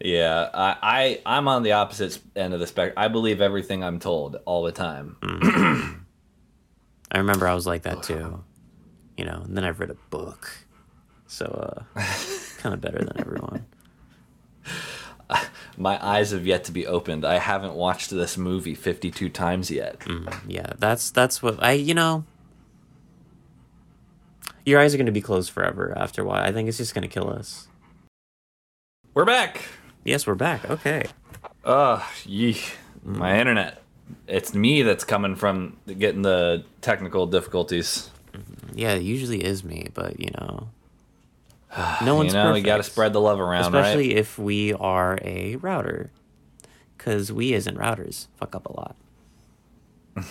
Yeah, 0.00 0.50
I, 0.52 0.76
I 0.82 1.20
I'm 1.24 1.46
on 1.48 1.62
the 1.62 1.72
opposite 1.72 2.18
end 2.34 2.52
of 2.54 2.60
the 2.60 2.66
spectrum. 2.66 2.94
I 2.96 3.08
believe 3.08 3.40
everything 3.40 3.84
I'm 3.84 4.00
told 4.00 4.36
all 4.44 4.64
the 4.64 4.72
time. 4.72 5.16
I 5.22 7.18
remember 7.18 7.46
I 7.46 7.54
was 7.54 7.66
like 7.66 7.82
that 7.82 8.02
too. 8.02 8.42
You 9.16 9.24
know, 9.24 9.42
and 9.44 9.56
then 9.56 9.64
I've 9.64 9.78
read 9.80 9.90
a 9.90 9.96
book. 10.10 10.50
So, 11.28 11.46
uh, 11.96 12.00
kind 12.58 12.74
of 12.74 12.80
better 12.80 12.98
than 12.98 13.12
everyone. 13.18 13.64
My 15.76 16.04
eyes 16.04 16.30
have 16.30 16.46
yet 16.46 16.64
to 16.64 16.72
be 16.72 16.86
opened. 16.86 17.24
I 17.24 17.38
haven't 17.38 17.74
watched 17.74 18.10
this 18.10 18.36
movie 18.36 18.74
52 18.74 19.28
times 19.28 19.70
yet. 19.70 20.00
Mm, 20.00 20.34
yeah, 20.46 20.72
that's 20.78 21.10
that's 21.10 21.42
what 21.42 21.62
I 21.62 21.72
you 21.72 21.94
know. 21.94 22.24
Your 24.64 24.80
eyes 24.80 24.94
are 24.94 24.96
going 24.96 25.06
to 25.06 25.12
be 25.12 25.20
closed 25.20 25.50
forever 25.50 25.94
after 25.96 26.22
a 26.22 26.24
while. 26.24 26.42
I 26.42 26.50
think 26.50 26.68
it's 26.68 26.78
just 26.78 26.92
going 26.92 27.02
to 27.02 27.08
kill 27.08 27.30
us. 27.30 27.68
We're 29.14 29.24
back. 29.24 29.62
Yes, 30.02 30.26
we're 30.26 30.34
back. 30.34 30.68
Okay. 30.68 31.04
Ugh, 31.64 32.02
yee. 32.24 32.58
My 33.04 33.38
internet. 33.38 33.82
It's 34.26 34.54
me 34.54 34.82
that's 34.82 35.04
coming 35.04 35.36
from 35.36 35.76
getting 35.86 36.22
the 36.22 36.64
technical 36.80 37.26
difficulties. 37.26 38.10
Mm-hmm. 38.32 38.78
Yeah, 38.78 38.94
it 38.94 39.02
usually 39.02 39.44
is 39.44 39.62
me, 39.64 39.88
but 39.94 40.18
you 40.18 40.30
know, 40.38 40.68
no 42.04 42.14
one's 42.16 42.32
you 42.32 42.38
know, 42.38 42.44
perfect. 42.46 42.58
you 42.58 42.64
got 42.64 42.76
to 42.78 42.82
spread 42.82 43.12
the 43.12 43.20
love 43.20 43.38
around, 43.40 43.62
especially 43.62 44.08
right? 44.08 44.16
if 44.18 44.38
we 44.38 44.72
are 44.74 45.18
a 45.22 45.56
router, 45.56 46.10
because 46.96 47.32
we 47.32 47.52
isn't 47.52 47.76
routers 47.76 48.26
fuck 48.36 48.54
up 48.54 48.66
a 48.66 48.72
lot. 48.72 48.96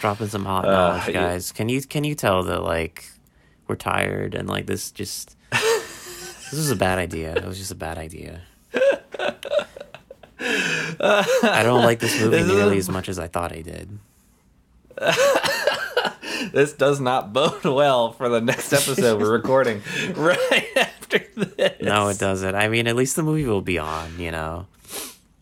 Dropping 0.00 0.28
some 0.28 0.44
hot 0.44 0.64
Uh, 0.66 0.70
knowledge, 0.70 1.08
yeah. 1.08 1.12
guys. 1.12 1.52
Can 1.52 1.68
you 1.68 1.80
can 1.82 2.04
you 2.04 2.14
tell 2.14 2.42
that 2.44 2.62
like 2.62 3.06
we're 3.66 3.76
tired 3.76 4.34
and 4.34 4.48
like 4.48 4.66
this 4.66 4.90
just 4.90 5.36
this 5.50 6.52
is 6.52 6.70
a 6.70 6.76
bad 6.76 6.98
idea. 6.98 7.34
It 7.34 7.44
was 7.44 7.58
just 7.58 7.70
a 7.70 7.74
bad 7.76 7.96
idea. 7.98 8.42
I 10.40 11.62
don't 11.62 11.82
like 11.84 12.00
this 12.00 12.20
movie 12.20 12.42
nearly 12.42 12.76
as 12.78 12.88
much 12.88 13.08
as 13.08 13.18
I 13.18 13.28
thought 13.28 13.52
I 13.52 13.62
did. 13.62 13.98
This 16.52 16.72
does 16.72 17.00
not 17.00 17.32
bode 17.32 17.64
well 17.64 18.12
for 18.12 18.28
the 18.28 18.40
next 18.40 18.72
episode 18.72 19.20
we're 19.20 19.32
recording 19.32 19.82
right 20.14 20.66
after 20.76 21.18
this. 21.36 21.82
No, 21.82 22.08
it 22.08 22.18
doesn't. 22.18 22.54
I 22.54 22.68
mean, 22.68 22.86
at 22.86 22.96
least 22.96 23.16
the 23.16 23.22
movie 23.22 23.44
will 23.44 23.62
be 23.62 23.78
on, 23.78 24.18
you 24.18 24.30
know. 24.30 24.66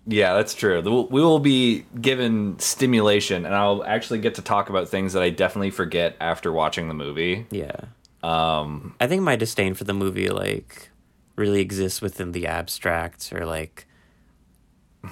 Yeah, 0.07 0.35
that's 0.35 0.55
true. 0.55 0.81
We 1.11 1.21
will 1.21 1.39
be 1.39 1.85
given 2.01 2.59
stimulation, 2.59 3.47
and 3.47 3.55
I'll 3.55 3.85
actually 3.85 4.19
get 4.19 4.35
to 4.35 4.43
talk 4.43 4.69
about 4.69 4.89
things 4.89 5.13
that 5.13 5.23
I 5.23 5.31
definitely 5.31 5.71
forget 5.71 6.17
after 6.21 6.51
watching 6.53 6.89
the 6.89 6.95
movie. 6.95 7.47
Yeah. 7.51 7.77
Um 8.23 8.95
I 9.01 9.07
think 9.07 9.23
my 9.23 9.37
disdain 9.37 9.75
for 9.75 9.85
the 9.85 9.95
movie 9.95 10.29
like 10.29 10.91
really 11.37 11.61
exists 11.61 12.01
within 12.01 12.33
the 12.33 12.47
abstract 12.47 13.33
or 13.33 13.45
like 13.45 13.87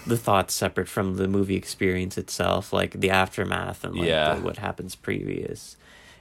the 0.07 0.17
thoughts 0.17 0.55
separate 0.55 0.89
from 0.89 1.17
the 1.17 1.27
movie 1.29 1.57
experience 1.57 2.17
itself, 2.19 2.73
like 2.73 2.93
the 3.01 3.11
aftermath 3.11 3.85
and 3.85 3.95
like 3.97 4.09
Yeah. 4.09 4.35
the, 4.35 4.41
what 4.43 4.57
happens 4.59 4.95
previous 4.95 5.77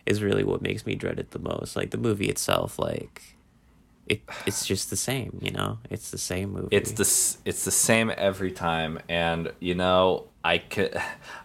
is 0.05 0.23
really 0.23 0.43
what 0.43 0.61
makes 0.61 0.85
me 0.85 0.95
dread 0.95 1.19
it 1.19 1.31
the 1.31 1.39
most. 1.39 1.75
Like 1.75 1.91
the 1.91 1.97
movie 1.97 2.29
itself, 2.29 2.79
like 2.79 3.35
it 4.07 4.21
it's 4.47 4.65
just 4.65 4.89
the 4.89 4.95
same, 4.95 5.37
you 5.41 5.51
know? 5.51 5.77
It's 5.89 6.09
the 6.09 6.17
same 6.17 6.51
movie. 6.53 6.75
It's 6.75 6.91
the 6.93 7.47
it's 7.49 7.63
the 7.65 7.71
same 7.71 8.11
every 8.17 8.51
time, 8.51 8.99
and 9.07 9.51
you 9.59 9.75
know, 9.75 10.25
I 10.43 10.57
can 10.57 10.89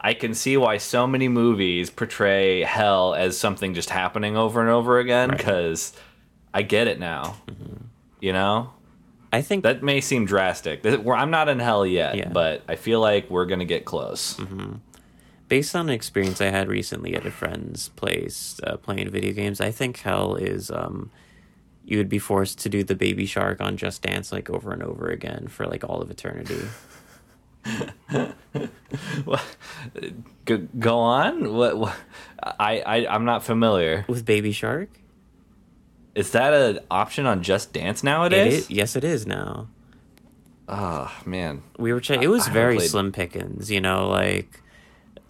I 0.00 0.14
can 0.14 0.32
see 0.32 0.56
why 0.56 0.78
so 0.78 1.06
many 1.06 1.28
movies 1.28 1.90
portray 1.90 2.62
hell 2.62 3.14
as 3.14 3.36
something 3.36 3.74
just 3.74 3.90
happening 3.90 4.36
over 4.36 4.62
and 4.62 4.70
over 4.70 4.98
again 4.98 5.28
Right. 5.28 5.36
because 5.38 5.92
I 6.54 6.62
get 6.62 6.86
it 6.88 6.98
now. 6.98 7.36
Mm-hmm. 7.48 7.84
You 8.20 8.32
know, 8.32 8.72
I 9.34 9.42
think 9.42 9.64
that 9.64 9.82
may 9.82 10.00
seem 10.00 10.26
drastic. 10.26 10.84
I'm 10.86 11.30
not 11.30 11.48
in 11.48 11.58
hell 11.58 11.84
yet, 11.84 12.14
Yeah. 12.16 12.28
but 12.28 12.62
I 12.68 12.76
feel 12.76 13.00
like 13.00 13.28
we're 13.30 13.46
gonna 13.46 13.64
get 13.64 13.84
close. 13.84 14.38
based 15.48 15.74
on 15.76 15.88
an 15.88 15.94
experience 15.94 16.40
I 16.40 16.46
had 16.50 16.68
recently 16.68 17.14
at 17.14 17.26
a 17.26 17.30
friend's 17.30 17.88
place 17.90 18.60
uh, 18.66 18.76
playing 18.76 19.10
video 19.10 19.32
games, 19.32 19.60
I 19.60 19.70
think 19.72 19.98
hell 19.98 20.36
is 20.36 20.70
um, 20.70 21.10
you 21.84 21.98
would 21.98 22.08
be 22.08 22.18
forced 22.18 22.58
to 22.60 22.68
do 22.68 22.82
the 22.84 22.94
baby 22.94 23.26
shark 23.26 23.60
on 23.60 23.76
Just 23.76 24.02
Dance 24.02 24.32
like 24.32 24.48
over 24.48 24.72
and 24.72 24.82
over 24.82 25.08
again 25.08 25.48
for 25.48 25.66
like 25.66 25.82
all 25.84 26.00
of 26.00 26.10
eternity. 26.10 26.62
Go, 30.44 30.58
go 30.78 30.98
on. 30.98 31.52
What, 31.54 31.78
what? 31.78 31.96
I, 32.42 32.80
I 32.80 33.06
I'm 33.14 33.24
not 33.24 33.42
familiar. 33.42 34.04
With 34.08 34.24
Baby 34.26 34.52
Shark? 34.52 34.90
Is 36.14 36.30
that 36.30 36.52
an 36.54 36.78
option 36.90 37.26
on 37.26 37.42
Just 37.42 37.72
Dance 37.72 38.02
It 38.02 38.04
nowadays? 38.04 38.54
is, 38.64 38.70
yes, 38.70 38.94
it 38.96 39.04
is 39.04 39.26
now. 39.26 39.68
Oh 40.68 41.12
man. 41.26 41.62
We 41.78 41.92
were 41.92 42.00
che- 42.00 42.22
it 42.22 42.28
was 42.28 42.48
I 42.48 42.52
very 42.52 42.78
slim 42.80 43.12
pickings, 43.12 43.70
you 43.70 43.80
know, 43.80 44.08
like 44.08 44.60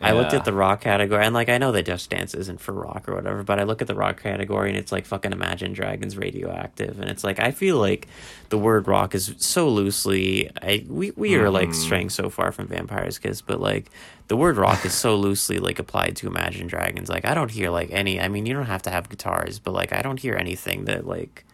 I 0.02 0.12
looked 0.12 0.34
at 0.34 0.44
the 0.44 0.52
rock 0.52 0.82
category 0.82 1.24
and 1.24 1.34
like 1.34 1.48
I 1.48 1.56
know 1.56 1.72
that 1.72 1.84
Just 1.86 2.10
Dance 2.10 2.34
isn't 2.34 2.60
for 2.60 2.72
rock 2.72 3.08
or 3.08 3.14
whatever, 3.14 3.42
but 3.42 3.58
I 3.58 3.62
look 3.62 3.80
at 3.80 3.88
the 3.88 3.94
rock 3.94 4.22
category 4.22 4.68
and 4.68 4.76
it's 4.78 4.92
like 4.92 5.06
fucking 5.06 5.32
Imagine 5.32 5.72
Dragons 5.72 6.16
radioactive 6.18 7.00
and 7.00 7.08
it's 7.08 7.24
like 7.24 7.38
I 7.40 7.52
feel 7.52 7.78
like 7.78 8.06
the 8.50 8.58
word 8.58 8.86
rock 8.86 9.14
is 9.14 9.34
so 9.38 9.68
loosely 9.68 10.50
I 10.60 10.84
we, 10.88 11.12
we 11.12 11.36
are 11.36 11.48
like 11.48 11.70
Mm-hmm. 11.70 11.72
straying 11.72 12.10
so 12.10 12.28
far 12.28 12.52
from 12.52 12.66
Vampire's 12.68 13.18
Kiss, 13.18 13.40
but 13.40 13.60
like 13.60 13.90
the 14.28 14.36
word 14.36 14.56
rock 14.58 14.84
is 14.84 14.94
so 14.94 15.16
loosely 15.26 15.58
like 15.58 15.78
applied 15.78 16.16
to 16.16 16.26
Imagine 16.26 16.66
Dragons. 16.66 17.08
Like 17.08 17.24
I 17.24 17.32
don't 17.34 17.50
hear 17.50 17.70
like 17.70 17.90
any 17.90 18.20
I 18.20 18.28
mean 18.28 18.44
you 18.46 18.52
don't 18.54 18.66
have 18.66 18.82
to 18.82 18.90
have 18.90 19.08
guitars, 19.08 19.58
but 19.58 19.72
like 19.72 19.92
I 19.94 20.02
don't 20.02 20.20
hear 20.20 20.34
anything 20.34 20.84
that 20.84 21.06
like 21.06 21.44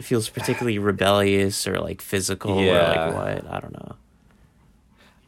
feels 0.00 0.28
particularly 0.28 0.78
rebellious 0.80 1.66
or 1.68 1.78
like 1.78 2.00
physical 2.02 2.70
or 2.70 2.82
like 2.82 3.04
what. 3.06 3.46
I 3.48 3.60
don't 3.60 3.72
know. 3.74 3.96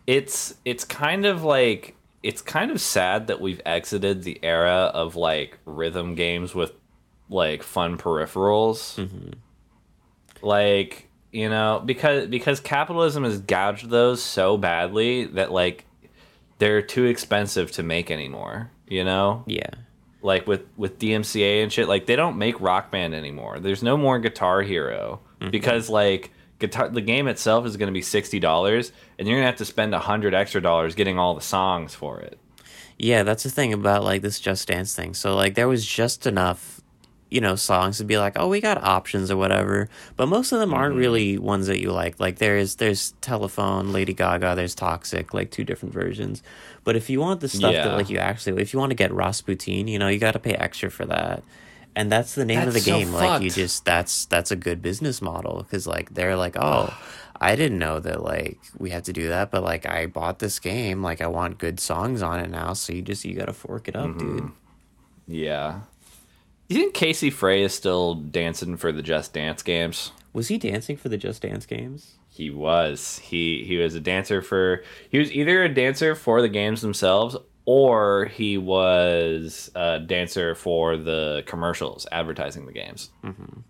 It's 0.06 0.54
it's 0.64 0.84
kind 0.84 1.26
of 1.26 1.44
like 1.44 1.96
it's 2.22 2.42
kind 2.42 2.70
of 2.70 2.80
sad 2.80 3.26
that 3.26 3.40
we've 3.40 3.60
exited 3.66 4.22
the 4.22 4.38
era 4.42 4.90
of 4.94 5.16
like 5.16 5.58
rhythm 5.64 6.14
games 6.14 6.54
with 6.54 6.72
like 7.28 7.62
fun 7.62 7.98
peripherals. 7.98 8.96
Mm-hmm. 8.96 9.32
Like 10.42 11.08
you 11.32 11.48
know 11.48 11.82
because 11.84 12.28
because 12.28 12.60
capitalism 12.60 13.24
has 13.24 13.40
gouged 13.40 13.90
those 13.90 14.22
so 14.22 14.56
badly 14.56 15.24
that 15.24 15.50
like 15.50 15.84
they're 16.58 16.82
too 16.82 17.04
expensive 17.04 17.72
to 17.72 17.82
make 17.82 18.10
anymore 18.10 18.70
you 18.88 19.04
know? 19.04 19.44
Yeah. 19.46 19.70
like 20.22 20.46
with 20.46 20.62
with 20.76 20.98
DMCA 20.98 21.62
and 21.62 21.72
shit 21.72 21.88
like 21.88 22.06
they 22.06 22.16
don't 22.16 22.38
make 22.38 22.60
rock 22.60 22.90
band 22.90 23.14
anymore. 23.14 23.60
There's 23.60 23.82
no 23.82 23.96
more 23.96 24.18
guitar 24.18 24.62
hero 24.62 25.20
mm-hmm. 25.40 25.50
because 25.50 25.90
like 25.90 26.30
guitar 26.58 26.88
the 26.88 27.00
game 27.00 27.28
itself 27.28 27.66
is 27.66 27.76
going 27.76 27.88
to 27.88 27.92
be 27.92 28.00
$60 28.00 28.92
and 29.18 29.28
you're 29.28 29.36
going 29.36 29.42
to 29.42 29.46
have 29.46 29.56
to 29.56 29.64
spend 29.64 29.92
a 29.94 29.98
100 29.98 30.34
extra 30.34 30.60
dollars 30.60 30.94
getting 30.94 31.18
all 31.18 31.34
the 31.34 31.40
songs 31.40 31.94
for 31.94 32.20
it 32.20 32.38
Yeah, 32.98 33.22
that's 33.22 33.42
the 33.42 33.50
thing 33.50 33.72
about 33.72 34.04
like 34.04 34.22
this 34.22 34.40
Just 34.40 34.68
Dance 34.68 34.94
thing. 34.94 35.14
So 35.14 35.34
like 35.34 35.54
there 35.54 35.68
was 35.68 35.84
just 35.84 36.26
enough, 36.26 36.80
you 37.30 37.40
know, 37.40 37.56
songs 37.56 37.98
to 37.98 38.04
be 38.04 38.18
like, 38.18 38.34
oh, 38.36 38.48
we 38.48 38.60
got 38.60 38.82
options 38.82 39.30
or 39.30 39.36
whatever. 39.36 39.88
But 40.16 40.26
most 40.26 40.52
of 40.52 40.60
them 40.60 40.72
aren't 40.72 40.92
mm-hmm. 40.92 41.00
really 41.00 41.38
ones 41.38 41.66
that 41.66 41.80
you 41.80 41.90
like. 41.90 42.20
Like 42.20 42.38
there's 42.38 42.76
there's 42.76 43.12
Telephone, 43.20 43.92
Lady 43.92 44.12
Gaga, 44.12 44.54
there's 44.54 44.74
Toxic, 44.74 45.34
like 45.34 45.50
two 45.50 45.64
different 45.64 45.92
versions. 45.92 46.42
But 46.84 46.96
if 46.96 47.10
you 47.10 47.20
want 47.20 47.40
the 47.40 47.48
stuff 47.48 47.74
that 47.74 47.96
like 47.96 48.10
you 48.10 48.18
actually, 48.18 48.60
if 48.62 48.72
you 48.72 48.78
want 48.78 48.90
to 48.90 48.96
get 48.96 49.12
Rasputin, 49.12 49.88
you 49.88 49.98
know, 49.98 50.08
you 50.08 50.18
got 50.18 50.32
to 50.32 50.38
pay 50.38 50.54
extra 50.54 50.90
for 50.90 51.04
that. 51.06 51.42
And 51.96 52.10
that's 52.10 52.34
the 52.34 52.44
name 52.44 52.58
of 52.60 52.66
the 52.66 52.72
That's 52.80 52.84
so 52.86 52.98
game. 52.98 53.12
like 53.12 53.42
you 53.42 53.50
just 53.50 53.84
that's 53.84 54.24
that's 54.26 54.50
a 54.50 54.56
good 54.56 54.82
business 54.82 55.22
model 55.22 55.58
because 55.62 55.86
like 55.86 56.12
they're 56.14 56.34
like, 56.36 56.56
oh, 56.58 56.92
I 57.40 57.54
didn't 57.54 57.78
know 57.78 58.00
that 58.00 58.22
like 58.22 58.58
we 58.78 58.90
had 58.90 59.04
to 59.04 59.12
do 59.12 59.28
that, 59.28 59.50
but 59.52 59.62
like 59.62 59.86
I 59.86 60.06
bought 60.06 60.40
this 60.40 60.58
game, 60.58 61.02
like 61.02 61.20
I 61.20 61.28
want 61.28 61.58
good 61.58 61.78
songs 61.78 62.20
on 62.22 62.40
it 62.40 62.50
now, 62.50 62.72
so 62.72 62.92
you 62.92 63.02
just 63.02 63.24
you 63.24 63.34
gotta 63.36 63.52
fork 63.52 63.86
it 63.88 63.94
up, 63.94 64.06
Mm-hmm. 64.10 64.36
dude. 64.38 64.50
yeah 65.28 65.80
you 66.68 66.76
think 66.78 66.94
Casey 66.94 67.28
Frey 67.30 67.62
is 67.62 67.74
still 67.74 68.14
dancing 68.14 68.76
for 68.78 68.90
the 68.90 69.02
Just 69.02 69.32
Dance 69.34 69.62
games 69.62 70.12
Was 70.32 70.48
he 70.48 70.56
dancing 70.58 70.96
for 70.96 71.08
the 71.10 71.18
Just 71.18 71.42
Dance 71.42 71.66
games? 71.66 72.14
He 72.28 72.50
was. 72.50 73.18
He 73.22 73.64
he 73.64 73.76
was 73.76 73.94
a 73.94 74.00
dancer 74.00 74.42
for 74.42 74.82
he 75.08 75.18
was 75.18 75.30
either 75.30 75.62
a 75.62 75.68
dancer 75.72 76.14
for 76.16 76.42
the 76.42 76.48
games 76.48 76.80
themselves 76.80 77.36
or 77.66 78.26
he 78.26 78.58
was 78.58 79.70
a 79.74 79.98
dancer 80.00 80.54
for 80.54 80.96
the 80.96 81.42
commercials 81.46 82.06
advertising 82.12 82.66
the 82.66 82.72
games. 82.72 83.10
Mm-hmm. 83.22 83.60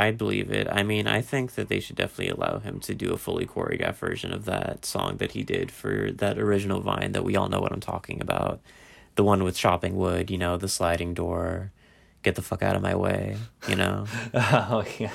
I'd 0.00 0.16
believe 0.16 0.52
it. 0.52 0.68
I 0.70 0.84
mean, 0.84 1.08
I 1.08 1.20
think 1.20 1.54
that 1.56 1.68
they 1.68 1.80
should 1.80 1.96
definitely 1.96 2.28
allow 2.28 2.60
him 2.60 2.78
to 2.80 2.94
do 2.94 3.12
a 3.12 3.18
fully 3.18 3.46
choreographed 3.46 3.96
version 3.96 4.32
of 4.32 4.44
that 4.44 4.84
song 4.84 5.16
that 5.16 5.32
he 5.32 5.42
did 5.42 5.72
for 5.72 6.12
that 6.12 6.38
original 6.38 6.80
Vine 6.80 7.12
that 7.12 7.24
we 7.24 7.34
all 7.34 7.48
know 7.48 7.60
what 7.60 7.72
I'm 7.72 7.80
talking 7.80 8.20
about. 8.20 8.60
The 9.16 9.24
one 9.24 9.42
with 9.42 9.56
chopping 9.56 9.96
wood, 9.96 10.30
you 10.30 10.38
know, 10.38 10.56
the 10.56 10.68
sliding 10.68 11.14
door, 11.14 11.72
get 12.22 12.36
the 12.36 12.42
fuck 12.42 12.62
out 12.62 12.76
of 12.76 12.82
my 12.82 12.94
way, 12.94 13.36
you 13.68 13.74
know. 13.74 14.06
Oh 14.34 14.84
yeah. 15.00 15.10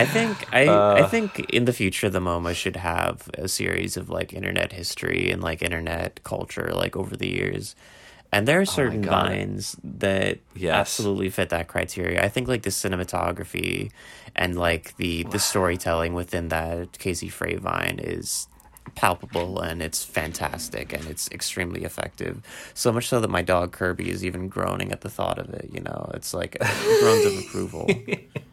I 0.00 0.06
think 0.06 0.48
I 0.52 0.84
I 0.96 1.02
uh, 1.02 1.04
think 1.04 1.40
in 1.40 1.66
the 1.66 1.72
future 1.72 2.10
the 2.10 2.20
MoMA 2.20 2.54
should 2.54 2.76
have 2.76 3.28
a 3.34 3.48
series 3.48 3.96
of 3.96 4.10
like 4.10 4.32
internet 4.32 4.72
history 4.72 5.30
and 5.30 5.42
like 5.42 5.62
internet 5.62 6.22
culture 6.24 6.72
like 6.74 6.96
over 6.96 7.16
the 7.16 7.28
years. 7.28 7.76
And 8.32 8.48
there 8.48 8.60
are 8.60 8.66
oh 8.68 8.72
certain 8.82 9.02
God. 9.02 9.08
vines 9.08 9.76
that 9.84 10.40
Yes. 10.54 11.10
absolutely 11.10 11.30
fit 11.30 11.50
that 11.50 11.68
criteria. 11.68 12.24
I 12.24 12.28
think 12.28 12.48
like 12.48 12.62
the 12.62 12.70
cinematography 12.70 13.92
and 14.36 14.56
like 14.58 14.96
the 14.96 15.24
the 15.24 15.38
storytelling 15.40 16.14
within 16.14 16.48
that 16.48 16.98
Casey 16.98 17.28
Frey 17.28 17.56
vine 17.56 17.98
is 18.00 18.48
palpable 18.94 19.60
and 19.60 19.82
it's 19.82 20.04
fantastic 20.04 20.92
and 20.92 21.08
it's 21.08 21.28
extremely 21.32 21.84
effective. 21.84 22.42
So 22.74 22.92
much 22.92 23.08
so 23.08 23.20
that 23.20 23.30
my 23.30 23.42
dog 23.42 23.72
Kirby 23.72 24.10
is 24.10 24.24
even 24.24 24.48
groaning 24.48 24.92
at 24.92 25.02
the 25.02 25.10
thought 25.10 25.38
of 25.38 25.50
it, 25.50 25.70
you 25.72 25.80
know. 25.80 26.10
It's 26.14 26.34
like 26.34 26.56
groans 26.96 27.26
of 27.26 27.36
approval. 27.36 28.04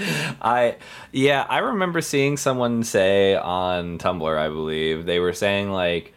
I 0.40 0.76
yeah, 1.12 1.46
I 1.48 1.58
remember 1.58 2.00
seeing 2.00 2.36
someone 2.36 2.82
say 2.82 3.34
on 3.34 3.98
Tumblr, 3.98 4.38
I 4.38 4.48
believe, 4.48 5.06
they 5.06 5.18
were 5.18 5.32
saying 5.32 5.70
like 5.70 6.14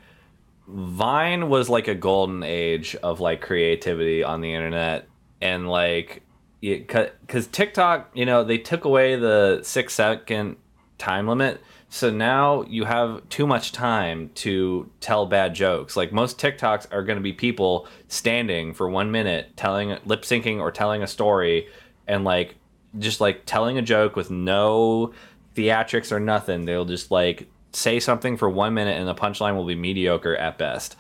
Vine 0.68 1.50
was 1.50 1.70
like 1.70 1.88
a 1.88 1.96
golden 1.96 2.44
age 2.44 2.96
of 2.98 3.20
like 3.20 3.42
creativity 3.42 4.24
on 4.24 4.42
the 4.42 4.54
internet 4.54 5.08
and 5.42 5.68
like 5.68 6.24
because 6.62 7.48
TikTok, 7.48 8.12
you 8.14 8.26
know, 8.26 8.46
they 8.46 8.58
took 8.58 8.86
away 8.86 9.18
the 9.18 9.60
six 9.64 9.94
second 9.94 10.56
time 10.98 11.28
limit. 11.28 11.62
So 11.90 12.10
now 12.10 12.64
you 12.64 12.86
have 12.86 13.28
too 13.30 13.46
much 13.46 13.74
time 13.74 14.32
to 14.36 14.90
tell 15.02 15.26
bad 15.26 15.54
jokes. 15.54 15.98
Like 15.98 16.14
most 16.14 16.40
TikToks 16.40 16.88
are 16.92 17.04
going 17.04 17.18
to 17.18 17.24
be 17.24 17.34
people 17.34 17.88
standing 18.08 18.74
for 18.74 18.90
one 18.90 19.12
minute, 19.12 19.56
telling, 19.58 19.90
lip 20.06 20.22
syncing 20.22 20.60
or 20.60 20.72
telling 20.72 21.04
a 21.04 21.08
story, 21.08 21.68
and 22.08 22.24
like 22.24 22.56
just 23.00 23.22
like 23.22 23.46
telling 23.46 23.78
a 23.78 23.82
joke 23.82 24.16
with 24.16 24.30
no 24.30 25.14
theatrics 25.56 26.12
or 26.12 26.20
nothing. 26.20 26.66
They'll 26.66 26.86
just 26.86 27.12
like 27.12 27.48
say 27.72 28.00
something 28.00 28.38
for 28.38 28.50
one 28.50 28.74
minute, 28.74 28.98
and 28.98 29.08
the 29.08 29.16
punchline 29.16 29.56
will 29.56 29.66
be 29.66 29.76
mediocre 29.76 30.36
at 30.36 30.58
best 30.58 30.96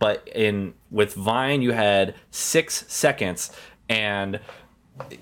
but 0.00 0.26
in 0.34 0.74
with 0.90 1.14
Vine 1.14 1.62
you 1.62 1.70
had 1.70 2.16
six 2.32 2.84
seconds 2.92 3.52
and 3.88 4.40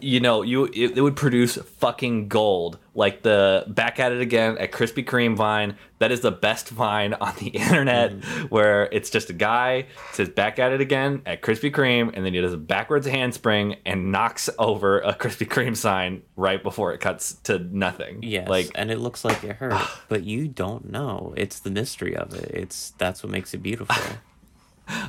you 0.00 0.20
know 0.20 0.42
you 0.42 0.64
it, 0.66 0.96
it 0.96 1.00
would 1.00 1.16
produce 1.16 1.56
fucking 1.56 2.28
gold 2.28 2.78
like 2.94 3.22
the 3.22 3.64
back 3.68 3.98
at 4.00 4.12
it 4.12 4.20
again 4.20 4.58
at 4.58 4.72
Krispy 4.72 5.04
Kreme 5.04 5.36
Vine 5.36 5.76
that 5.98 6.12
is 6.12 6.20
the 6.20 6.30
best 6.30 6.68
Vine 6.68 7.14
on 7.14 7.34
the 7.38 7.48
internet 7.48 8.12
mm-hmm. 8.12 8.46
where 8.46 8.88
it's 8.92 9.10
just 9.10 9.30
a 9.30 9.32
guy 9.32 9.86
says 10.12 10.28
back 10.28 10.58
at 10.58 10.72
it 10.72 10.80
again 10.80 11.22
at 11.26 11.42
Krispy 11.42 11.72
Kreme 11.72 12.10
and 12.14 12.24
then 12.24 12.34
he 12.34 12.40
does 12.40 12.52
a 12.52 12.58
backwards 12.58 13.06
handspring 13.06 13.76
and 13.86 14.12
knocks 14.12 14.50
over 14.58 15.00
a 15.00 15.14
Krispy 15.14 15.46
Kreme 15.46 15.76
sign 15.76 16.22
right 16.36 16.62
before 16.62 16.92
it 16.92 17.00
cuts 17.00 17.34
to 17.44 17.58
nothing 17.58 18.18
Yes, 18.22 18.48
like 18.48 18.70
and 18.74 18.90
it 18.90 18.98
looks 18.98 19.24
like 19.24 19.42
it 19.44 19.56
hurt, 19.56 19.80
but 20.08 20.24
you 20.24 20.48
don't 20.48 20.90
know. 20.90 21.34
It's 21.36 21.60
the 21.60 21.70
mystery 21.70 22.16
of 22.16 22.34
it. 22.34 22.50
It's 22.52 22.90
that's 22.98 23.22
what 23.22 23.30
makes 23.30 23.54
it 23.54 23.58
beautiful. 23.58 23.96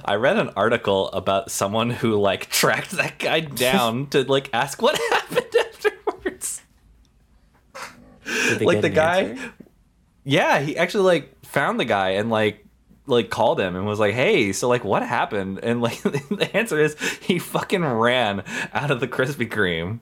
I 0.05 0.15
read 0.15 0.37
an 0.37 0.49
article 0.55 1.09
about 1.09 1.51
someone 1.51 1.89
who 1.89 2.19
like 2.19 2.49
tracked 2.49 2.91
that 2.91 3.19
guy 3.19 3.41
down 3.41 4.07
to 4.07 4.23
like 4.23 4.49
ask 4.53 4.81
what 4.81 4.97
happened 5.11 5.55
afterwards. 5.59 6.61
Like 8.61 8.81
the 8.81 8.87
an 8.87 8.93
guy, 8.93 9.21
answer? 9.21 9.53
yeah, 10.23 10.59
he 10.59 10.77
actually 10.77 11.05
like 11.05 11.45
found 11.45 11.79
the 11.79 11.85
guy 11.85 12.11
and 12.11 12.29
like 12.29 12.65
like 13.05 13.29
called 13.29 13.59
him 13.59 13.75
and 13.75 13.85
was 13.85 13.99
like, 13.99 14.13
"Hey, 14.13 14.53
so 14.53 14.67
like 14.67 14.83
what 14.83 15.03
happened?" 15.03 15.59
And 15.63 15.81
like 15.81 16.01
the 16.03 16.49
answer 16.53 16.79
is 16.79 16.95
he 17.21 17.39
fucking 17.39 17.83
ran 17.83 18.43
out 18.73 18.91
of 18.91 18.99
the 18.99 19.07
Krispy 19.07 19.49
Kreme, 19.49 19.99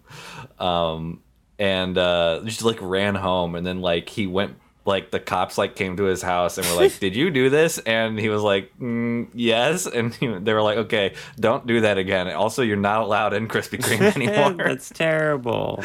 um, 0.62 1.22
and 1.58 1.98
uh, 1.98 2.42
just 2.46 2.64
like 2.64 2.80
ran 2.82 3.16
home 3.16 3.56
and 3.56 3.66
then 3.66 3.82
like 3.82 4.10
he 4.10 4.28
went 4.28 4.56
like 4.88 5.12
the 5.12 5.20
cops 5.20 5.58
like 5.58 5.76
came 5.76 5.98
to 5.98 6.04
his 6.04 6.22
house 6.22 6.58
and 6.58 6.66
were 6.68 6.76
like, 6.76 7.00
"Did 7.00 7.16
you 7.16 7.30
do 7.30 7.50
this?" 7.50 7.78
And 7.80 8.18
he 8.18 8.30
was 8.30 8.42
like, 8.42 8.72
mm, 8.80 9.28
"Yes." 9.34 9.86
And 9.86 10.14
he, 10.16 10.28
they 10.28 10.54
were 10.54 10.62
like, 10.62 10.78
"Okay, 10.78 11.14
don't 11.40 11.68
do 11.68 11.82
that 11.82 11.98
again." 11.98 12.28
Also, 12.30 12.64
you're 12.64 12.78
not 12.78 13.02
allowed 13.02 13.34
in 13.34 13.48
Krispy 13.48 13.80
Kreme 13.80 14.16
anymore. 14.16 14.66
That's 14.66 14.90
terrible. 14.90 15.84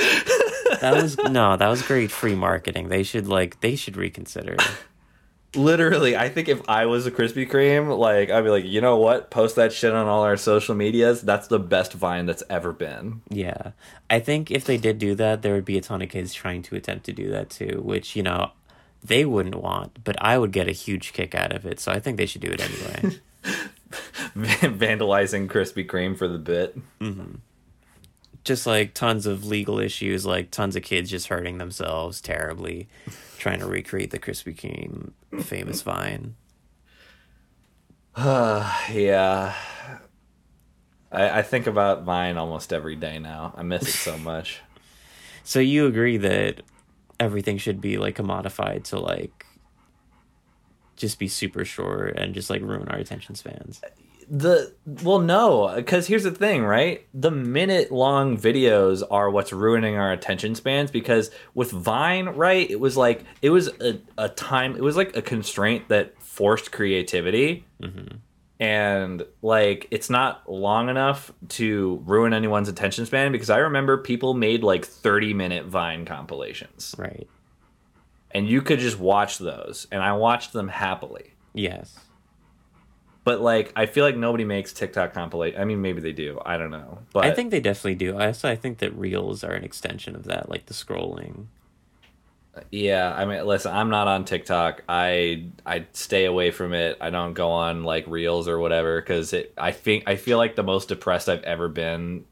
That 0.80 0.94
was 0.94 1.16
no, 1.30 1.56
that 1.56 1.68
was 1.68 1.82
great 1.82 2.10
free 2.10 2.34
marketing. 2.34 2.88
They 2.88 3.02
should 3.02 3.26
like 3.26 3.60
they 3.60 3.76
should 3.76 3.96
reconsider. 3.96 4.56
Literally, 5.54 6.16
I 6.16 6.30
think 6.30 6.48
if 6.48 6.66
I 6.66 6.86
was 6.86 7.06
a 7.06 7.10
Krispy 7.10 7.48
Kreme, 7.48 7.96
like 7.98 8.30
I'd 8.30 8.42
be 8.42 8.48
like, 8.48 8.64
you 8.64 8.80
know 8.80 8.96
what? 8.96 9.30
Post 9.30 9.56
that 9.56 9.70
shit 9.72 9.92
on 9.92 10.06
all 10.06 10.22
our 10.22 10.38
social 10.38 10.74
medias. 10.74 11.20
That's 11.20 11.46
the 11.48 11.58
best 11.58 11.92
Vine 11.92 12.24
that's 12.24 12.42
ever 12.48 12.72
been. 12.72 13.20
Yeah. 13.28 13.72
I 14.08 14.18
think 14.20 14.50
if 14.50 14.64
they 14.64 14.78
did 14.78 14.98
do 14.98 15.14
that, 15.16 15.42
there 15.42 15.52
would 15.52 15.66
be 15.66 15.76
a 15.76 15.82
ton 15.82 16.00
of 16.00 16.08
kids 16.08 16.32
trying 16.32 16.62
to 16.62 16.76
attempt 16.76 17.04
to 17.04 17.12
do 17.12 17.30
that 17.30 17.50
too, 17.50 17.82
which, 17.84 18.16
you 18.16 18.22
know, 18.22 18.52
they 19.02 19.24
wouldn't 19.24 19.56
want, 19.56 20.04
but 20.04 20.16
I 20.22 20.38
would 20.38 20.52
get 20.52 20.68
a 20.68 20.72
huge 20.72 21.12
kick 21.12 21.34
out 21.34 21.52
of 21.52 21.66
it. 21.66 21.80
So 21.80 21.92
I 21.92 21.98
think 21.98 22.16
they 22.16 22.26
should 22.26 22.40
do 22.42 22.50
it 22.50 22.60
anyway. 22.60 23.18
Vandalizing 24.36 25.48
Krispy 25.48 25.86
Kreme 25.86 26.16
for 26.16 26.28
the 26.28 26.38
bit. 26.38 26.78
Mm-hmm. 27.00 27.36
just 28.44 28.66
like 28.66 28.94
tons 28.94 29.26
of 29.26 29.44
legal 29.44 29.78
issues, 29.78 30.24
like 30.24 30.50
tons 30.50 30.76
of 30.76 30.82
kids 30.82 31.10
just 31.10 31.28
hurting 31.28 31.58
themselves 31.58 32.20
terribly, 32.20 32.88
trying 33.38 33.58
to 33.60 33.66
recreate 33.66 34.10
the 34.10 34.18
Krispy 34.18 34.54
Kreme 34.56 35.12
famous 35.44 35.82
Vine. 35.82 36.34
Yeah. 38.16 39.54
I, 41.10 41.38
I 41.40 41.42
think 41.42 41.66
about 41.66 42.04
Vine 42.04 42.38
almost 42.38 42.72
every 42.72 42.96
day 42.96 43.18
now. 43.18 43.52
I 43.56 43.62
miss 43.62 43.82
it 43.82 43.92
so 43.92 44.16
much. 44.18 44.60
So 45.44 45.58
you 45.58 45.86
agree 45.88 46.18
that 46.18 46.62
everything 47.22 47.56
should 47.56 47.80
be 47.80 47.98
like 47.98 48.16
commodified 48.16 48.82
to 48.84 48.98
like 48.98 49.46
just 50.96 51.18
be 51.18 51.28
super 51.28 51.64
short 51.64 52.18
and 52.18 52.34
just 52.34 52.50
like 52.50 52.60
ruin 52.60 52.88
our 52.88 52.98
attention 52.98 53.34
spans. 53.34 53.80
the 54.28 54.72
well 55.02 55.18
no 55.18 55.72
because 55.76 56.06
here's 56.06 56.24
the 56.24 56.30
thing 56.30 56.64
right? 56.64 57.06
The 57.14 57.30
minute 57.30 57.92
long 57.92 58.36
videos 58.36 59.02
are 59.10 59.30
what's 59.30 59.52
ruining 59.52 59.96
our 59.96 60.12
attention 60.12 60.54
spans 60.54 60.90
because 60.90 61.30
with 61.54 61.70
vine 61.70 62.26
right 62.26 62.68
it 62.70 62.80
was 62.80 62.96
like 62.96 63.24
it 63.40 63.50
was 63.50 63.68
a, 63.80 64.00
a 64.18 64.28
time 64.28 64.74
it 64.74 64.82
was 64.82 64.96
like 64.96 65.16
a 65.16 65.22
constraint 65.22 65.88
that 65.88 66.20
forced 66.22 66.72
creativity 66.72 67.64
mm-hmm. 67.80 68.16
And 68.62 69.26
like 69.42 69.88
it's 69.90 70.08
not 70.08 70.48
long 70.48 70.88
enough 70.88 71.32
to 71.48 72.00
ruin 72.06 72.32
anyone's 72.32 72.68
attention 72.68 73.04
span 73.04 73.32
because 73.32 73.50
i 73.50 73.58
remember 73.58 73.98
people 73.98 74.34
made 74.34 74.62
like 74.62 74.84
30 74.86 75.34
minute 75.34 75.66
vine 75.66 76.04
compilations 76.04 76.94
Right. 76.96 77.28
and 78.30 78.46
you 78.48 78.62
could 78.62 78.78
just 78.78 79.00
watch 79.00 79.38
those 79.38 79.88
and 79.90 80.00
i 80.00 80.12
watched 80.12 80.52
them 80.52 80.68
happily 80.68 81.34
Yes. 81.54 81.98
but 83.24 83.40
like 83.40 83.72
i 83.74 83.86
feel 83.86 84.04
like 84.04 84.16
nobody 84.16 84.44
makes 84.44 84.72
tiktok 84.72 85.12
compilation 85.12 85.60
i 85.60 85.64
mean 85.64 85.82
maybe 85.82 86.00
they 86.00 86.12
do 86.12 86.38
i 86.46 86.56
don't 86.56 86.70
know 86.70 86.98
but 87.12 87.24
I 87.24 87.32
think 87.32 87.50
they 87.50 87.60
definitely 87.60 87.96
do. 87.96 88.16
I 88.16 88.26
also 88.26 88.48
I 88.48 88.54
think 88.54 88.78
that 88.78 88.94
reels 88.96 89.42
are 89.42 89.52
an 89.52 89.64
extension 89.64 90.14
of 90.14 90.24
that, 90.24 90.48
like 90.48 90.66
the 90.66 90.74
scrolling. 90.74 91.46
Yeah, 92.70 93.14
I 93.14 93.24
mean, 93.24 93.46
listen, 93.46 93.72
I'm 93.72 93.88
not 93.88 94.08
on 94.08 94.24
TikTok. 94.24 94.82
I 94.88 95.46
I 95.64 95.86
stay 95.92 96.26
away 96.26 96.50
from 96.50 96.74
it. 96.74 96.98
I 97.00 97.10
don't 97.10 97.32
go 97.32 97.50
on 97.50 97.84
like 97.84 98.06
Reels 98.06 98.46
or 98.46 98.58
whatever 98.58 99.00
because 99.00 99.32
it. 99.32 99.54
I 99.56 99.72
think 99.72 100.04
I 100.06 100.16
feel 100.16 100.36
like 100.36 100.54
the 100.54 100.62
most 100.62 100.88
depressed 100.88 101.28
I've 101.28 101.42
ever 101.44 101.68
been, 101.68 102.24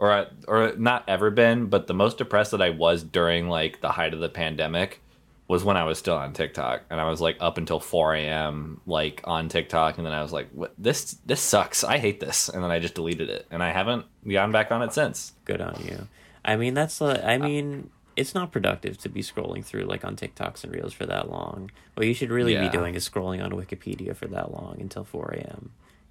or 0.00 0.26
or 0.48 0.72
not 0.76 1.04
ever 1.06 1.30
been, 1.30 1.66
but 1.66 1.86
the 1.86 1.94
most 1.94 2.18
depressed 2.18 2.50
that 2.50 2.62
I 2.62 2.70
was 2.70 3.04
during 3.04 3.48
like 3.48 3.80
the 3.80 3.90
height 3.90 4.14
of 4.14 4.20
the 4.20 4.28
pandemic 4.28 5.00
was 5.46 5.64
when 5.64 5.76
I 5.76 5.84
was 5.84 5.98
still 5.98 6.16
on 6.16 6.32
TikTok, 6.32 6.82
and 6.90 7.00
I 7.00 7.08
was 7.08 7.20
like 7.20 7.36
up 7.40 7.56
until 7.56 7.80
4 7.80 8.14
a.m. 8.16 8.80
like 8.86 9.22
on 9.24 9.48
TikTok, 9.48 9.96
and 9.96 10.06
then 10.06 10.12
I 10.12 10.22
was 10.22 10.32
like, 10.32 10.50
what, 10.50 10.74
this 10.76 11.16
this 11.24 11.40
sucks. 11.40 11.84
I 11.84 11.98
hate 11.98 12.18
this, 12.18 12.48
and 12.48 12.62
then 12.62 12.70
I 12.70 12.80
just 12.80 12.94
deleted 12.94 13.30
it, 13.30 13.46
and 13.50 13.62
I 13.62 13.70
haven't 13.70 14.06
gotten 14.28 14.52
back 14.52 14.72
on 14.72 14.82
it 14.82 14.92
since. 14.92 15.34
Good 15.44 15.60
on 15.60 15.80
you. 15.86 16.08
I 16.44 16.56
mean, 16.56 16.74
that's 16.74 17.00
I 17.00 17.38
mean, 17.38 17.90
it's 18.18 18.34
not 18.34 18.52
productive 18.52 18.98
to 18.98 19.08
be 19.08 19.22
scrolling 19.22 19.64
through 19.64 19.84
like 19.84 20.04
on 20.04 20.16
TikToks 20.16 20.64
and 20.64 20.72
Reels 20.74 20.92
for 20.92 21.06
that 21.06 21.30
long. 21.30 21.70
What 21.94 22.06
you 22.06 22.14
should 22.14 22.30
really 22.30 22.52
Yeah. 22.54 22.68
be 22.68 22.76
doing 22.76 22.94
is 22.94 23.08
scrolling 23.08 23.42
on 23.44 23.52
Wikipedia 23.52 24.14
for 24.16 24.26
that 24.28 24.52
long 24.52 24.76
until 24.80 25.04
4 25.04 25.34
a.m. 25.38 25.70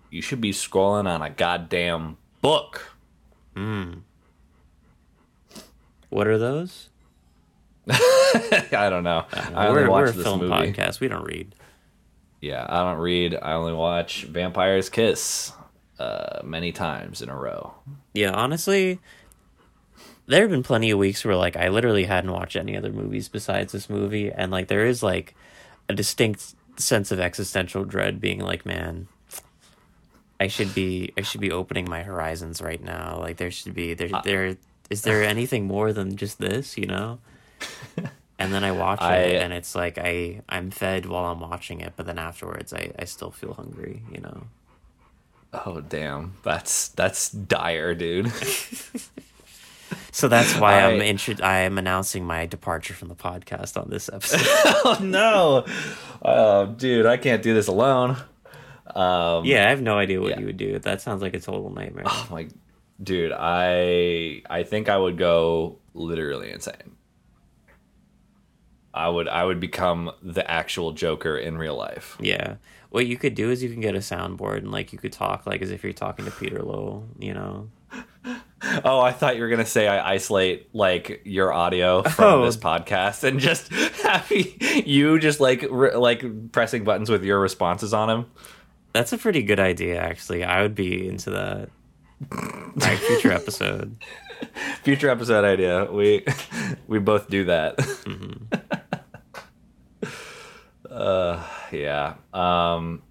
You 0.09 0.21
should 0.21 0.39
be 0.41 0.51
scrolling 0.51 1.07
on 1.07 1.21
a 1.21 1.29
goddamn 1.29 2.17
book. 2.41 2.93
Hmm. 3.55 3.93
What 6.09 6.27
are 6.27 6.37
those? 6.37 6.89
I 7.89 8.87
don't 8.89 9.03
know. 9.03 9.25
I 9.33 9.69
we're 9.69 9.83
we're 9.83 9.89
watch 9.89 10.09
a 10.09 10.13
film 10.13 10.39
movie. 10.41 10.51
podcast. 10.73 10.99
We 10.99 11.07
don't 11.07 11.23
read. 11.25 11.55
Yeah, 12.41 12.65
I 12.67 12.83
don't 12.83 12.99
read. 12.99 13.35
I 13.41 13.53
only 13.53 13.73
watch 13.73 14.23
Vampire's 14.25 14.89
Kiss 14.89 15.51
uh, 15.99 16.41
many 16.43 16.71
times 16.71 17.21
in 17.21 17.29
a 17.29 17.35
row. 17.35 17.73
Yeah, 18.13 18.31
honestly, 18.31 18.99
there 20.27 20.41
have 20.41 20.51
been 20.51 20.63
plenty 20.63 20.91
of 20.91 20.99
weeks 20.99 21.23
where 21.25 21.35
like 21.35 21.55
I 21.55 21.69
literally 21.69 22.05
hadn't 22.05 22.31
watched 22.31 22.55
any 22.55 22.77
other 22.77 22.91
movies 22.91 23.27
besides 23.29 23.71
this 23.71 23.89
movie, 23.89 24.31
and 24.31 24.51
like 24.51 24.67
there 24.67 24.85
is 24.85 25.01
like 25.01 25.35
a 25.89 25.93
distinct 25.93 26.53
sense 26.77 27.11
of 27.11 27.19
existential 27.19 27.85
dread, 27.85 28.21
being 28.21 28.39
like, 28.39 28.65
man, 28.65 29.07
I 30.39 30.47
should 30.47 30.73
be 30.75 31.13
I 31.17 31.21
should 31.21 31.41
be 31.41 31.51
opening 31.51 31.89
my 31.89 32.03
horizons 32.03 32.61
right 32.61 32.83
now. 32.83 33.17
Like 33.19 33.37
there 33.37 33.51
should 33.51 33.73
be 33.73 33.93
there 33.93 34.09
there 34.23 34.57
is 34.89 35.01
there 35.01 35.23
anything 35.23 35.65
more 35.65 35.91
than 35.93 36.15
just 36.15 36.39
this, 36.39 36.77
you 36.77 36.85
know? 36.87 37.19
And 38.39 38.53
then 38.53 38.63
I 38.63 38.71
watch 38.71 39.01
I- 39.01 39.17
it, 39.17 39.41
and 39.41 39.51
it's 39.51 39.73
like 39.73 39.97
I 39.97 40.41
I'm 40.47 40.69
fed 40.69 41.07
while 41.07 41.25
I'm 41.25 41.39
watching 41.39 41.81
it, 41.81 41.93
but 41.95 42.05
then 42.05 42.19
afterwards 42.19 42.71
I 42.71 42.91
I 42.99 43.05
still 43.05 43.31
feel 43.31 43.53
hungry, 43.55 44.03
you 44.11 44.21
know. 44.21 44.43
Oh 45.53 45.81
damn, 45.81 46.35
that's 46.43 46.89
that's 46.89 47.29
dire, 47.31 47.95
dude. 47.95 48.31
So 50.17 50.27
that's 50.27 50.57
why 50.57 50.73
I, 50.79 50.89
am 50.91 50.99
I- 50.99 51.05
intro- 51.05 51.35
I 51.43 51.59
am 51.59 51.77
announcing 51.77 52.25
my 52.25 52.47
departure 52.47 52.95
from 52.95 53.07
the 53.07 53.13
podcast 53.15 53.79
on 53.79 53.87
this 53.91 54.09
episode. 54.11 54.41
oh 54.83 54.97
no, 54.99 55.65
oh 56.23 56.65
dude, 56.65 57.05
I 57.05 57.17
can't 57.17 57.43
do 57.43 57.53
this 57.53 57.67
alone. 57.67 58.17
Um, 58.95 59.45
yeah, 59.45 59.67
I 59.67 59.69
have 59.69 59.83
no 59.83 59.95
idea 59.99 60.19
what 60.19 60.31
Yeah. 60.31 60.39
you 60.39 60.47
would 60.47 60.57
do. 60.57 60.79
That 60.79 61.01
sounds 61.01 61.21
like 61.21 61.35
a 61.35 61.39
total 61.39 61.69
nightmare. 61.69 62.05
Oh 62.07 62.27
my, 62.31 62.47
dude, 63.03 63.31
I 63.31 64.41
I 64.49 64.63
think 64.63 64.89
I 64.89 64.97
would 64.97 65.19
go 65.19 65.77
literally 65.93 66.49
insane. 66.51 66.95
I 68.95 69.09
would 69.09 69.27
I 69.27 69.43
would 69.43 69.59
become 69.59 70.09
the 70.23 70.49
actual 70.49 70.93
Joker 70.93 71.37
in 71.37 71.59
real 71.59 71.75
life. 71.75 72.17
Yeah. 72.19 72.55
What 72.89 73.05
you 73.05 73.17
could 73.17 73.35
do 73.35 73.51
is 73.51 73.61
you 73.61 73.69
can 73.69 73.81
get 73.81 73.93
a 73.93 73.99
soundboard 73.99 74.57
and 74.59 74.71
like 74.71 74.91
you 74.93 74.97
could 74.97 75.13
talk 75.13 75.45
like 75.45 75.61
as 75.61 75.69
if 75.69 75.83
you're 75.83 75.93
talking 75.93 76.25
to 76.25 76.31
Peter 76.31 76.63
Loew, 76.63 77.03
you 77.19 77.35
know. 77.35 77.69
Oh, 78.83 78.99
I 78.99 79.11
thought 79.11 79.35
you 79.35 79.43
were 79.43 79.49
gonna 79.49 79.65
say 79.65 79.87
I 79.87 80.13
isolate 80.13 80.69
like 80.73 81.21
your 81.25 81.53
audio 81.53 82.01
from 82.03 82.25
Oh. 82.41 82.45
this 82.45 82.57
podcast 82.57 83.23
and 83.23 83.39
just 83.39 83.71
have 84.03 84.31
you 84.31 85.19
just 85.19 85.39
like 85.39 85.65
re- 85.69 85.95
like 85.95 86.51
pressing 86.51 86.83
buttons 86.83 87.09
with 87.09 87.23
your 87.23 87.39
responses 87.39 87.93
on 87.93 88.07
them. 88.07 88.25
That's 88.93 89.13
a 89.13 89.17
pretty 89.17 89.43
good 89.43 89.59
idea 89.59 89.97
actually. 90.01 90.43
I 90.43 90.61
would 90.63 90.73
be 90.75 91.07
into 91.07 91.29
that. 91.31 91.69
Future 93.07 93.31
episode. 93.31 93.95
Future 94.83 95.09
episode 95.09 95.45
idea. 95.45 95.85
We 95.91 96.25
we 96.87 96.97
both 96.97 97.29
do 97.29 97.43
that. 97.45 97.77
uh, 100.89 101.43
yeah. 101.71 102.15
Um, 102.33 103.03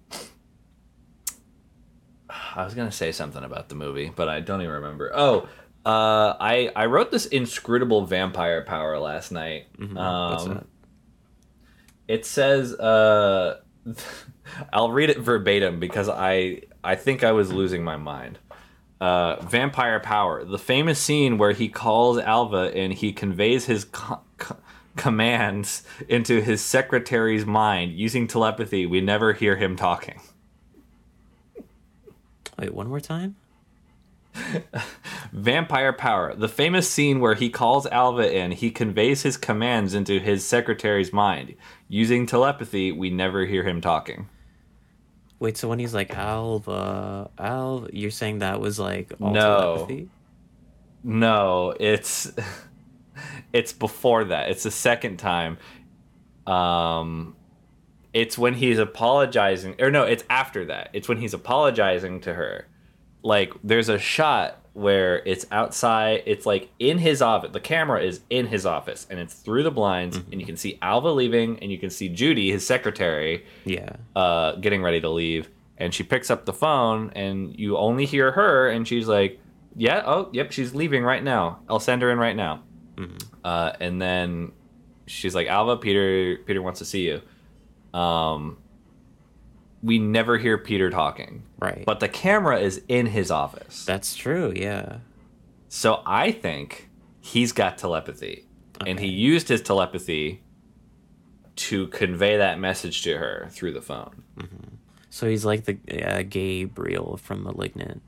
I 2.55 2.63
was 2.63 2.73
gonna 2.73 2.91
say 2.91 3.11
something 3.11 3.43
about 3.43 3.69
the 3.69 3.75
movie, 3.75 4.11
but 4.15 4.27
I 4.29 4.39
don't 4.39 4.61
even 4.61 4.73
remember. 4.75 5.11
Oh, 5.13 5.47
uh, 5.85 6.35
I 6.39 6.71
I 6.75 6.85
wrote 6.87 7.11
this 7.11 7.25
inscrutable 7.27 8.05
vampire 8.05 8.61
power 8.63 8.97
last 8.99 9.31
night. 9.31 9.67
What's 9.77 10.45
Um, 10.45 10.53
that? 10.55 10.65
It 12.07 12.25
says, 12.25 12.73
uh, 12.73 13.59
I'll 14.73 14.91
read 14.91 15.09
it 15.09 15.19
verbatim 15.19 15.79
because 15.79 16.09
I 16.09 16.61
I 16.83 16.95
think 16.95 17.23
I 17.23 17.31
was 17.33 17.51
losing 17.51 17.83
my 17.83 17.97
mind. 17.97 18.39
Uh, 18.99 19.35
vampire 19.45 19.99
power, 19.99 20.43
the 20.43 20.57
famous 20.57 20.99
scene 20.99 21.37
where 21.37 21.51
he 21.51 21.69
calls 21.69 22.17
Alva 22.17 22.71
and 22.75 22.91
he 22.91 23.13
conveys 23.13 23.65
his 23.65 23.85
co- 23.85 24.21
co- 24.39 24.57
commands 24.95 25.83
into 26.09 26.41
his 26.41 26.61
secretary's 26.63 27.45
mind 27.45 27.91
using 27.91 28.25
telepathy. 28.25 28.87
We 28.87 28.99
never 29.01 29.33
hear 29.33 29.55
him 29.55 29.75
talking. 29.75 30.19
Wait, 32.59 32.73
one 32.73 32.87
more 32.87 32.99
time? 32.99 33.35
Vampire 35.31 35.93
power, 35.93 36.33
the 36.35 36.47
famous 36.47 36.89
scene 36.89 37.19
where 37.19 37.33
he 37.35 37.49
calls 37.49 37.85
Alva 37.87 38.31
in, 38.35 38.51
he 38.51 38.69
conveys 38.71 39.23
his 39.23 39.37
commands 39.37 39.93
into 39.93 40.19
his 40.19 40.45
secretary's 40.45 41.11
mind 41.11 41.55
using 41.87 42.25
telepathy. 42.25 42.91
We 42.91 43.09
never 43.09 43.45
hear 43.45 43.63
him 43.63 43.81
talking. 43.81 44.29
Wait, 45.39 45.57
so 45.57 45.67
when 45.67 45.79
he's 45.79 45.93
like 45.93 46.15
Alva, 46.15 47.29
Alva, 47.37 47.89
you're 47.93 48.11
saying 48.11 48.39
that 48.39 48.59
was 48.59 48.79
like 48.79 49.13
all 49.21 49.31
No. 49.31 49.75
telepathy? 49.75 50.09
No, 51.03 51.73
it's 51.79 52.31
it's 53.53 53.73
before 53.73 54.25
that. 54.25 54.49
It's 54.49 54.63
the 54.63 54.71
second 54.71 55.17
time. 55.17 55.57
Um, 56.47 57.35
it's 58.21 58.35
when 58.37 58.55
he's 58.55 58.79
apologizing, 58.79 59.75
or 59.79 59.91
no, 59.91 60.03
it's 60.03 60.23
after 60.29 60.65
that. 60.65 60.89
It's 60.93 61.07
when 61.07 61.19
he's 61.19 61.33
apologizing 61.35 62.21
to 62.21 62.33
her. 62.33 62.67
Like, 63.21 63.53
there's 63.63 63.89
a 63.89 63.99
shot 63.99 64.59
where 64.73 65.21
it's 65.25 65.45
outside. 65.51 66.23
It's 66.25 66.45
like 66.45 66.69
in 66.79 66.97
his 66.97 67.21
office. 67.21 67.51
The 67.51 67.59
camera 67.59 68.01
is 68.01 68.21
in 68.29 68.47
his 68.47 68.65
office, 68.65 69.05
and 69.09 69.19
it's 69.19 69.35
through 69.35 69.63
the 69.63 69.71
blinds, 69.71 70.17
and 70.31 70.39
you 70.41 70.45
can 70.47 70.57
see 70.57 70.79
Alva 70.81 71.11
leaving, 71.11 71.59
and 71.61 71.71
you 71.71 71.77
can 71.77 71.89
see 71.91 72.09
Judy, 72.09 72.49
his 72.51 72.65
secretary, 72.65 73.45
Yeah. 73.65 73.89
uh, 74.15 74.53
getting 74.55 74.81
ready 74.81 74.99
to 75.01 75.09
leave, 75.09 75.49
and 75.77 75.93
she 75.93 76.03
picks 76.03 76.31
up 76.31 76.45
the 76.45 76.53
phone, 76.53 77.11
and 77.15 77.55
you 77.59 77.77
only 77.77 78.05
hear 78.05 78.31
her, 78.31 78.67
and 78.69 78.87
she's 78.87 79.07
like, 79.07 79.39
"Yeah, 79.75 80.01
oh, 80.05 80.29
yep, 80.31 80.51
she's 80.51 80.73
leaving 80.73 81.03
right 81.03 81.23
now. 81.23 81.59
I'll 81.69 81.79
send 81.79 82.01
her 82.01 82.09
in 82.11 82.17
right 82.17 82.35
now." 82.35 82.63
Uh, 83.43 83.73
and 83.79 84.01
then 84.01 84.51
she's 85.05 85.35
like, 85.35 85.47
"Alva, 85.47 85.77
Peter, 85.77 86.37
Peter 86.45 86.61
wants 86.63 86.79
to 86.79 86.85
see 86.85 87.05
you." 87.07 87.21
Um, 87.97 88.57
we 89.81 89.99
never 89.99 90.37
hear 90.37 90.57
Peter 90.57 90.89
talking, 90.89 91.43
Right. 91.59 91.83
but 91.85 91.99
the 91.99 92.07
camera 92.09 92.59
is 92.59 92.81
in 92.87 93.05
his 93.07 93.31
office, 93.31 93.85
That's 93.85 94.15
true. 94.15 94.51
Yeah. 94.55 94.97
so 95.67 96.01
I 96.05 96.31
think 96.31 96.89
he's 97.21 97.51
got 97.51 97.77
telepathy, 97.77 98.45
and 98.85 98.99
he 98.99 99.07
used 99.07 99.47
his 99.47 99.61
telepathy 99.61 100.41
to 101.55 101.87
convey 101.87 102.37
that 102.37 102.59
message 102.59 103.01
to 103.03 103.17
her 103.17 103.47
through 103.51 103.71
the 103.73 103.81
phone. 103.81 104.23
So 105.09 105.27
he's 105.27 105.43
like 105.45 105.63
the 105.65 105.77
uh, 106.03 106.21
Gabriel 106.23 107.17
from 107.17 107.43
*Malignant*. 107.43 108.01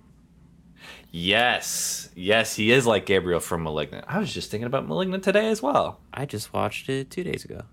Yes, 1.11 2.09
yes, 2.15 2.55
he 2.55 2.71
is 2.71 2.85
like 2.85 3.05
Gabriel 3.07 3.39
from 3.39 3.63
*Malignant*. 3.63 4.05
I 4.07 4.19
was 4.19 4.31
just 4.31 4.51
thinking 4.51 4.67
about 4.67 4.87
*Malignant* 4.87 5.23
today 5.23 5.47
as 5.49 5.61
well. 5.61 5.99
I 6.13 6.25
just 6.25 6.53
watched 6.53 6.87
it 6.89 7.09
two 7.09 7.23
days 7.23 7.43
ago. 7.45 7.63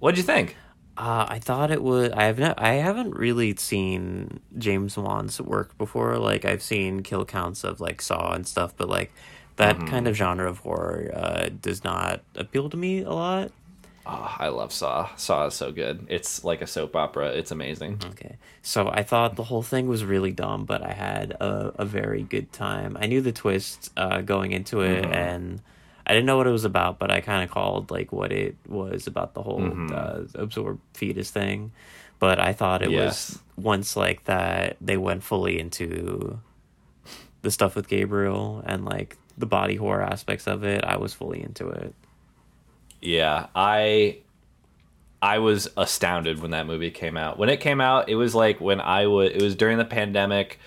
What'd 0.00 0.18
you 0.18 0.24
think? 0.24 0.56
Uh, 1.00 1.24
I 1.28 1.38
thought 1.38 1.70
it 1.70 1.82
was. 1.82 2.10
I 2.12 2.24
have 2.24 2.38
no. 2.38 2.52
I 2.58 2.74
haven't 2.74 3.16
really 3.16 3.56
seen 3.56 4.40
James 4.58 4.98
Wan's 4.98 5.40
work 5.40 5.76
before. 5.78 6.18
Like 6.18 6.44
I've 6.44 6.62
seen 6.62 7.02
kill 7.02 7.24
counts 7.24 7.64
of 7.64 7.80
like 7.80 8.02
Saw 8.02 8.32
and 8.32 8.46
stuff, 8.46 8.74
but 8.76 8.88
like 8.88 9.10
that 9.56 9.76
Mm-hmm. 9.76 9.86
kind 9.86 10.06
of 10.08 10.14
genre 10.16 10.48
of 10.48 10.58
horror 10.58 11.10
uh, 11.14 11.48
does 11.60 11.84
not 11.84 12.20
appeal 12.34 12.68
to 12.68 12.76
me 12.76 13.00
a 13.00 13.10
lot. 13.10 13.50
Oh, 14.06 14.36
I 14.38 14.48
love 14.48 14.72
Saw. 14.72 15.08
Saw 15.16 15.46
is 15.46 15.54
so 15.54 15.72
good. 15.72 16.06
It's 16.08 16.44
like 16.44 16.60
a 16.62 16.66
soap 16.66 16.96
opera. 16.96 17.28
It's 17.28 17.50
amazing. 17.50 18.00
Okay, 18.12 18.36
so 18.62 18.88
I 18.88 19.02
thought 19.02 19.36
the 19.36 19.44
whole 19.44 19.62
thing 19.62 19.88
was 19.88 20.04
really 20.04 20.32
dumb, 20.32 20.64
but 20.64 20.82
I 20.82 20.92
had 20.92 21.32
a, 21.32 21.72
a 21.78 21.84
very 21.86 22.22
good 22.24 22.52
time. 22.52 22.96
I 23.00 23.06
knew 23.06 23.20
the 23.22 23.32
twist 23.32 23.90
uh, 23.96 24.20
going 24.20 24.52
into 24.52 24.80
it, 24.82 25.04
Mm-hmm. 25.04 25.12
and 25.14 25.62
I 26.10 26.12
didn't 26.12 26.26
know 26.26 26.36
what 26.36 26.48
it 26.48 26.50
was 26.50 26.64
about, 26.64 26.98
but 26.98 27.10
I 27.12 27.20
kind 27.20 27.44
of 27.44 27.50
called 27.52 27.92
like 27.92 28.10
what 28.12 28.32
it 28.32 28.56
was 28.66 29.06
about 29.06 29.34
the 29.34 29.42
whole 29.42 29.60
Mm-hmm. 29.60 29.92
uh, 29.94 30.42
absorbed 30.42 30.80
fetus 30.94 31.30
thing. 31.30 31.70
But 32.18 32.40
I 32.40 32.52
thought 32.52 32.82
it 32.82 32.90
Yes. 32.90 33.30
was 33.30 33.38
once 33.64 33.96
like 33.96 34.24
that 34.24 34.76
they 34.80 34.96
went 34.96 35.22
fully 35.22 35.60
into 35.60 36.40
the 37.42 37.50
stuff 37.52 37.76
with 37.76 37.86
Gabriel 37.88 38.62
and 38.66 38.84
like 38.84 39.16
the 39.38 39.46
body 39.46 39.76
horror 39.76 40.02
aspects 40.02 40.46
of 40.48 40.64
it. 40.64 40.82
I 40.84 40.96
was 40.96 41.14
fully 41.14 41.40
into 41.42 41.68
it. 41.68 41.94
Yeah, 43.00 43.46
I 43.54 44.18
I 45.22 45.38
was 45.38 45.68
astounded 45.76 46.40
when 46.42 46.50
that 46.50 46.66
movie 46.66 46.90
came 46.90 47.16
out. 47.16 47.38
When 47.38 47.48
it 47.50 47.60
came 47.60 47.80
out, 47.80 48.08
it 48.08 48.16
was 48.16 48.34
like 48.34 48.60
when 48.60 48.80
I 48.80 49.06
was 49.06 49.30
it 49.30 49.40
was 49.40 49.54
during 49.54 49.78
the 49.78 49.84
pandemic. 49.84 50.58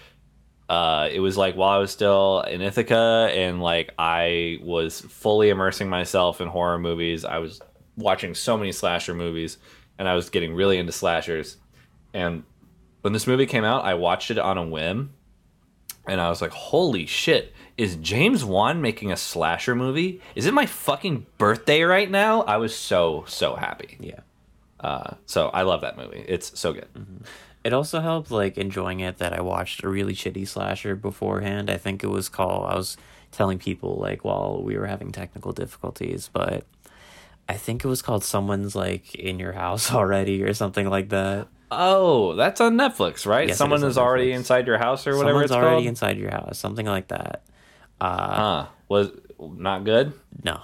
Uh, 0.69 1.09
it 1.11 1.19
was 1.19 1.37
like 1.37 1.55
while 1.55 1.69
I 1.69 1.77
was 1.77 1.91
still 1.91 2.41
in 2.41 2.61
Ithaca 2.61 3.29
and 3.33 3.61
like 3.61 3.91
I 3.99 4.59
was 4.61 5.01
fully 5.01 5.49
immersing 5.49 5.89
myself 5.89 6.41
in 6.41 6.47
horror 6.47 6.79
movies. 6.79 7.25
I 7.25 7.39
was 7.39 7.59
watching 7.97 8.33
so 8.33 8.57
many 8.57 8.71
slasher 8.71 9.13
movies 9.13 9.57
and 9.99 10.07
I 10.07 10.15
was 10.15 10.29
getting 10.29 10.55
really 10.55 10.77
into 10.77 10.91
slashers. 10.91 11.57
And 12.13 12.43
when 13.01 13.13
this 13.13 13.27
movie 13.27 13.45
came 13.45 13.63
out, 13.63 13.83
I 13.83 13.95
watched 13.95 14.31
it 14.31 14.39
on 14.39 14.57
a 14.57 14.65
whim 14.65 15.11
and 16.07 16.19
I 16.19 16.29
was 16.29 16.41
like, 16.41 16.51
"Holy 16.51 17.05
shit! 17.05 17.53
Is 17.77 17.95
James 17.97 18.43
Wan 18.43 18.81
making 18.81 19.11
a 19.11 19.17
slasher 19.17 19.75
movie? 19.75 20.21
Is 20.35 20.45
it 20.45 20.53
my 20.53 20.65
fucking 20.65 21.25
birthday 21.37 21.83
right 21.83 22.09
now?" 22.09 22.41
I 22.41 22.57
was 22.57 22.75
so 22.75 23.25
so 23.27 23.55
happy. 23.55 23.97
Yeah. 23.99 24.19
Uh, 24.79 25.15
so 25.25 25.47
I 25.47 25.61
love 25.61 25.81
that 25.81 25.97
movie. 25.97 26.23
It's 26.27 26.59
so 26.59 26.73
good. 26.73 26.87
It 27.63 27.71
also 27.73 28.01
helped 28.01 28.29
like 28.31 28.57
enjoying 28.57 28.99
it 28.99 29.17
that 29.19 29.33
I 29.33 29.41
watched 29.41 29.83
a 29.83 29.87
really 29.89 30.13
shitty 30.13 30.47
slasher 30.47 30.95
beforehand. 30.95 31.69
I 31.69 31.77
think 31.77 32.03
it 32.03 32.07
was 32.07 32.27
called 32.29 32.69
I 32.69 32.75
was 32.75 32.97
telling 33.31 33.57
people 33.59 33.95
like 33.95 34.23
while 34.25 34.61
we 34.61 34.77
were 34.77 34.87
having 34.87 35.11
technical 35.11 35.53
difficulties, 35.53 36.29
but 36.31 36.65
I 37.47 37.53
think 37.53 37.83
it 37.83 37.87
was 37.87 38.01
called 38.01 38.23
Someone's 38.23 38.75
like 38.75 39.15
in 39.15 39.39
your 39.39 39.53
house 39.53 39.91
already 39.99 40.43
or 40.43 40.53
something 40.53 40.89
like 40.89 41.09
that. 41.09 41.47
Oh, 41.71 42.35
that's 42.35 42.61
on 42.61 42.75
Netflix, 42.75 43.25
right? 43.25 43.47
Yes, 43.47 43.57
Someone 43.57 43.79
is 43.79 43.91
is 43.91 43.97
already 43.97 44.27
Netflix. 44.31 44.35
inside 44.35 44.67
your 44.67 44.77
house 44.77 45.07
or 45.07 45.17
whatever 45.17 45.29
Someone's 45.39 45.45
it's 45.51 45.53
already 45.53 45.75
called. 45.77 45.85
inside 45.87 46.17
your 46.19 46.29
house, 46.31 46.57
something 46.59 46.85
like 46.85 47.07
that. 47.07 47.43
Uh 47.99 48.35
huh? 48.35 48.67
Was 48.89 49.09
not 49.39 49.83
good. 49.83 50.13
no. 50.43 50.59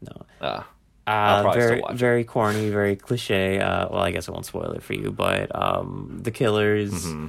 No. 0.00 0.22
Uh, 0.40 0.62
Uh, 1.08 1.52
very 1.54 1.82
very 1.92 2.24
corny, 2.24 2.68
very 2.70 2.96
cliche. 2.96 3.60
Uh, 3.60 3.88
well, 3.90 4.02
I 4.02 4.10
guess 4.10 4.28
I 4.28 4.32
won't 4.32 4.46
spoil 4.46 4.72
it 4.72 4.82
for 4.82 4.94
you, 4.94 5.10
but 5.10 5.54
um, 5.54 6.20
the 6.22 6.30
killers. 6.30 6.92
Mm-hmm. 6.92 7.26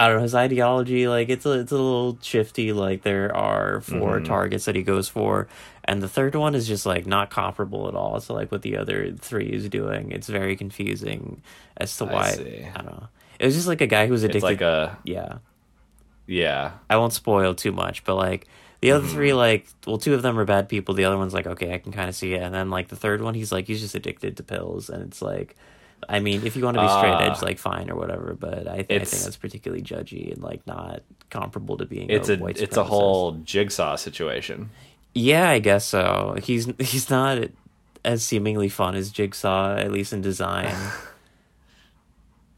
I 0.00 0.06
don't 0.06 0.18
know 0.18 0.22
his 0.22 0.34
ideology. 0.36 1.08
Like 1.08 1.28
it's 1.28 1.44
a 1.44 1.52
it's 1.58 1.72
a 1.72 1.74
little 1.74 2.18
shifty. 2.22 2.72
Like 2.72 3.02
there 3.02 3.34
are 3.36 3.80
4 3.80 3.98
Mm-hmm. 3.98 4.24
targets 4.26 4.64
that 4.66 4.76
he 4.76 4.82
goes 4.84 5.08
for, 5.08 5.48
and 5.84 6.00
the 6.00 6.08
third 6.08 6.36
one 6.36 6.54
is 6.54 6.68
just 6.68 6.86
like 6.86 7.04
not 7.04 7.30
comparable 7.30 7.88
at 7.88 7.94
all. 7.96 8.20
So 8.20 8.32
like 8.32 8.52
what 8.52 8.62
the 8.62 8.76
other 8.76 9.10
three 9.12 9.48
is 9.48 9.68
doing, 9.68 10.12
it's 10.12 10.28
very 10.28 10.54
confusing 10.54 11.42
as 11.76 11.96
to 11.96 12.04
I 12.04 12.12
why. 12.12 12.30
see. 12.30 12.64
I 12.72 12.80
don't 12.80 12.92
know. 12.92 13.08
It 13.40 13.46
was 13.46 13.56
just 13.56 13.66
like 13.66 13.80
a 13.80 13.88
guy 13.88 14.06
who 14.06 14.12
was 14.12 14.22
addicted. 14.22 14.36
it's 14.38 14.44
like 14.44 14.60
a 14.60 14.96
yeah. 15.02 15.38
yeah. 16.28 16.72
I 16.88 16.96
won't 16.96 17.12
spoil 17.12 17.54
too 17.56 17.72
much, 17.72 18.04
but 18.04 18.14
like 18.14 18.46
the 18.80 18.92
other 18.92 19.06
three, 19.06 19.28
Mm-hmm. 19.30 19.36
like 19.38 19.66
well, 19.86 19.98
two 19.98 20.14
of 20.14 20.22
them 20.22 20.38
are 20.38 20.44
bad 20.44 20.68
people. 20.68 20.94
The 20.94 21.04
other 21.04 21.16
one's 21.18 21.34
like 21.34 21.46
okay, 21.46 21.74
I 21.74 21.78
can 21.78 21.92
kind 21.92 22.08
of 22.08 22.14
see 22.14 22.34
it, 22.34 22.42
and 22.42 22.54
then 22.54 22.70
like 22.70 22.88
the 22.88 22.96
third 22.96 23.20
one, 23.22 23.34
he's 23.34 23.50
like 23.52 23.66
he's 23.66 23.80
just 23.80 23.94
addicted 23.94 24.36
to 24.36 24.42
pills, 24.42 24.88
and 24.90 25.02
it's 25.02 25.20
like, 25.22 25.56
I 26.08 26.20
mean, 26.20 26.46
if 26.46 26.56
you 26.56 26.64
want 26.64 26.76
to 26.76 26.82
be 26.82 26.88
straight 26.88 27.20
edge, 27.26 27.38
Ah. 27.42 27.44
like 27.44 27.58
fine 27.58 27.90
or 27.90 27.96
whatever, 27.96 28.36
but 28.38 28.68
I, 28.68 28.82
th- 28.82 29.02
I 29.02 29.04
think 29.04 29.22
that's 29.24 29.36
particularly 29.36 29.82
judgy 29.82 30.32
and 30.32 30.42
like 30.42 30.66
not 30.66 31.02
comparable 31.30 31.76
to 31.78 31.86
being. 31.86 32.08
It's 32.10 32.28
a, 32.28 32.34
a 32.42 32.46
it's 32.46 32.76
a 32.76 32.84
whole 32.84 33.32
jigsaw 33.44 33.96
situation. 33.96 34.70
Yeah, 35.14 35.48
I 35.50 35.58
guess 35.58 35.84
so. 35.86 36.36
He's 36.42 36.66
he's 36.78 37.10
not 37.10 37.48
as 38.04 38.22
seemingly 38.22 38.68
fun 38.68 38.94
as 38.94 39.10
Jigsaw, 39.10 39.74
at 39.76 39.90
least 39.90 40.12
in 40.12 40.20
design. 40.20 40.72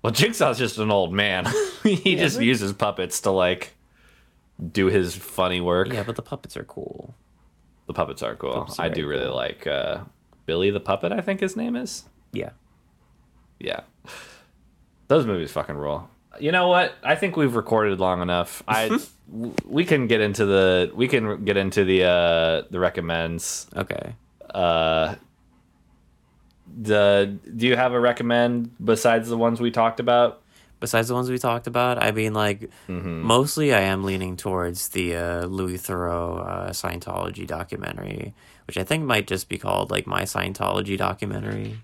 Well, 0.03 0.13
Jigsaw's 0.13 0.59
just 0.59 0.79
an 0.79 0.91
old 0.91 1.13
man. 1.13 1.47
he 1.83 2.17
just 2.17 2.37
but- 2.39 2.45
uses 2.47 2.73
puppets 2.73 3.21
to 3.23 3.31
like 3.31 3.75
do 4.73 4.87
his 4.87 5.15
funny 5.17 5.61
work. 5.61 5.93
yeah, 5.93 6.03
but 6.03 6.17
the 6.17 6.23
puppets 6.23 6.57
are 6.57 6.65
cool. 6.65 7.15
The 7.87 7.95
puppets 7.95 8.23
are 8.23 8.35
cool. 8.37 8.53
Puppets 8.53 8.79
are 8.79 8.85
I 8.87 8.89
do 8.89 9.07
really 9.07 9.27
cool. 9.27 9.37
like 9.37 9.67
uh, 9.67 10.01
Billy 10.47 10.71
the 10.71 10.81
Puppet. 10.81 11.13
I 11.13 11.21
think 11.21 11.41
his 11.41 11.57
name 11.57 11.77
is. 11.77 12.05
Yeah. 12.33 12.51
Yeah, 13.59 13.81
those 15.09 15.27
movies 15.27 15.53
fucking 15.53 15.75
rule. 15.77 16.09
You 16.39 16.51
know 16.51 16.69
what? 16.69 16.95
I 17.03 17.15
think 17.15 17.37
we've 17.37 17.55
recorded 17.55 18.01
long 18.01 18.23
enough. 18.23 18.63
I 18.67 18.99
we 19.67 19.85
can 19.85 20.07
get 20.07 20.23
into 20.23 20.47
the 20.47 20.91
we 20.95 21.09
can 21.09 21.45
get 21.45 21.59
into 21.59 21.85
the 21.85 22.05
uh 22.05 22.63
the 22.71 22.81
recommends. 22.81 23.67
Okay. 23.77 24.15
Uh, 24.55 25.17
the 26.81 27.39
do 27.57 27.67
you 27.67 27.77
have 27.77 27.93
a 27.93 28.01
recommend 28.01 28.75
besides 28.83 29.29
the 29.29 29.37
ones 29.37 29.61
we 29.61 29.71
talked 29.71 30.01
about? 30.01 30.40
Besides 30.81 31.09
the 31.09 31.15
ones 31.15 31.31
we 31.31 31.39
talked 31.39 31.67
about, 31.67 32.03
I 32.03 32.11
mean, 32.11 32.33
like, 32.35 32.69
mostly 32.89 33.73
I 33.73 33.81
am 33.83 34.03
leaning 34.05 34.37
towards 34.37 34.89
the 34.89 35.15
uh, 35.17 35.45
Louis 35.47 35.79
Theroux 35.79 36.41
uh, 36.47 36.71
Scientology 36.71 37.47
documentary, 37.47 38.35
which 38.67 38.77
I 38.77 38.85
think 38.85 39.05
might 39.05 39.27
just 39.27 39.49
be 39.49 39.59
called, 39.59 39.91
like, 39.91 40.07
My 40.07 40.23
Scientology 40.23 40.97
Documentary. 40.99 41.79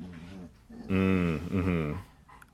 Mm-hmm. 0.88 1.92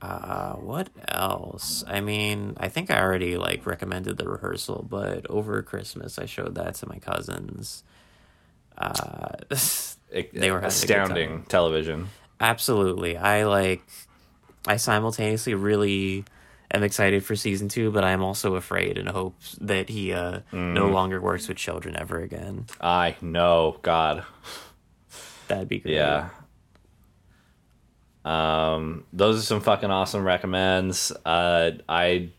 Uh, 0.01 0.53
what 0.55 0.89
else? 1.07 1.83
I 1.87 2.01
mean, 2.01 2.55
I 2.59 2.67
think 2.67 2.91
I 2.91 2.99
already, 3.01 3.37
like, 3.37 3.65
recommended 3.65 4.17
the 4.17 4.27
rehearsal, 4.27 4.85
but 4.89 5.25
over 5.29 5.61
Christmas 5.61 6.19
I 6.19 6.25
showed 6.25 6.55
that 6.55 6.75
to 6.75 6.89
my 6.89 6.99
cousins. 6.99 7.83
Uh, 8.77 9.37
They 10.13 10.21
were 10.21 10.29
having 10.31 10.53
a 10.57 10.61
good 10.61 10.67
astounding 10.67 11.43
television. 11.45 12.09
absolutely 12.39 13.17
i 13.17 13.45
like 13.45 13.81
i 14.67 14.77
simultaneously 14.77 15.55
really 15.55 16.23
am 16.73 16.83
excited 16.83 17.23
for 17.23 17.35
season 17.35 17.67
two 17.69 17.91
but 17.91 18.03
i'm 18.03 18.23
also 18.23 18.55
afraid 18.55 18.97
and 18.97 19.07
hope 19.09 19.35
that 19.61 19.89
he 19.89 20.11
uh 20.13 20.39
no 20.51 20.87
longer 20.87 21.21
works 21.21 21.47
with 21.47 21.57
children 21.57 21.95
ever 21.95 22.19
again 22.21 22.65
I 22.81 23.15
know, 23.21 23.77
God. 23.81 24.23
that'd 25.47 25.67
be 25.69 25.79
great 25.79 25.95
Yeah. 25.95 26.29
Um, 28.25 29.03
those 29.11 29.37
are 29.39 29.41
some 29.45 29.59
fucking 29.61 29.91
awesome 29.91 30.23
recommends. 30.23 31.11
Uh, 31.25 31.71
I, 31.89 32.29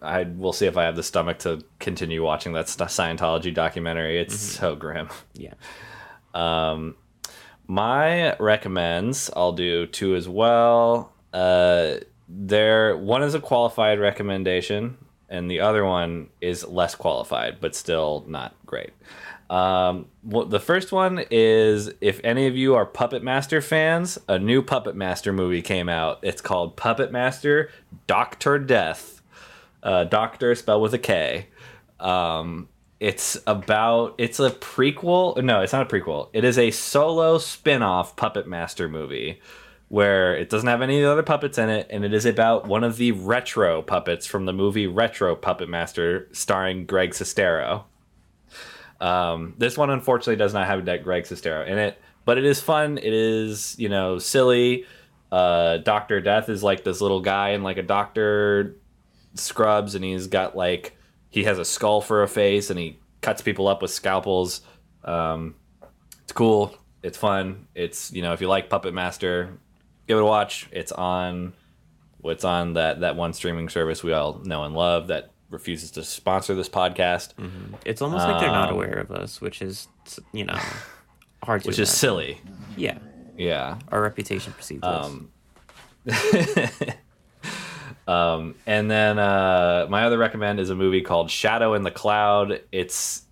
I 0.00 0.24
will 0.24 0.52
see 0.52 0.66
if 0.66 0.76
I 0.76 0.82
have 0.82 0.96
the 0.96 1.02
stomach 1.04 1.38
to 1.40 1.62
continue 1.78 2.22
watching 2.24 2.54
that 2.54 2.66
Scientology 2.66 3.54
documentary. 3.54 4.18
It's 4.20 4.36
so 4.36 4.74
grim. 4.74 5.08
yeah 5.34 5.54
Um, 6.34 6.96
my 7.68 8.34
recommends, 8.38 9.30
I'll 9.36 9.52
do 9.52 9.86
two 9.86 10.16
as 10.16 10.28
well. 10.28 11.12
Uh, 11.32 11.98
there, 12.34 12.96
one 12.96 13.22
is 13.22 13.34
a 13.34 13.40
qualified 13.40 14.00
recommendation, 14.00 14.96
and 15.28 15.50
the 15.50 15.60
other 15.60 15.84
one 15.84 16.30
is 16.40 16.66
less 16.66 16.94
qualified, 16.94 17.58
but 17.60 17.74
still 17.74 18.24
not 18.26 18.54
great. 18.64 18.90
Um, 19.50 20.06
well, 20.24 20.46
the 20.46 20.60
first 20.60 20.92
one 20.92 21.24
is 21.30 21.90
if 22.00 22.20
any 22.24 22.46
of 22.46 22.56
you 22.56 22.74
are 22.74 22.86
Puppet 22.86 23.22
Master 23.22 23.60
fans, 23.60 24.18
a 24.26 24.38
new 24.38 24.62
Puppet 24.62 24.96
Master 24.96 25.30
movie 25.30 25.60
came 25.60 25.90
out. 25.90 26.20
It's 26.22 26.40
called 26.40 26.76
Puppet 26.76 27.12
Master 27.12 27.70
Doctor 28.06 28.58
Death. 28.58 29.20
Uh, 29.82 30.04
Doctor 30.04 30.54
spelled 30.54 30.80
with 30.80 30.94
a 30.94 30.98
K. 30.98 31.48
Um, 32.00 32.68
it's 32.98 33.36
about 33.46 34.14
it's 34.16 34.40
a 34.40 34.50
prequel. 34.50 35.42
No, 35.42 35.60
it's 35.60 35.72
not 35.72 35.92
a 35.92 35.94
prequel. 35.94 36.30
It 36.32 36.44
is 36.44 36.56
a 36.56 36.70
solo 36.70 37.36
spin-off 37.36 38.16
Puppet 38.16 38.46
Master 38.46 38.88
movie 38.88 39.40
where 39.92 40.34
it 40.34 40.48
doesn't 40.48 40.70
have 40.70 40.80
any 40.80 41.04
other 41.04 41.22
puppets 41.22 41.58
in 41.58 41.68
it, 41.68 41.86
and 41.90 42.02
it 42.02 42.14
is 42.14 42.24
about 42.24 42.66
one 42.66 42.82
of 42.82 42.96
the 42.96 43.12
retro 43.12 43.82
puppets 43.82 44.24
from 44.26 44.46
the 44.46 44.52
movie 44.54 44.86
Retro 44.86 45.36
Puppet 45.36 45.68
Master, 45.68 46.30
starring 46.32 46.86
Greg 46.86 47.10
Sestero. 47.10 47.84
Um, 49.02 49.52
this 49.58 49.76
one 49.76 49.90
unfortunately 49.90 50.36
does 50.36 50.54
not 50.54 50.66
have 50.66 50.82
Greg 51.04 51.24
Sestero 51.24 51.68
in 51.68 51.76
it, 51.76 52.00
but 52.24 52.38
it 52.38 52.46
is 52.46 52.58
fun. 52.58 52.96
It 52.96 53.12
is 53.12 53.78
you 53.78 53.90
know 53.90 54.18
silly. 54.18 54.86
Uh, 55.30 55.76
Doctor 55.76 56.22
Death 56.22 56.48
is 56.48 56.62
like 56.62 56.84
this 56.84 57.02
little 57.02 57.20
guy 57.20 57.50
in 57.50 57.62
like 57.62 57.76
a 57.76 57.82
doctor 57.82 58.76
scrubs, 59.34 59.94
and 59.94 60.02
he's 60.02 60.26
got 60.26 60.56
like 60.56 60.96
he 61.28 61.44
has 61.44 61.58
a 61.58 61.66
skull 61.66 62.00
for 62.00 62.22
a 62.22 62.28
face, 62.28 62.70
and 62.70 62.78
he 62.78 62.98
cuts 63.20 63.42
people 63.42 63.68
up 63.68 63.82
with 63.82 63.90
scalpels. 63.90 64.62
Um, 65.04 65.54
it's 66.22 66.32
cool. 66.32 66.74
It's 67.02 67.18
fun. 67.18 67.66
It's 67.74 68.10
you 68.10 68.22
know 68.22 68.32
if 68.32 68.40
you 68.40 68.48
like 68.48 68.70
Puppet 68.70 68.94
Master, 68.94 69.58
give 70.06 70.18
it 70.18 70.22
a 70.22 70.24
watch. 70.24 70.68
It's 70.72 70.92
on. 70.92 71.52
It's 72.24 72.44
on 72.44 72.74
that 72.74 73.00
that 73.00 73.16
one 73.16 73.32
streaming 73.32 73.68
service 73.68 74.02
we 74.04 74.12
all 74.12 74.40
know 74.44 74.62
and 74.64 74.74
love 74.74 75.08
that 75.08 75.30
refuses 75.50 75.90
to 75.92 76.04
sponsor 76.04 76.54
this 76.54 76.68
podcast, 76.68 77.32
It's 77.84 78.00
almost 78.00 78.26
like 78.26 78.40
they're 78.40 78.48
not 78.50 78.70
Um, 78.70 78.74
aware 78.76 78.98
of 78.98 79.10
us, 79.10 79.40
which 79.40 79.60
is 79.60 79.88
you 80.32 80.44
know 80.44 80.58
hard 81.42 81.62
to 81.62 81.68
which 81.68 81.78
is 81.78 81.90
silly. 81.90 82.40
Yeah, 82.76 82.98
Yeah. 83.36 83.78
our 83.88 84.00
reputation 84.00 84.52
precedes 84.52 84.84
us. 84.84 85.06
Um, 85.06 85.30
um, 88.08 88.54
and 88.66 88.90
then 88.90 89.18
uh, 89.18 89.86
my 89.88 90.04
other 90.04 90.18
recommend 90.18 90.60
is 90.60 90.70
a 90.70 90.74
movie 90.74 91.02
called 91.02 91.30
Shadow 91.30 91.74
in 91.74 91.82
the 91.82 91.90
Cloud. 91.90 92.60
It's 92.72 93.22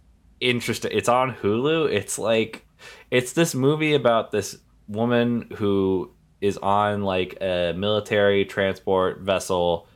interesting. 0.40 0.92
It's 0.94 1.08
on 1.08 1.34
Hulu. 1.34 1.92
It's 1.92 2.18
like 2.18 2.64
it's 3.10 3.32
this 3.32 3.54
movie 3.54 3.94
about 3.94 4.30
this 4.30 4.56
woman 4.88 5.48
who 5.56 6.10
is 6.40 6.56
on 6.58 7.02
like 7.02 7.38
a 7.40 7.72
military 7.76 8.44
transport 8.44 9.20
vessel, 9.20 9.86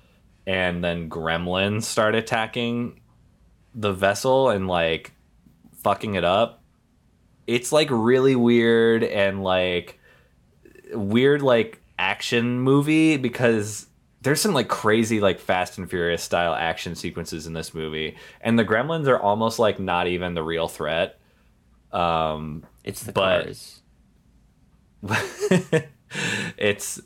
and 0.46 0.84
then 0.84 1.08
gremlins 1.08 1.84
start 1.84 2.14
attacking 2.14 3.00
the 3.74 3.92
vessel 3.92 4.50
and 4.50 4.68
like 4.68 5.12
fucking 5.82 6.14
it 6.14 6.24
up. 6.24 6.62
It's 7.46 7.72
like 7.72 7.88
really 7.90 8.36
weird 8.36 9.04
and 9.04 9.42
like 9.42 9.98
weird 10.92 11.42
like 11.42 11.80
action 11.98 12.60
movie 12.60 13.16
because 13.16 13.86
there's 14.22 14.40
some 14.40 14.54
like 14.54 14.68
crazy 14.68 15.20
like 15.20 15.38
Fast 15.38 15.78
and 15.78 15.88
Furious 15.88 16.22
style 16.22 16.54
action 16.54 16.94
sequences 16.94 17.46
in 17.46 17.52
this 17.52 17.74
movie, 17.74 18.16
and 18.40 18.58
the 18.58 18.64
Gremlins 18.64 19.06
are 19.06 19.20
almost 19.20 19.58
like 19.58 19.78
not 19.78 20.06
even 20.06 20.34
the 20.34 20.42
real 20.42 20.68
threat. 20.68 21.18
Um, 21.92 22.64
it's 22.82 23.02
the 23.02 23.12
but- 23.12 23.44
cars. 23.44 23.80
it's 26.56 27.00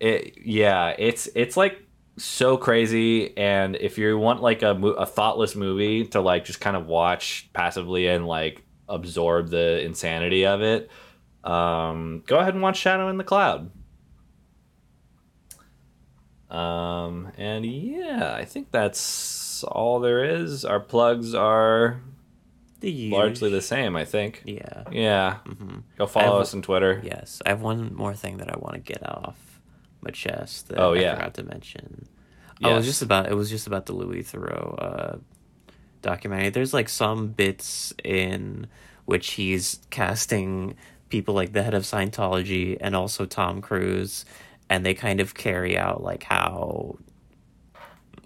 it 0.00 0.38
yeah 0.44 0.94
it's 0.98 1.28
it's 1.34 1.56
like 1.56 1.82
so 2.16 2.56
crazy 2.56 3.36
and 3.36 3.76
if 3.76 3.96
you 3.96 4.18
want 4.18 4.42
like 4.42 4.62
a, 4.62 4.70
a 4.70 5.06
thoughtless 5.06 5.54
movie 5.54 6.04
to 6.04 6.20
like 6.20 6.44
just 6.44 6.60
kind 6.60 6.76
of 6.76 6.86
watch 6.86 7.48
passively 7.52 8.08
and 8.08 8.26
like 8.26 8.64
absorb 8.88 9.50
the 9.50 9.80
insanity 9.84 10.44
of 10.44 10.62
it 10.62 10.90
um 11.44 12.22
go 12.26 12.38
ahead 12.38 12.54
and 12.54 12.62
watch 12.62 12.76
shadow 12.76 13.08
in 13.08 13.16
the 13.16 13.24
cloud. 13.24 13.70
Um 16.50 17.30
and 17.36 17.64
yeah 17.66 18.34
i 18.34 18.44
think 18.44 18.70
that's 18.70 19.62
all 19.64 20.00
there 20.00 20.24
is. 20.24 20.64
Our 20.64 20.80
plugs 20.80 21.34
are 21.34 22.00
The 22.80 23.10
largely 23.10 23.50
the 23.50 23.60
same 23.62 23.96
i 23.96 24.04
think 24.04 24.42
Yeah. 24.44 24.84
yeah 24.92 25.38
Mm-hmm. 25.46 25.78
go 25.98 26.06
follow 26.06 26.34
I've- 26.36 26.42
us 26.42 26.54
on 26.54 26.62
twitter 26.62 27.00
Yes, 27.04 27.42
I 27.44 27.48
have 27.50 27.60
one 27.60 27.94
more 27.94 28.14
thing 28.14 28.36
that 28.38 28.48
I 28.54 28.56
want 28.58 28.74
to 28.74 28.80
get 28.80 29.02
off 29.08 29.36
my 30.00 30.10
chest. 30.10 30.68
That 30.68 30.78
Oh, 30.78 30.94
I 30.94 31.00
yeah. 31.00 31.14
forgot 31.16 31.34
to 31.34 31.42
mention. 31.42 32.06
Oh, 32.62 32.70
it 32.70 32.76
was 32.76 32.86
just 32.86 33.02
about 33.02 33.26
it 33.28 33.34
was 33.34 33.50
just 33.50 33.66
about 33.66 33.86
the 33.86 33.92
Louis 33.94 34.22
Theroux 34.22 34.74
uh, 34.78 35.16
documentary. 36.02 36.50
There's 36.50 36.72
like 36.72 36.88
some 36.88 37.28
bits 37.28 37.92
in 38.04 38.68
which 39.06 39.32
he's 39.32 39.80
casting 39.90 40.76
people 41.08 41.34
like 41.34 41.52
the 41.52 41.62
head 41.64 41.74
of 41.74 41.82
Scientology 41.82 42.76
and 42.80 42.94
also 42.94 43.26
Tom 43.26 43.60
Cruise, 43.60 44.24
and 44.70 44.84
they 44.86 44.94
kind 44.94 45.18
of 45.20 45.34
carry 45.34 45.76
out 45.76 46.02
like 46.02 46.22
how 46.24 46.96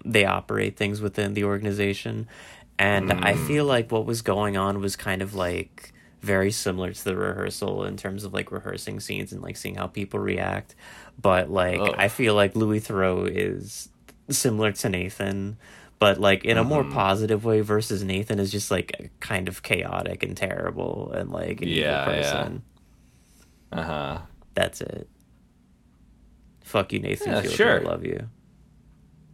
they 0.05 0.25
operate 0.25 0.77
things 0.77 1.01
within 1.01 1.33
the 1.33 1.43
organization. 1.45 2.27
And 2.79 3.11
I 3.13 3.35
feel 3.35 3.65
like 3.65 3.91
what 3.91 4.05
was 4.05 4.21
going 4.21 4.57
on 4.57 4.79
was 4.81 4.95
kind 4.95 5.21
of 5.21 5.33
like 5.35 5.93
very 6.21 6.51
similar 6.51 6.91
to 6.93 7.03
the 7.03 7.15
rehearsal 7.15 7.83
in 7.85 7.97
terms 7.97 8.23
of 8.23 8.33
like 8.33 8.51
rehearsing 8.51 8.99
scenes 8.99 9.31
and 9.33 9.41
like 9.41 9.57
seeing 9.57 9.75
how 9.75 9.87
people 9.87 10.19
react. 10.19 10.73
But 11.21 11.49
like 11.49 11.79
Oh. 11.79 11.93
I 11.97 12.07
feel 12.07 12.33
like 12.35 12.55
Louis 12.55 12.79
Theroux 12.81 13.29
is 13.29 13.89
similar 14.29 14.71
to 14.71 14.89
Nathan, 14.89 15.57
but 15.99 16.19
like 16.19 16.45
in 16.45 16.57
a 16.57 16.63
more 16.63 16.83
positive 16.83 17.45
way 17.45 17.61
versus 17.61 18.03
Nathan 18.03 18.39
is 18.39 18.51
just 18.51 18.71
like 18.71 19.11
kind 19.19 19.47
of 19.47 19.61
chaotic 19.63 20.23
and 20.23 20.35
terrible 20.35 21.11
and 21.13 21.29
like 21.29 21.61
an 21.61 21.67
Yeah, 21.67 22.01
evil 22.09 22.19
yeah. 22.21 22.49
uh-huh 23.71 24.19
That's 24.55 24.81
it. 24.81 25.07
Fuck 26.63 26.93
you, 26.93 26.99
Nathan 26.99 27.31
Yeah, 27.33 27.41
Fielder. 27.41 27.55
sure. 27.55 27.79
I 27.79 27.83
love 27.83 28.05
you. 28.05 28.29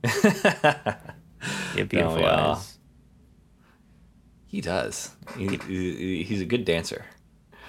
You 1.75 1.85
beautiful 1.85 2.19
yeah. 2.19 2.51
eyes. 2.53 2.78
He 4.49 4.59
does. 4.61 5.15
He, 5.37 5.47
he- 5.67 6.23
he's 6.23 6.41
a 6.41 6.45
good 6.45 6.65
dancer. 6.65 7.05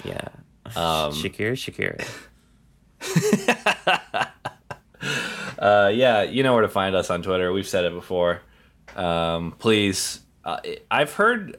Yeah. 0.05 0.29
Um, 0.67 1.13
Shakira, 1.13 1.53
Shakira. 1.55 2.05
Uh, 5.59 5.91
yeah, 5.93 6.23
you 6.23 6.43
know 6.43 6.53
where 6.55 6.63
to 6.63 6.69
find 6.69 6.95
us 6.95 7.11
on 7.11 7.23
Twitter. 7.23 7.53
We've 7.53 7.67
said 7.69 7.85
it 7.85 7.93
before. 7.93 8.41
Um, 8.97 9.53
please, 9.59 10.21
uh, 10.45 10.59
I've 10.91 11.13
heard 11.15 11.57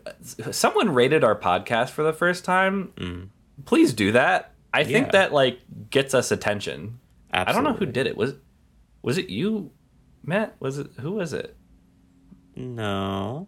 someone 0.52 0.92
rated 0.94 1.24
our 1.24 1.36
podcast 1.36 1.90
for 1.92 2.02
the 2.04 2.14
first 2.14 2.44
time. 2.46 3.30
Please 3.66 3.94
do 3.94 4.12
that. 4.14 4.54
I 4.74 4.84
think 4.84 5.08
Yeah. 5.08 5.12
that 5.14 5.34
like 5.34 5.60
gets 5.92 6.14
us 6.16 6.32
attention. 6.32 7.00
I 7.32 7.52
don't 7.52 7.64
know 7.64 7.74
who 7.74 7.86
did 7.86 8.08
it. 8.08 8.18
Was 8.18 8.34
was 9.04 9.18
it 9.20 9.30
you, 9.30 9.70
Matt? 10.24 10.56
Was 10.60 10.78
it 10.80 10.88
who 11.00 11.12
was 11.14 11.34
it? 11.34 11.56
No. 12.56 13.48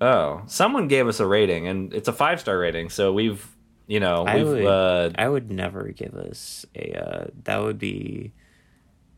Oh, 0.00 0.42
someone 0.46 0.88
gave 0.88 1.06
us 1.08 1.20
a 1.20 1.26
rating, 1.26 1.68
and 1.68 1.92
it's 1.92 2.08
a 2.08 2.12
five 2.12 2.40
star 2.40 2.58
rating. 2.58 2.88
So 2.90 3.12
we've, 3.12 3.46
you 3.86 4.00
know, 4.00 4.24
I 4.26 4.36
we've. 4.36 4.46
would, 4.46 4.66
uh, 4.66 5.10
I 5.16 5.28
would 5.28 5.50
never 5.50 5.88
give 5.88 6.14
us 6.14 6.64
a. 6.74 6.92
Uh, 6.92 7.26
that 7.44 7.58
would 7.62 7.78
be 7.78 8.32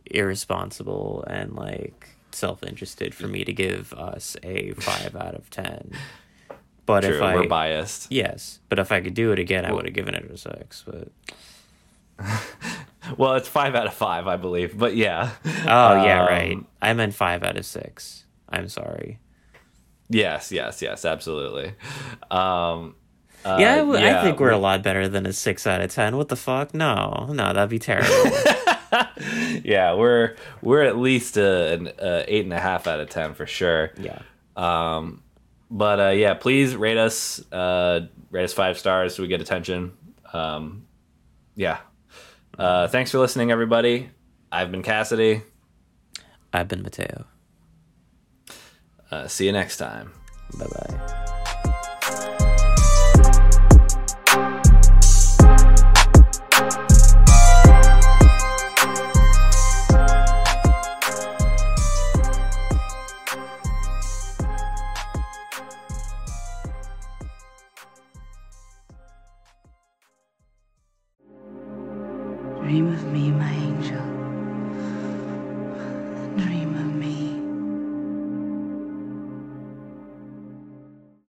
irresponsible 0.07 1.24
and 1.28 1.55
like 1.55 2.09
self-interested 2.33 3.14
for 3.14 3.28
me 3.28 3.45
to 3.45 3.53
give 3.53 3.93
us 3.95 4.37
a 4.43 4.72
five 4.72 5.14
out 5.16 5.35
of 5.35 5.51
ten. 5.51 5.93
But 6.85 7.03
true, 7.03 7.16
if 7.16 7.22
I 7.22 7.35
we're 7.37 7.47
biased. 7.47 8.11
yes, 8.11 8.59
but 8.68 8.78
if 8.80 8.91
I 8.91 9.01
could 9.01 9.14
do 9.14 9.30
it 9.30 9.39
again, 9.39 9.64
I 9.64 9.72
would 9.72 9.85
have 9.85 9.95
given 9.95 10.14
it 10.16 10.28
a 10.30 10.37
six. 10.37 10.85
But 10.85 11.09
Well, 13.16 13.35
it's 13.35 13.49
five 13.49 13.74
out 13.74 13.87
of 13.87 13.95
five, 13.95 14.26
I 14.26 14.37
believe. 14.37 14.76
But 14.78 14.97
yeah. 14.97 15.30
oh 15.45 16.05
yeah, 16.05 16.22
Um, 16.22 16.26
right. 16.26 16.59
I 16.80 16.93
meant 16.95 17.14
five 17.14 17.43
out 17.43 17.57
of 17.57 17.64
six. 17.66 18.24
I'm 18.49 18.68
sorry. 18.68 19.18
Yes, 20.12 20.52
yes, 20.52 20.82
yes, 20.82 21.04
absolutely. 21.04 21.74
Um, 22.30 22.94
uh, 23.44 23.56
yeah, 23.58 23.74
I 23.74 23.78
w- 23.78 23.98
I 23.98 24.02
yeah, 24.02 24.22
think 24.22 24.38
we're 24.38 24.50
we- 24.50 24.54
a 24.54 24.58
lot 24.58 24.82
better 24.82 25.08
than 25.08 25.26
a 25.26 25.32
six 25.32 25.66
out 25.66 25.80
of 25.80 25.90
ten. 25.92 26.16
What 26.16 26.28
the 26.28 26.36
fuck? 26.36 26.74
No, 26.74 27.26
no, 27.32 27.52
that'd 27.52 27.68
be 27.70 27.78
terrible. 27.78 28.08
yeah, 29.64 29.94
we're 29.94 30.36
we're 30.60 30.82
at 30.82 30.96
least 30.98 31.36
a, 31.36 31.72
an 31.74 31.90
a 31.98 32.24
eight 32.28 32.44
and 32.44 32.52
a 32.52 32.60
half 32.60 32.86
out 32.86 33.00
of 33.00 33.08
ten 33.08 33.34
for 33.34 33.46
sure. 33.46 33.90
yeah. 33.98 34.20
Um, 34.56 35.22
but 35.70 35.98
uh, 36.00 36.08
yeah, 36.10 36.34
please 36.34 36.76
rate 36.76 36.98
us. 36.98 37.40
Uh, 37.50 38.06
rate 38.30 38.44
us 38.44 38.52
five 38.52 38.78
stars 38.78 39.14
so 39.16 39.22
we 39.22 39.28
get 39.28 39.40
attention. 39.40 39.92
Um, 40.32 40.86
yeah. 41.56 41.78
Uh, 42.58 42.86
thanks 42.88 43.10
for 43.10 43.18
listening, 43.18 43.50
everybody. 43.50 44.10
I've 44.52 44.70
been 44.70 44.82
Cassidy. 44.82 45.42
I've 46.52 46.68
been 46.68 46.82
Mateo. 46.82 47.24
Uh, 49.12 49.28
see 49.28 49.44
you 49.44 49.52
next 49.52 49.76
time. 49.76 50.10
Bye 50.58 50.66
bye. 50.66 51.38